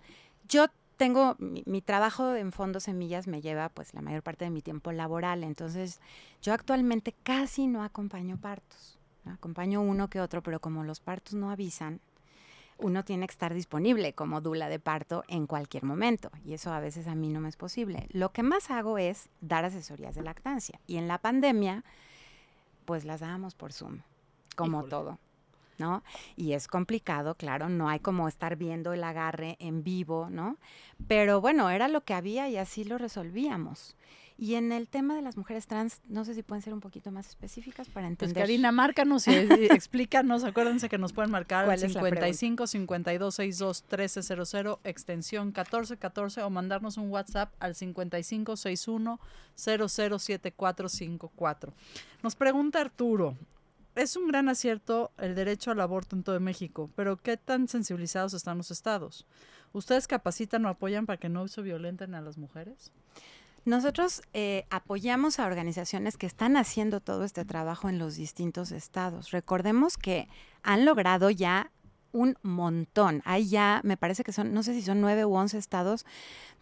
Yo 0.47 0.67
tengo, 0.97 1.35
mi, 1.39 1.81
trabajo 1.81 2.35
en 2.35 2.51
Fondo 2.51 2.79
Semillas 2.79 3.27
me 3.27 3.41
lleva 3.41 3.69
pues 3.69 3.93
la 3.93 4.01
mayor 4.01 4.23
parte 4.23 4.45
de 4.45 4.51
mi 4.51 4.61
tiempo 4.61 4.91
laboral, 4.91 5.43
entonces 5.43 6.01
yo 6.41 6.53
actualmente 6.53 7.15
casi 7.23 7.67
no 7.67 7.83
acompaño 7.83 8.37
partos. 8.37 8.99
Acompaño 9.25 9.81
uno 9.81 10.09
que 10.09 10.21
otro, 10.21 10.41
pero 10.41 10.59
como 10.59 10.83
los 10.83 10.99
partos 10.99 11.33
no 11.33 11.51
avisan, 11.51 11.99
uno 12.77 13.03
tiene 13.03 13.27
que 13.27 13.31
estar 13.31 13.53
disponible 13.53 14.13
como 14.13 14.41
dula 14.41 14.69
de 14.69 14.79
parto 14.79 15.23
en 15.27 15.47
cualquier 15.47 15.83
momento 15.83 16.29
y 16.45 16.53
eso 16.53 16.71
a 16.71 16.79
veces 16.79 17.07
a 17.07 17.15
mí 17.15 17.29
no 17.29 17.39
me 17.39 17.49
es 17.49 17.57
posible. 17.57 18.07
Lo 18.11 18.31
que 18.31 18.43
más 18.43 18.69
hago 18.71 18.97
es 18.97 19.29
dar 19.41 19.65
asesorías 19.65 20.15
de 20.15 20.23
lactancia 20.23 20.79
y 20.87 20.97
en 20.97 21.07
la 21.07 21.17
pandemia 21.17 21.83
pues 22.85 23.03
las 23.03 23.19
dábamos 23.19 23.55
por 23.55 23.73
Zoom, 23.73 24.01
como 24.55 24.83
todo. 24.85 25.19
¿no? 25.77 26.03
Y 26.35 26.53
es 26.53 26.67
complicado, 26.67 27.35
claro, 27.35 27.69
no 27.69 27.87
hay 27.89 27.99
como 27.99 28.27
estar 28.27 28.55
viendo 28.55 28.93
el 28.93 29.03
agarre 29.03 29.57
en 29.59 29.83
vivo, 29.83 30.27
¿no? 30.31 30.57
Pero 31.07 31.39
bueno, 31.39 31.69
era 31.69 31.87
lo 31.87 32.01
que 32.01 32.15
había 32.15 32.49
y 32.49 32.57
así 32.57 32.83
lo 32.83 32.97
resolvíamos. 32.97 33.95
Y 34.39 34.53
en 34.53 34.71
el 34.71 34.87
tema 34.87 35.15
de 35.15 35.23
las 35.23 35.35
mujeres 35.35 35.65
trans, 35.65 35.99
no 36.07 36.23
sé 36.23 36.35
si 36.35 36.43
pueden 36.43 36.61
ser 36.61 36.71
un 36.73 36.79
poquito 36.79 37.11
más 37.11 37.27
específicas 37.27 37.87
para 37.87 38.05
pues, 38.05 38.11
entender. 38.11 38.35
Pues 38.35 38.43
Karina, 38.43 38.71
márcanos 38.71 39.27
y 39.27 39.31
explícanos. 39.71 40.43
Acuérdense 40.43 40.89
que 40.89 40.99
nos 40.99 41.11
pueden 41.11 41.31
marcar 41.31 41.67
al 41.67 41.79
55 41.79 42.67
52 42.67 43.33
62 43.33 43.83
1300, 43.89 44.77
extensión 44.83 45.47
1414 45.47 46.43
o 46.43 46.51
mandarnos 46.51 46.97
un 46.97 47.09
WhatsApp 47.09 47.51
al 47.59 47.73
55 47.73 48.57
61 48.57 49.19
007454. 49.55 51.73
Nos 52.21 52.35
pregunta 52.35 52.79
Arturo. 52.79 53.35
Es 53.95 54.15
un 54.15 54.27
gran 54.27 54.49
acierto 54.49 55.09
el 55.17 55.33
derecho 55.33 55.71
al 55.71 55.81
aborto 55.81 56.15
en 56.15 56.21
todo 56.21 56.39
México, 56.39 56.91
pero 56.95 57.17
¿qué 57.17 57.37
tan 57.37 57.67
sensibilizados 57.67 58.35
están 58.35 58.57
los 58.57 58.69
estados? 58.69 59.25
¿Ustedes 59.73 60.05
capacitan 60.05 60.63
o 60.65 60.69
apoyan 60.69 61.07
para 61.07 61.17
que 61.17 61.29
no 61.29 61.47
se 61.47 61.63
violenten 61.63 62.13
a 62.13 62.21
las 62.21 62.37
mujeres? 62.37 62.91
Nosotros 63.67 64.21
eh, 64.31 64.65
apoyamos 64.69 65.41
a 65.41 65.45
organizaciones 65.45 66.15
que 66.15 66.25
están 66.25 66.55
haciendo 66.55 67.01
todo 67.01 67.25
este 67.25 67.43
trabajo 67.43 67.89
en 67.89 67.99
los 67.99 68.15
distintos 68.15 68.71
estados. 68.71 69.31
Recordemos 69.31 69.97
que 69.97 70.29
han 70.63 70.85
logrado 70.85 71.29
ya 71.31 71.69
un 72.13 72.37
montón. 72.41 73.21
Hay 73.25 73.49
ya, 73.49 73.81
me 73.83 73.97
parece 73.97 74.23
que 74.23 74.31
son, 74.31 74.53
no 74.53 74.63
sé 74.63 74.73
si 74.73 74.81
son 74.81 75.01
nueve 75.01 75.25
u 75.25 75.35
once 75.35 75.57
estados 75.57 76.05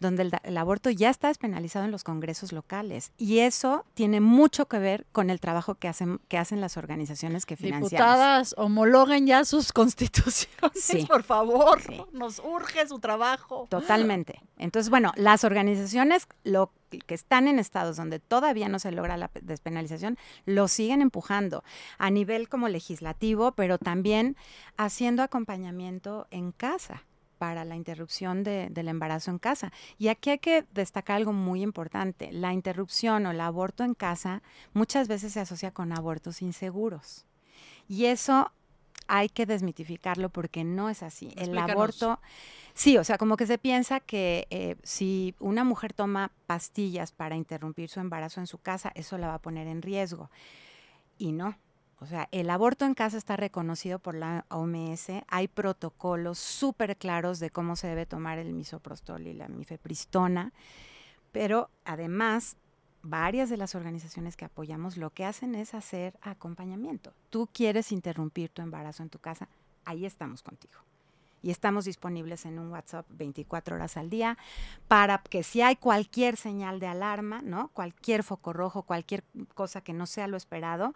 donde 0.00 0.30
el, 0.42 0.56
aborto 0.58 0.90
ya 0.90 1.08
está 1.08 1.28
despenalizado 1.28 1.84
en 1.84 1.90
los 1.90 2.04
congresos 2.04 2.52
locales. 2.52 3.12
Y 3.16 3.38
eso 3.38 3.86
tiene 3.94 4.20
mucho 4.20 4.66
que 4.66 4.78
ver 4.78 5.06
con 5.12 5.30
el 5.30 5.40
trabajo 5.40 5.76
que 5.76 5.88
hacen, 5.88 6.20
que 6.28 6.38
hacen 6.38 6.60
las 6.60 6.76
organizaciones 6.76 7.46
que 7.46 7.56
financian. 7.56 7.88
Diputadas, 7.88 8.54
homologuen 8.58 9.26
ya 9.26 9.44
sus 9.44 9.72
constituciones, 9.72 11.06
por 11.08 11.22
favor. 11.22 11.80
Nos 12.12 12.40
urge 12.40 12.86
su 12.86 12.98
trabajo. 12.98 13.66
Totalmente. 13.70 14.42
Entonces, 14.58 14.90
bueno, 14.90 15.12
las 15.16 15.44
organizaciones 15.44 16.26
lo, 16.44 16.72
que 16.88 17.14
están 17.14 17.48
en 17.48 17.58
estados 17.58 17.96
donde 17.96 18.18
todavía 18.18 18.68
no 18.68 18.78
se 18.78 18.92
logra 18.92 19.16
la 19.16 19.30
despenalización, 19.42 20.18
lo 20.44 20.68
siguen 20.68 21.02
empujando 21.02 21.64
a 21.98 22.10
nivel 22.10 22.48
como 22.48 22.68
legislativo, 22.68 23.52
pero 23.52 23.78
también 23.78 24.36
haciendo 24.76 25.22
acompañamiento 25.22 26.26
en 26.30 26.52
casa 26.52 27.04
para 27.38 27.64
la 27.64 27.76
interrupción 27.76 28.42
del 28.44 28.88
embarazo 28.88 29.30
en 29.30 29.38
casa. 29.38 29.72
Y 29.98 30.08
aquí 30.08 30.30
hay 30.30 30.38
que 30.38 30.64
destacar 30.72 31.16
algo 31.16 31.32
muy 31.32 31.62
importante. 31.62 32.32
La 32.32 32.52
interrupción 32.52 33.26
o 33.26 33.30
el 33.30 33.40
aborto 33.40 33.84
en 33.84 33.94
casa 33.94 34.42
muchas 34.72 35.08
veces 35.08 35.32
se 35.32 35.40
asocia 35.40 35.70
con 35.70 35.92
abortos 35.92 36.42
inseguros. 36.42 37.26
Y 37.88 38.06
eso 38.06 38.50
hay 39.08 39.28
que 39.28 39.46
desmitificarlo 39.46 40.30
porque 40.30 40.64
no 40.64 40.88
es 40.88 41.02
así. 41.02 41.32
El 41.36 41.56
aborto, 41.56 42.20
sí, 42.76 42.96
o 42.96 43.02
sea, 43.02 43.18
como 43.18 43.36
que 43.36 43.46
se 43.46 43.58
piensa 43.58 43.98
que 43.98 44.46
eh, 44.50 44.76
si 44.84 45.34
una 45.40 45.64
mujer 45.64 45.92
toma 45.92 46.30
pastillas 46.46 47.10
para 47.10 47.34
interrumpir 47.34 47.88
su 47.88 47.98
embarazo 47.98 48.38
en 48.38 48.46
su 48.46 48.58
casa, 48.58 48.92
eso 48.94 49.18
la 49.18 49.26
va 49.26 49.34
a 49.34 49.42
poner 49.42 49.66
en 49.66 49.82
riesgo. 49.82 50.30
Y 51.18 51.32
no, 51.32 51.56
o 51.98 52.06
sea, 52.06 52.28
el 52.30 52.50
aborto 52.50 52.84
en 52.84 52.94
casa 52.94 53.16
está 53.16 53.36
reconocido 53.36 53.98
por 53.98 54.14
la 54.14 54.44
OMS. 54.50 55.08
Hay 55.28 55.48
protocolos 55.48 56.38
súper 56.38 56.96
claros 56.96 57.40
de 57.40 57.50
cómo 57.50 57.74
se 57.74 57.86
debe 57.88 58.04
tomar 58.04 58.38
el 58.38 58.52
misoprostol 58.52 59.26
y 59.26 59.32
la 59.32 59.48
mifepristona. 59.48 60.52
Pero 61.32 61.70
además, 61.84 62.56
varias 63.02 63.48
de 63.48 63.56
las 63.56 63.74
organizaciones 63.74 64.36
que 64.36 64.44
apoyamos 64.44 64.98
lo 64.98 65.10
que 65.10 65.24
hacen 65.24 65.54
es 65.54 65.72
hacer 65.72 66.18
acompañamiento. 66.20 67.14
Tú 67.30 67.48
quieres 67.50 67.92
interrumpir 67.92 68.50
tu 68.50 68.60
embarazo 68.60 69.02
en 69.02 69.10
tu 69.10 69.18
casa, 69.18 69.48
ahí 69.84 70.04
estamos 70.04 70.42
contigo. 70.42 70.78
Y 71.46 71.52
estamos 71.52 71.84
disponibles 71.84 72.44
en 72.44 72.58
un 72.58 72.72
WhatsApp 72.72 73.06
24 73.08 73.76
horas 73.76 73.96
al 73.96 74.10
día 74.10 74.36
para 74.88 75.18
que 75.18 75.44
si 75.44 75.62
hay 75.62 75.76
cualquier 75.76 76.36
señal 76.36 76.80
de 76.80 76.88
alarma, 76.88 77.40
¿no? 77.40 77.68
Cualquier 77.68 78.24
foco 78.24 78.52
rojo, 78.52 78.82
cualquier 78.82 79.22
cosa 79.54 79.80
que 79.80 79.92
no 79.92 80.06
sea 80.06 80.26
lo 80.26 80.36
esperado, 80.36 80.92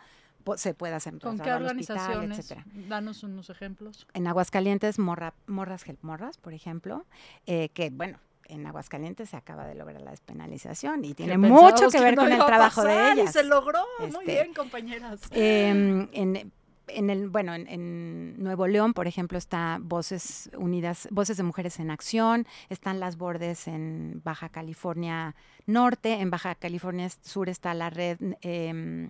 se 0.57 0.75
pueda 0.75 0.97
hacer 0.97 1.21
¿Con 1.21 1.39
qué 1.39 1.53
organizaciones? 1.53 2.37
etcétera. 2.37 2.67
Danos 2.89 3.23
unos 3.23 3.49
ejemplos. 3.49 4.09
En 4.13 4.27
Aguascalientes, 4.27 4.99
Morra, 4.99 5.35
Morras 5.47 5.87
Help 5.87 6.03
Morras, 6.03 6.37
por 6.37 6.53
ejemplo, 6.53 7.07
eh, 7.47 7.69
que 7.69 7.91
bueno, 7.91 8.19
en 8.49 8.67
Aguascalientes 8.67 9.31
se 9.31 9.37
acaba 9.37 9.69
de 9.69 9.77
lograr 9.77 10.03
la 10.03 10.11
despenalización 10.11 11.05
y 11.05 11.15
tiene 11.15 11.39
mucho 11.39 11.91
que, 11.91 12.01
ver 12.01 12.17
con 12.17 12.33
el 12.33 12.45
trabajo 12.45 12.83
de 12.83 13.13
ellas. 13.13 13.31
Y 13.31 13.33
se 13.33 13.45
logró, 13.45 13.85
muy 14.01 14.09
este, 14.09 14.25
bien, 14.25 14.53
compañeras. 14.53 15.21
Em, 15.31 16.09
en, 16.13 16.53
en 16.95 17.11
el, 17.11 17.29
bueno, 17.29 17.55
en, 17.55 18.43
Nuevo 18.43 18.67
León, 18.67 18.93
por 18.93 19.07
ejemplo, 19.07 19.39
está 19.39 19.79
Voces 19.81 20.51
Unidas, 20.57 21.09
Voces 21.11 21.37
de 21.37 21.43
Mujeres 21.43 21.79
en 21.81 21.91
Acción, 21.91 22.47
están 22.69 23.01
las 23.01 23.17
bordes 23.17 23.69
en 23.69 24.21
Baja 24.25 24.49
California 24.49 25.35
Norte, 25.67 26.15
en 26.15 26.31
Baja 26.31 26.55
California 26.55 27.09
Sur 27.23 27.49
está 27.49 27.75
la 27.75 27.91
red 27.91 28.19
eh, 28.43 29.09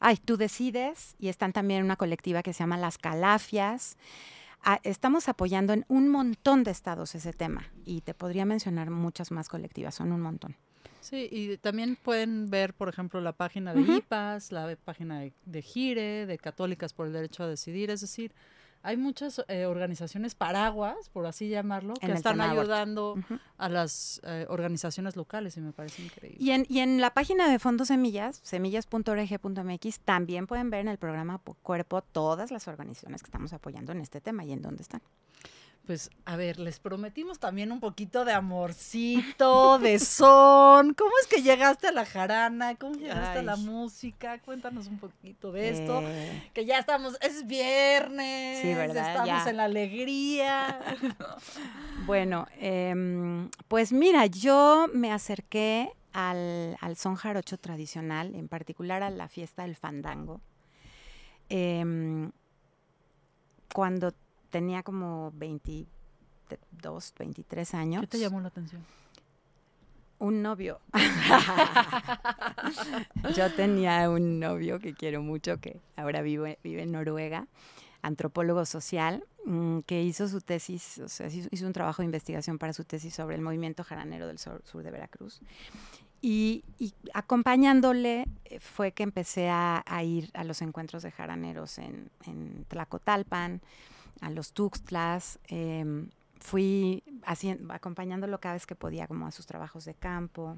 Ay, 0.00 0.16
tú 0.16 0.36
decides, 0.36 1.16
y 1.18 1.28
están 1.28 1.52
también 1.52 1.84
una 1.84 1.96
colectiva 1.96 2.42
que 2.42 2.52
se 2.52 2.60
llama 2.60 2.76
Las 2.76 2.98
Calafias. 2.98 3.96
Ah, 4.62 4.78
estamos 4.84 5.28
apoyando 5.28 5.72
en 5.72 5.84
un 5.88 6.08
montón 6.08 6.62
de 6.64 6.70
estados 6.70 7.14
ese 7.14 7.32
tema 7.32 7.66
y 7.84 8.02
te 8.02 8.14
podría 8.14 8.44
mencionar 8.44 8.90
muchas 8.90 9.30
más 9.30 9.48
colectivas, 9.48 9.94
son 9.94 10.12
un 10.12 10.20
montón. 10.20 10.56
Sí, 11.00 11.28
y 11.30 11.56
también 11.58 11.96
pueden 11.96 12.50
ver, 12.50 12.74
por 12.74 12.88
ejemplo, 12.88 13.20
la 13.20 13.32
página 13.32 13.72
de 13.74 13.80
IPAS, 13.80 14.52
la 14.52 14.76
página 14.84 15.20
de, 15.20 15.32
de, 15.44 15.62
GIRE, 15.62 16.26
de 16.26 16.38
Católicas 16.38 16.92
por 16.92 17.06
el 17.06 17.12
Derecho 17.12 17.44
a 17.44 17.46
Decidir, 17.46 17.90
es 17.90 18.00
decir, 18.00 18.32
hay 18.82 18.96
muchas 18.96 19.44
eh, 19.48 19.66
organizaciones 19.66 20.34
paraguas, 20.34 21.08
por 21.10 21.26
así 21.26 21.48
llamarlo, 21.48 21.94
que 21.94 22.12
están 22.12 22.40
ayudando 22.40 23.16
a 23.56 23.68
las 23.68 24.20
eh, 24.24 24.46
organizaciones 24.48 25.16
locales 25.16 25.56
y 25.56 25.60
me 25.60 25.72
parece 25.72 26.02
increíble. 26.02 26.38
Y 26.40 26.52
en, 26.52 26.64
y 26.68 26.78
en 26.78 27.00
la 27.00 27.12
página 27.12 27.50
de 27.50 27.58
Fondos 27.58 27.88
Semillas, 27.88 28.40
semillas.org.mx, 28.44 30.00
también 30.00 30.46
pueden 30.46 30.70
ver 30.70 30.80
en 30.80 30.88
el 30.88 30.98
programa 30.98 31.40
Cuerpo 31.62 32.02
todas 32.02 32.50
las 32.50 32.68
organizaciones 32.68 33.22
que 33.22 33.26
estamos 33.26 33.52
apoyando 33.52 33.92
en 33.92 34.00
este 34.00 34.20
tema 34.20 34.44
y 34.44 34.52
en 34.52 34.62
dónde 34.62 34.82
están. 34.82 35.02
Pues 35.88 36.10
a 36.26 36.36
ver, 36.36 36.58
les 36.58 36.80
prometimos 36.80 37.38
también 37.38 37.72
un 37.72 37.80
poquito 37.80 38.26
de 38.26 38.34
amorcito, 38.34 39.78
de 39.78 39.98
son. 39.98 40.92
¿Cómo 40.92 41.12
es 41.22 41.26
que 41.28 41.40
llegaste 41.40 41.86
a 41.86 41.92
la 41.92 42.04
jarana? 42.04 42.74
¿Cómo 42.74 42.96
llegaste 42.96 43.38
a 43.38 43.42
la 43.42 43.56
música? 43.56 44.38
Cuéntanos 44.40 44.86
un 44.88 44.98
poquito 44.98 45.50
de 45.50 45.70
esto. 45.70 46.02
Eh. 46.04 46.50
Que 46.52 46.66
ya 46.66 46.78
estamos, 46.78 47.16
es 47.22 47.46
viernes, 47.46 48.60
sí, 48.60 48.74
¿verdad? 48.74 49.16
estamos 49.16 49.46
en 49.46 49.56
la 49.56 49.64
alegría. 49.64 50.78
bueno, 52.06 52.46
em, 52.60 53.48
pues 53.68 53.90
mira, 53.90 54.26
yo 54.26 54.90
me 54.92 55.10
acerqué 55.10 55.90
al, 56.12 56.76
al 56.82 56.96
son 56.98 57.14
jarocho 57.14 57.56
tradicional, 57.56 58.34
en 58.34 58.48
particular 58.48 59.02
a 59.02 59.08
la 59.08 59.26
fiesta 59.28 59.62
del 59.62 59.74
fandango. 59.74 60.42
Em, 61.48 62.30
cuando 63.72 64.12
tenía 64.50 64.82
como 64.82 65.32
22, 65.36 67.14
23 67.18 67.74
años. 67.74 68.00
¿Qué 68.02 68.06
te 68.06 68.18
llamó 68.18 68.40
la 68.40 68.48
atención? 68.48 68.84
Un 70.18 70.42
novio. 70.42 70.80
Yo 73.36 73.52
tenía 73.54 74.10
un 74.10 74.40
novio 74.40 74.80
que 74.80 74.92
quiero 74.92 75.22
mucho, 75.22 75.60
que 75.60 75.80
ahora 75.96 76.22
vive, 76.22 76.58
vive 76.64 76.82
en 76.82 76.92
Noruega, 76.92 77.46
antropólogo 78.02 78.64
social, 78.64 79.24
mm, 79.44 79.80
que 79.80 80.02
hizo 80.02 80.26
su 80.26 80.40
tesis, 80.40 80.98
o 80.98 81.08
sea, 81.08 81.28
hizo 81.28 81.66
un 81.66 81.72
trabajo 81.72 82.02
de 82.02 82.06
investigación 82.06 82.58
para 82.58 82.72
su 82.72 82.84
tesis 82.84 83.14
sobre 83.14 83.36
el 83.36 83.42
movimiento 83.42 83.84
jaranero 83.84 84.26
del 84.26 84.38
sur, 84.38 84.60
de 84.60 84.90
Veracruz. 84.90 85.40
Y, 86.20 86.64
acompañándole 87.14 88.26
eh, 88.44 88.58
fue 88.58 88.90
que 88.90 89.04
empecé 89.04 89.50
a, 89.50 89.84
ir 90.02 90.32
a 90.34 90.42
los 90.42 90.62
encuentros 90.62 91.04
de 91.04 91.12
jaraneros 91.12 91.78
en, 91.78 92.10
en 92.26 92.64
Tlacotalpan, 92.66 93.60
a 94.20 94.30
los 94.30 94.52
Tuxtlas, 94.52 95.38
em, 95.48 96.10
fui 96.40 97.02
acompañándolo 97.68 98.40
cada 98.40 98.54
vez 98.54 98.66
que 98.66 98.74
podía 98.74 99.06
como 99.06 99.26
a 99.26 99.30
sus 99.30 99.46
trabajos 99.46 99.84
de 99.84 99.94
campo, 99.94 100.56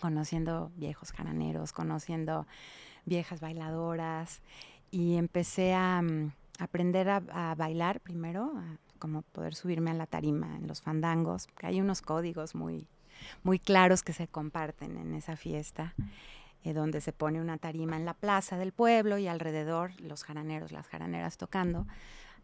conociendo 0.00 0.70
viejos 0.76 1.12
jaraneros, 1.12 1.72
conociendo 1.72 2.46
viejas 3.04 3.40
bailadoras 3.40 4.42
y 4.90 5.16
empecé 5.16 5.74
a 5.74 6.02
mm, 6.02 6.32
aprender 6.58 7.08
a, 7.08 7.54
bailar 7.56 8.00
primero, 8.00 8.52
como 8.98 9.22
poder 9.22 9.54
subirme 9.54 9.90
a 9.90 9.94
la 9.94 10.06
tarima 10.06 10.56
en 10.56 10.66
los 10.66 10.82
fandangos, 10.82 11.46
que 11.46 11.66
hay 11.66 11.80
unos 11.80 12.02
códigos 12.02 12.54
muy, 12.54 12.86
muy 13.42 13.58
claros 13.58 14.02
que 14.02 14.12
se 14.12 14.28
comparten 14.28 14.96
en 14.96 15.14
esa 15.14 15.36
fiesta. 15.36 15.94
Eh, 16.64 16.72
donde 16.72 17.00
se 17.00 17.12
pone 17.12 17.40
una 17.40 17.56
tarima 17.56 17.96
en 17.96 18.04
la 18.04 18.14
plaza 18.14 18.58
del 18.58 18.72
pueblo 18.72 19.16
y 19.16 19.28
alrededor 19.28 19.92
los 20.00 20.24
jaraneros, 20.24 20.72
las 20.72 20.88
jaraneras 20.88 21.36
tocando. 21.36 21.86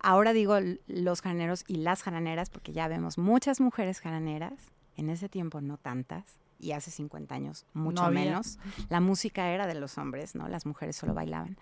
Ahora 0.07 0.34
digo 0.34 0.59
los 0.86 1.22
jaraneros 1.22 1.64
y 1.66 1.76
las 1.76 2.02
jaraneras 2.02 2.50
porque 2.50 2.74
ya 2.74 2.88
vemos 2.88 3.16
muchas 3.16 3.59
mujeres 3.59 4.00
jaraneras, 4.00 4.52
en 4.98 5.09
ese 5.09 5.30
tiempo 5.30 5.62
no 5.62 5.78
tantas, 5.78 6.38
y 6.61 6.72
hace 6.72 6.90
50 6.90 7.34
años 7.34 7.64
mucho 7.72 8.11
menos. 8.11 8.59
La 8.90 9.00
música 9.00 9.48
era 9.48 9.66
de 9.66 9.74
los 9.74 9.96
hombres, 9.96 10.34
¿no? 10.34 10.46
Las 10.46 10.66
mujeres 10.66 10.94
solo 10.94 11.14
bailaban. 11.14 11.57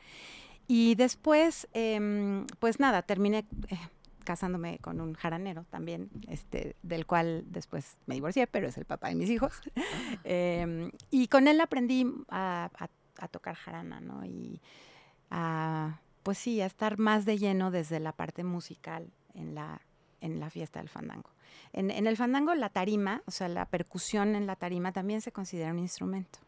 Y 0.66 0.97
después, 0.97 1.68
em, 1.72 2.45
pues 2.59 2.80
nada, 2.80 3.03
terminé 3.03 3.47
eh, 3.68 3.78
casándome 4.24 4.80
con 4.80 5.01
un 5.01 5.14
jaranero 5.14 5.64
también, 5.70 6.11
este, 6.26 6.74
del 6.82 7.07
cual 7.07 7.45
después 7.47 7.97
me 8.07 8.16
divorcié, 8.16 8.49
pero 8.49 8.66
es 8.66 8.76
el 8.76 8.86
papá 8.86 9.11
de 9.11 9.14
mis 9.14 9.30
hijos. 9.30 9.53
Em, 10.24 10.90
y 11.12 11.28
con 11.28 11.47
él 11.47 11.61
aprendí 11.61 12.12
a, 12.28 12.70
a 13.18 13.28
tocar 13.28 13.55
jarana, 13.55 14.01
¿no? 14.01 14.24
Y 14.24 14.61
a 15.30 16.01
pues 16.23 16.39
sí, 16.39 16.61
a 16.61 16.66
estar 16.66 16.99
más 16.99 17.25
de 17.25 17.39
lleno 17.39 17.70
desde 17.70 18.01
la 18.01 18.12
parte 18.12 18.45
musical 18.45 19.11
en 19.35 19.55
la, 19.55 19.83
en 20.20 20.41
la 20.41 20.51
fiesta 20.51 20.79
del 20.79 20.89
fandango. 20.89 21.31
En, 21.73 21.91
el 21.91 22.16
fandango 22.16 22.55
la 22.55 22.68
tarima, 22.68 23.23
o 23.27 23.31
sea, 23.31 23.49
la 23.49 23.66
percusión 23.66 24.37
en 24.37 24.47
la 24.47 24.57
tarima 24.57 24.93
también 24.93 25.20
se 25.20 25.33
considera 25.33 25.70
un 25.70 25.79
instrumento, 25.79 26.39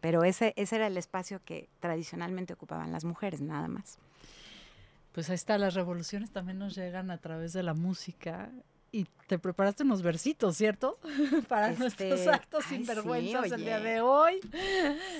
pero 0.00 0.24
ese, 0.24 0.52
ese 0.56 0.76
era 0.76 0.86
el 0.86 0.96
espacio 0.96 1.40
que 1.44 1.68
tradicionalmente 1.80 2.52
ocupaban 2.52 2.92
las 2.92 3.04
mujeres, 3.04 3.40
nada 3.40 3.68
más. 3.68 3.98
Pues 5.12 5.28
ahí 5.30 5.34
está, 5.34 5.58
las 5.58 5.74
revoluciones 5.74 6.30
también 6.30 6.58
nos 6.58 6.74
llegan 6.74 7.10
a 7.10 7.18
través 7.18 7.52
de 7.52 7.62
la 7.62 7.74
música 7.74 8.50
y 8.90 9.06
te 9.26 9.38
preparaste 9.38 9.84
unos 9.84 10.02
versitos, 10.02 10.56
¿cierto? 10.56 10.98
Para 11.48 11.70
este, 11.70 11.80
nuestros 11.80 12.26
actos 12.26 12.64
sin 12.64 12.86
vergüenzas 12.86 13.52
el 13.52 13.64
día 13.64 13.80
de 13.80 14.00
hoy. 14.00 14.40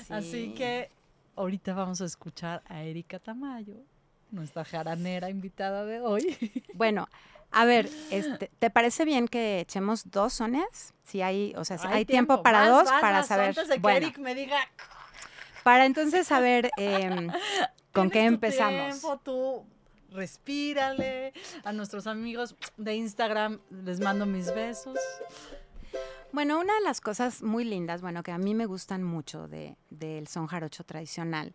Así 0.08 0.54
que 0.54 0.90
ahorita 1.36 1.74
vamos 1.74 2.00
a 2.00 2.04
escuchar 2.04 2.62
a 2.66 2.82
Erika 2.82 3.18
Tamayo 3.18 3.84
nuestra 4.32 4.64
jaranera 4.64 5.30
invitada 5.30 5.84
de 5.84 6.00
hoy. 6.00 6.36
Bueno, 6.74 7.06
a 7.50 7.64
ver, 7.64 7.88
este, 8.10 8.50
¿te 8.58 8.70
parece 8.70 9.04
bien 9.04 9.28
que 9.28 9.60
echemos 9.60 10.10
dos 10.10 10.32
sones? 10.32 10.94
Si 11.04 11.20
hay, 11.20 11.52
o 11.56 11.64
sea, 11.64 11.78
si 11.78 11.86
hay, 11.86 12.04
tiempo, 12.04 12.42
para 12.42 12.68
dos, 12.68 12.88
para 12.88 13.22
saber. 13.22 13.50
Antes 13.50 13.68
de 13.68 13.80
que 13.80 13.96
Eric 13.96 14.18
me 14.18 14.34
diga. 14.34 14.58
Para 15.62 15.84
entonces 15.86 16.26
saber 16.26 16.70
em, 16.78 17.30
con 17.92 18.10
qué 18.10 18.24
empezamos. 18.24 19.00
Tiempo, 19.00 19.20
tú 19.22 19.66
respírale. 20.10 21.32
A 21.62 21.72
nuestros 21.72 22.06
amigos 22.06 22.56
de 22.76 22.96
Instagram 22.96 23.60
les 23.84 24.00
mando 24.00 24.26
mis 24.26 24.52
besos. 24.54 24.98
Bueno, 26.32 26.58
una 26.58 26.74
de 26.74 26.80
las 26.80 27.02
cosas 27.02 27.42
muy 27.42 27.64
lindas, 27.64 28.00
bueno, 28.00 28.22
que 28.22 28.32
a 28.32 28.38
mí 28.38 28.54
me 28.54 28.64
gustan 28.64 29.02
mucho 29.02 29.48
del 29.48 29.76
de, 29.90 30.24
son 30.26 30.46
jarocho 30.46 30.82
tradicional, 30.82 31.52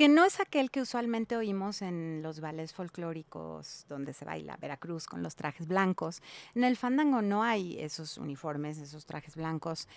que 0.00 0.08
no 0.08 0.24
es 0.24 0.40
aquel 0.40 0.70
que 0.70 0.80
usualmente 0.80 1.36
oímos 1.36 1.82
en 1.82 2.22
los 2.22 2.40
bailes 2.40 2.72
folclóricos 2.72 3.84
donde 3.86 4.14
se 4.14 4.24
baila 4.24 4.56
Veracruz 4.56 5.06
con 5.06 5.22
los 5.22 5.36
trajes 5.36 5.68
blancos. 5.68 6.22
En 6.54 6.64
el 6.64 6.78
fandango 6.78 7.20
no 7.20 7.42
hay 7.42 7.78
esos 7.78 8.16
uniformes, 8.16 8.78
esos 8.78 9.04
trajes 9.04 9.36
blancos. 9.36 9.88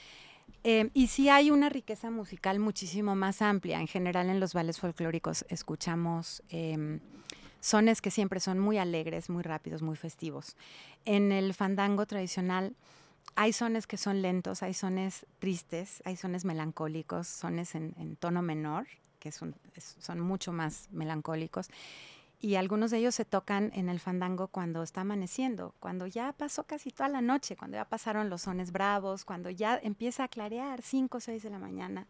Eh, 0.66 0.90
y 0.94 1.08
sí 1.08 1.30
hay 1.30 1.52
una 1.52 1.70
riqueza 1.70 2.12
musical 2.12 2.60
muchísimo 2.60 3.16
más 3.16 3.42
amplia. 3.42 3.80
En 3.80 3.88
general 3.88 4.30
en 4.30 4.42
los 4.42 4.54
bailes 4.54 4.78
folclóricos 4.78 5.46
escuchamos 5.48 6.44
eh, 6.50 7.00
sones 7.62 8.02
que 8.02 8.12
siempre 8.12 8.42
son 8.42 8.60
muy 8.60 8.80
alegres, 8.80 9.30
muy 9.30 9.42
rápidos, 9.42 9.82
muy 9.82 9.96
festivos. 9.96 10.58
En 11.06 11.32
el 11.32 11.54
fandango 11.54 12.06
tradicional 12.06 12.76
hay 13.36 13.54
sones 13.54 13.88
que 13.88 13.98
son 13.98 14.22
lentos, 14.22 14.64
hay 14.64 14.74
sones 14.74 15.26
tristes, 15.40 16.04
hay 16.06 16.16
sones 16.16 16.46
melancólicos, 16.46 17.26
sones 17.28 17.74
en, 17.74 18.16
tono 18.18 18.42
menor, 18.42 18.88
que 19.24 19.32
son, 19.32 19.56
son 19.78 20.20
mucho 20.20 20.52
más 20.52 20.90
melancólicos. 20.92 21.70
Y 22.42 22.56
algunos 22.56 22.92
de 22.92 22.98
ellos 22.98 23.16
se 23.16 23.24
tocan 23.24 23.72
en 23.74 23.88
el 23.88 24.02
fandango 24.02 24.50
cuando 24.50 24.84
está 24.84 25.00
amaneciendo, 25.00 25.74
cuando 25.80 26.08
ya 26.08 26.34
pasó 26.34 26.66
casi 26.66 26.92
toda 26.92 27.08
la 27.08 27.22
noche, 27.22 27.56
cuando 27.56 27.78
ya 27.78 27.86
pasaron 27.86 28.30
los 28.30 28.42
sones 28.42 28.74
bravos, 28.74 29.24
cuando 29.24 29.50
ya 29.50 29.80
empieza 29.82 30.26
a 30.26 30.28
clarear, 30.28 30.82
5 30.82 31.18
o 31.18 31.22
6 31.22 31.42
de 31.42 31.50
la 31.50 31.58
mañana, 31.58 32.06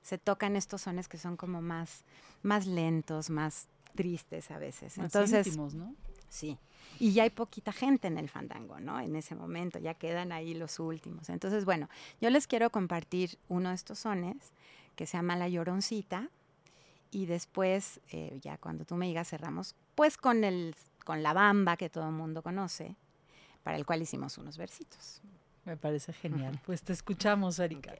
se 0.00 0.16
tocan 0.16 0.54
estos 0.54 0.82
sones 0.82 1.08
que 1.08 1.18
son 1.18 1.36
como 1.36 1.60
más, 1.60 2.04
más 2.44 2.68
lentos, 2.68 3.30
más 3.30 3.66
tristes 3.96 4.52
a 4.52 4.58
veces. 4.58 4.96
Más 4.96 5.06
Entonces, 5.06 5.48
íntimos, 5.48 5.74
¿no? 5.74 5.92
Sí. 6.28 6.56
Y 7.00 7.12
ya 7.12 7.24
hay 7.24 7.30
poquita 7.30 7.72
gente 7.72 8.06
en 8.06 8.16
el 8.16 8.28
fandango, 8.28 8.78
¿no? 8.78 9.00
En 9.00 9.16
ese 9.16 9.34
momento, 9.34 9.80
ya 9.80 9.94
quedan 9.94 10.30
ahí 10.30 10.54
los 10.54 10.78
últimos. 10.78 11.30
Entonces, 11.30 11.64
bueno, 11.64 11.88
yo 12.20 12.30
les 12.30 12.46
quiero 12.46 12.70
compartir 12.70 13.38
uno 13.48 13.70
de 13.70 13.74
estos 13.74 13.98
sones 13.98 14.52
que 14.94 15.06
se 15.06 15.16
llama 15.16 15.36
La 15.36 15.48
Lloroncita. 15.48 16.30
Y 17.14 17.26
después, 17.26 18.00
eh, 18.10 18.40
ya 18.42 18.58
cuando 18.58 18.84
tú 18.84 18.96
me 18.96 19.06
digas, 19.06 19.28
cerramos, 19.28 19.76
pues 19.94 20.16
con, 20.16 20.42
el, 20.42 20.74
con 21.04 21.22
la 21.22 21.32
bamba 21.32 21.76
que 21.76 21.88
todo 21.88 22.08
el 22.08 22.14
mundo 22.14 22.42
conoce, 22.42 22.96
para 23.62 23.76
el 23.76 23.86
cual 23.86 24.02
hicimos 24.02 24.36
unos 24.36 24.58
versitos. 24.58 25.22
Me 25.64 25.76
parece 25.76 26.12
genial. 26.12 26.60
Pues 26.66 26.82
te 26.82 26.92
escuchamos, 26.92 27.60
Erika. 27.60 27.94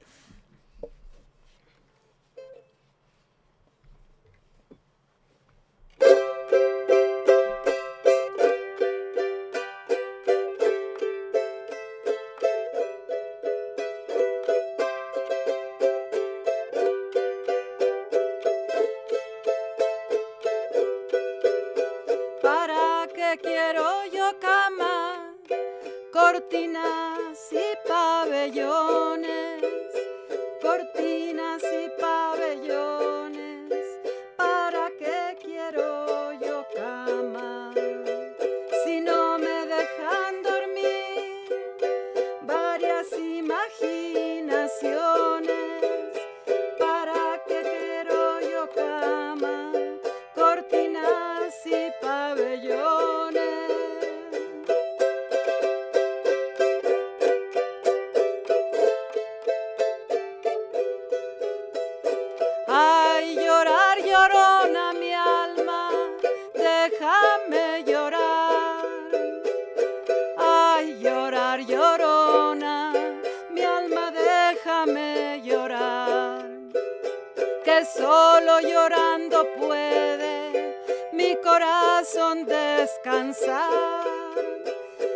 solo 78.05 78.61
llorando 78.61 79.47
puede 79.57 80.77
mi 81.13 81.35
corazón 81.43 82.45
descansar, 82.45 84.05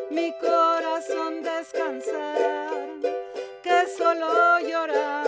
mi 0.09 0.33
corazón 0.41 1.43
descansar, 1.43 2.89
que 3.63 3.87
solo 3.95 4.61
llorando. 4.61 5.28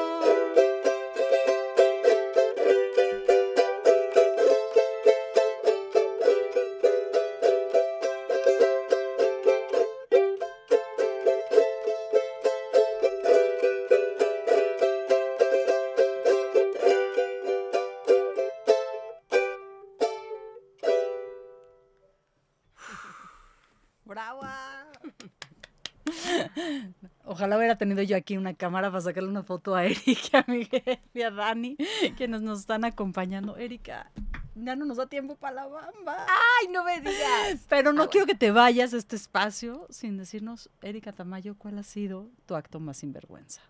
yo 28.01 28.15
aquí 28.17 28.37
una 28.37 28.53
cámara 28.53 28.89
para 28.89 29.01
sacarle 29.01 29.29
una 29.29 29.43
foto 29.43 29.75
a 29.75 29.85
Erika, 29.85 30.45
a 30.47 30.51
Miguel 30.51 30.99
y 31.13 31.21
a 31.21 31.31
Dani, 31.31 31.77
que 32.17 32.27
nos 32.27 32.59
están 32.59 32.85
acompañando. 32.85 33.57
Erika, 33.57 34.11
ya 34.55 34.75
no 34.75 34.85
nos 34.85 34.97
da 34.97 35.07
tiempo 35.07 35.35
para 35.35 35.55
la 35.55 35.67
bamba. 35.67 36.25
¡Ay, 36.27 36.67
no 36.69 36.83
me 36.83 36.99
digas! 36.99 37.65
Pero 37.69 37.93
no 37.93 38.03
Ah, 38.03 38.09
quiero 38.09 38.27
que 38.27 38.35
te 38.35 38.51
vayas 38.51 38.91
de 38.91 38.97
este 38.97 39.15
espacio 39.15 39.87
sin 39.89 40.17
decirnos, 40.17 40.69
Erika 40.81 41.13
Tamayo, 41.13 41.55
¿cuál 41.57 41.77
ha 41.79 41.83
sido 41.83 42.29
tu 42.45 42.55
acto 42.55 42.79
más 42.79 42.97
sinvergüenza? 42.97 43.61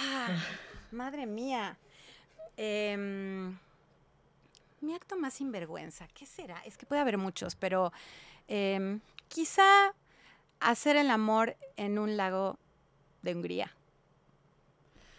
Ah, 0.00 0.36
madre 0.90 1.26
mía. 1.26 1.76
Em, 2.56 3.56
mi 4.80 4.94
acto 4.94 5.16
más 5.16 5.34
sinvergüenza, 5.34 6.08
¿qué 6.14 6.26
será? 6.26 6.60
Es 6.64 6.76
que 6.76 6.86
puede 6.86 7.00
haber 7.00 7.18
muchos, 7.18 7.54
pero 7.54 7.92
em, 8.48 9.00
quizá 9.28 9.94
hacer 10.60 10.96
el 10.96 11.10
amor 11.10 11.56
en 11.76 11.98
un 11.98 12.16
lago 12.16 12.58
de 13.22 13.34
Hungría. 13.34 13.74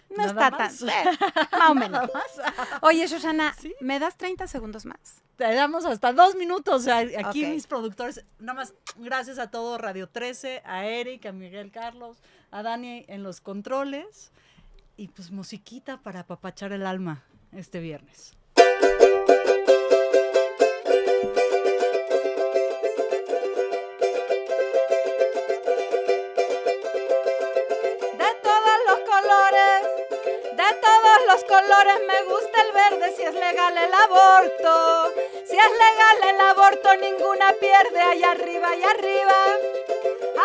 No 0.09 0.25
Nada 0.25 0.47
está 0.47 0.57
más. 0.57 0.79
tan... 0.79 0.89
eh, 0.89 1.17
más 1.51 1.69
o 1.69 1.75
menos. 1.75 2.09
Más. 2.13 2.81
Oye, 2.81 3.05
Shoshana, 3.07 3.53
¿Sí? 3.59 3.73
¿me 3.79 3.99
das 3.99 4.17
30 4.17 4.47
segundos 4.47 4.85
más? 4.85 5.21
Te 5.37 5.53
damos 5.53 5.85
hasta 5.85 6.11
dos 6.11 6.35
minutos. 6.35 6.87
aquí 6.87 7.45
mis 7.45 7.65
productores, 7.65 8.25
nada 8.39 8.55
más, 8.55 8.73
gracias 8.97 9.39
a 9.39 9.49
todo 9.49 9.77
Radio 9.77 10.09
13, 10.09 10.63
a 10.65 10.85
Eric, 10.85 11.27
a 11.27 11.31
Miguel 11.31 11.71
Carlos, 11.71 12.17
a 12.51 12.61
Dani 12.61 13.05
en 13.07 13.23
los 13.23 13.39
controles. 13.39 14.31
Y 14.97 15.07
pues 15.07 15.31
musiquita 15.31 16.01
para 16.01 16.21
apapachar 16.21 16.73
el 16.73 16.85
alma 16.85 17.23
este 17.53 17.79
viernes. 17.79 18.33
Es 35.69 35.77
legal 35.77 36.17
el 36.29 36.41
aborto 36.41 36.95
ninguna 36.97 37.53
pierde 37.53 38.01
allá 38.01 38.31
arriba 38.31 38.75
y 38.75 38.83
arriba. 38.83 39.57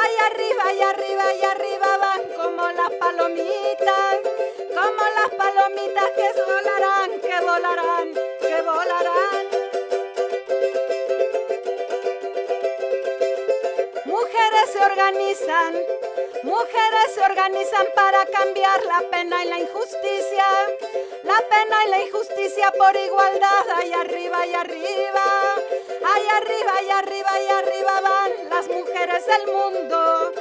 Allá 0.03 0.27
arriba 0.27 0.73
y 0.73 0.83
arriba 0.83 1.35
y 1.35 1.45
arriba 1.45 1.97
van 1.99 2.23
como 2.37 2.69
las 2.73 2.91
palomitas, 2.99 4.19
como 4.69 5.03
las 5.17 5.31
palomitas 5.37 6.11
que 6.17 6.43
volarán, 6.43 7.21
que 7.21 7.41
volarán, 7.41 8.15
que 8.41 8.63
volarán. 8.63 9.47
Mujeres 14.05 14.71
se 14.73 14.81
organizan, 14.81 15.75
mujeres 16.43 17.15
se 17.15 17.21
organizan 17.23 17.87
para 17.95 18.27
cambiar 18.27 18.85
la 18.85 19.01
pena 19.11 19.45
y 19.45 19.49
la 19.49 19.59
injusticia. 19.61 20.45
La 21.25 21.39
pena 21.49 21.85
y 21.87 21.91
la 21.91 22.03
injusticia 22.03 22.71
por 22.73 22.95
igualdad, 22.95 23.71
allá 23.77 24.01
arriba 24.01 24.47
y 24.47 24.55
arriba. 24.55 25.55
Allá 26.15 26.37
arriba 26.37 26.83
y 26.83 26.91
arriba 26.91 27.41
y 27.41 27.49
arriba 27.49 28.01
van 28.01 28.49
las 28.51 28.69
mujeres 28.69 29.27
del 29.27 29.53
mundo. 29.53 30.33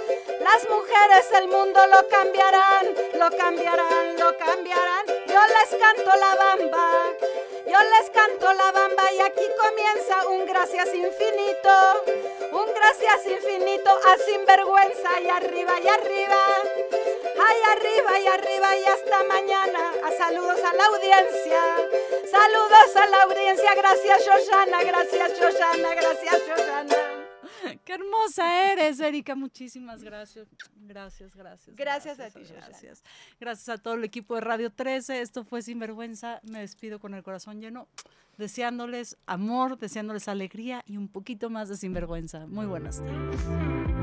Las 0.41 0.69
mujeres 0.69 1.29
del 1.31 1.47
mundo 1.47 1.79
lo 1.87 2.07
cambiarán, 2.09 2.93
lo 3.13 3.29
cambiarán, 3.37 4.19
lo 4.19 4.37
cambiarán. 4.37 5.05
Yo 5.27 5.39
les 5.55 5.79
canto 5.79 6.11
la 6.19 6.35
bamba. 6.35 7.13
Yo 7.65 7.77
les 7.79 8.09
canto 8.09 8.51
la 8.51 8.71
bamba 8.73 9.11
y 9.13 9.21
aquí 9.21 9.45
comienza 9.57 10.27
un 10.27 10.45
gracias 10.45 10.93
infinito, 10.93 11.71
un 12.51 12.73
gracias 12.73 13.25
infinito 13.25 13.89
a 13.89 14.17
sinvergüenza 14.17 15.21
y 15.21 15.29
arriba 15.29 15.79
y 15.79 15.87
arriba, 15.87 16.41
ay 17.37 17.57
arriba 17.75 18.19
y 18.19 18.27
arriba 18.27 18.77
y 18.77 18.83
hasta 18.85 19.23
mañana. 19.25 19.91
A 20.03 20.11
saludos 20.11 20.59
a 20.63 20.73
la 20.73 20.85
audiencia, 20.85 21.61
saludos 22.29 22.95
a 22.95 23.05
la 23.07 23.23
audiencia. 23.23 23.75
Gracias 23.75 24.25
Shoshana, 24.25 24.83
gracias 24.83 25.39
Shoshana, 25.39 25.95
gracias 25.95 26.41
Shoshana. 26.47 27.23
Qué 27.85 27.93
hermosa 27.93 28.71
eres, 28.71 28.99
Erika. 28.99 29.35
Muchísimas 29.35 30.03
gracias. 30.03 30.47
Gracias, 30.75 31.35
gracias. 31.35 31.75
Gracias 31.75 32.19
a 32.19 32.29
ti, 32.29 32.41
Shoshana. 32.41 32.67
Gracias. 32.67 33.03
Gracias 33.39 33.69
a 33.69 33.77
todo 33.77 33.95
el 33.95 34.03
equipo 34.03 34.35
de 34.35 34.41
Radio 34.41 34.69
13. 34.71 35.21
Esto 35.21 35.43
fue 35.43 35.61
Sinvergüenza. 35.61 36.39
Me 36.43 36.59
despido 36.59 36.99
con 36.99 37.13
el 37.13 37.23
corazón 37.23 37.61
lleno, 37.61 37.87
deseándoles 38.37 39.17
amor, 39.25 39.77
deseándoles 39.77 40.27
alegría 40.27 40.83
y 40.85 40.97
un 40.97 41.07
poquito 41.07 41.49
más 41.49 41.69
de 41.69 41.77
sinvergüenza. 41.77 42.45
Muy 42.47 42.65
buenas 42.65 42.99
tardes. 42.99 44.02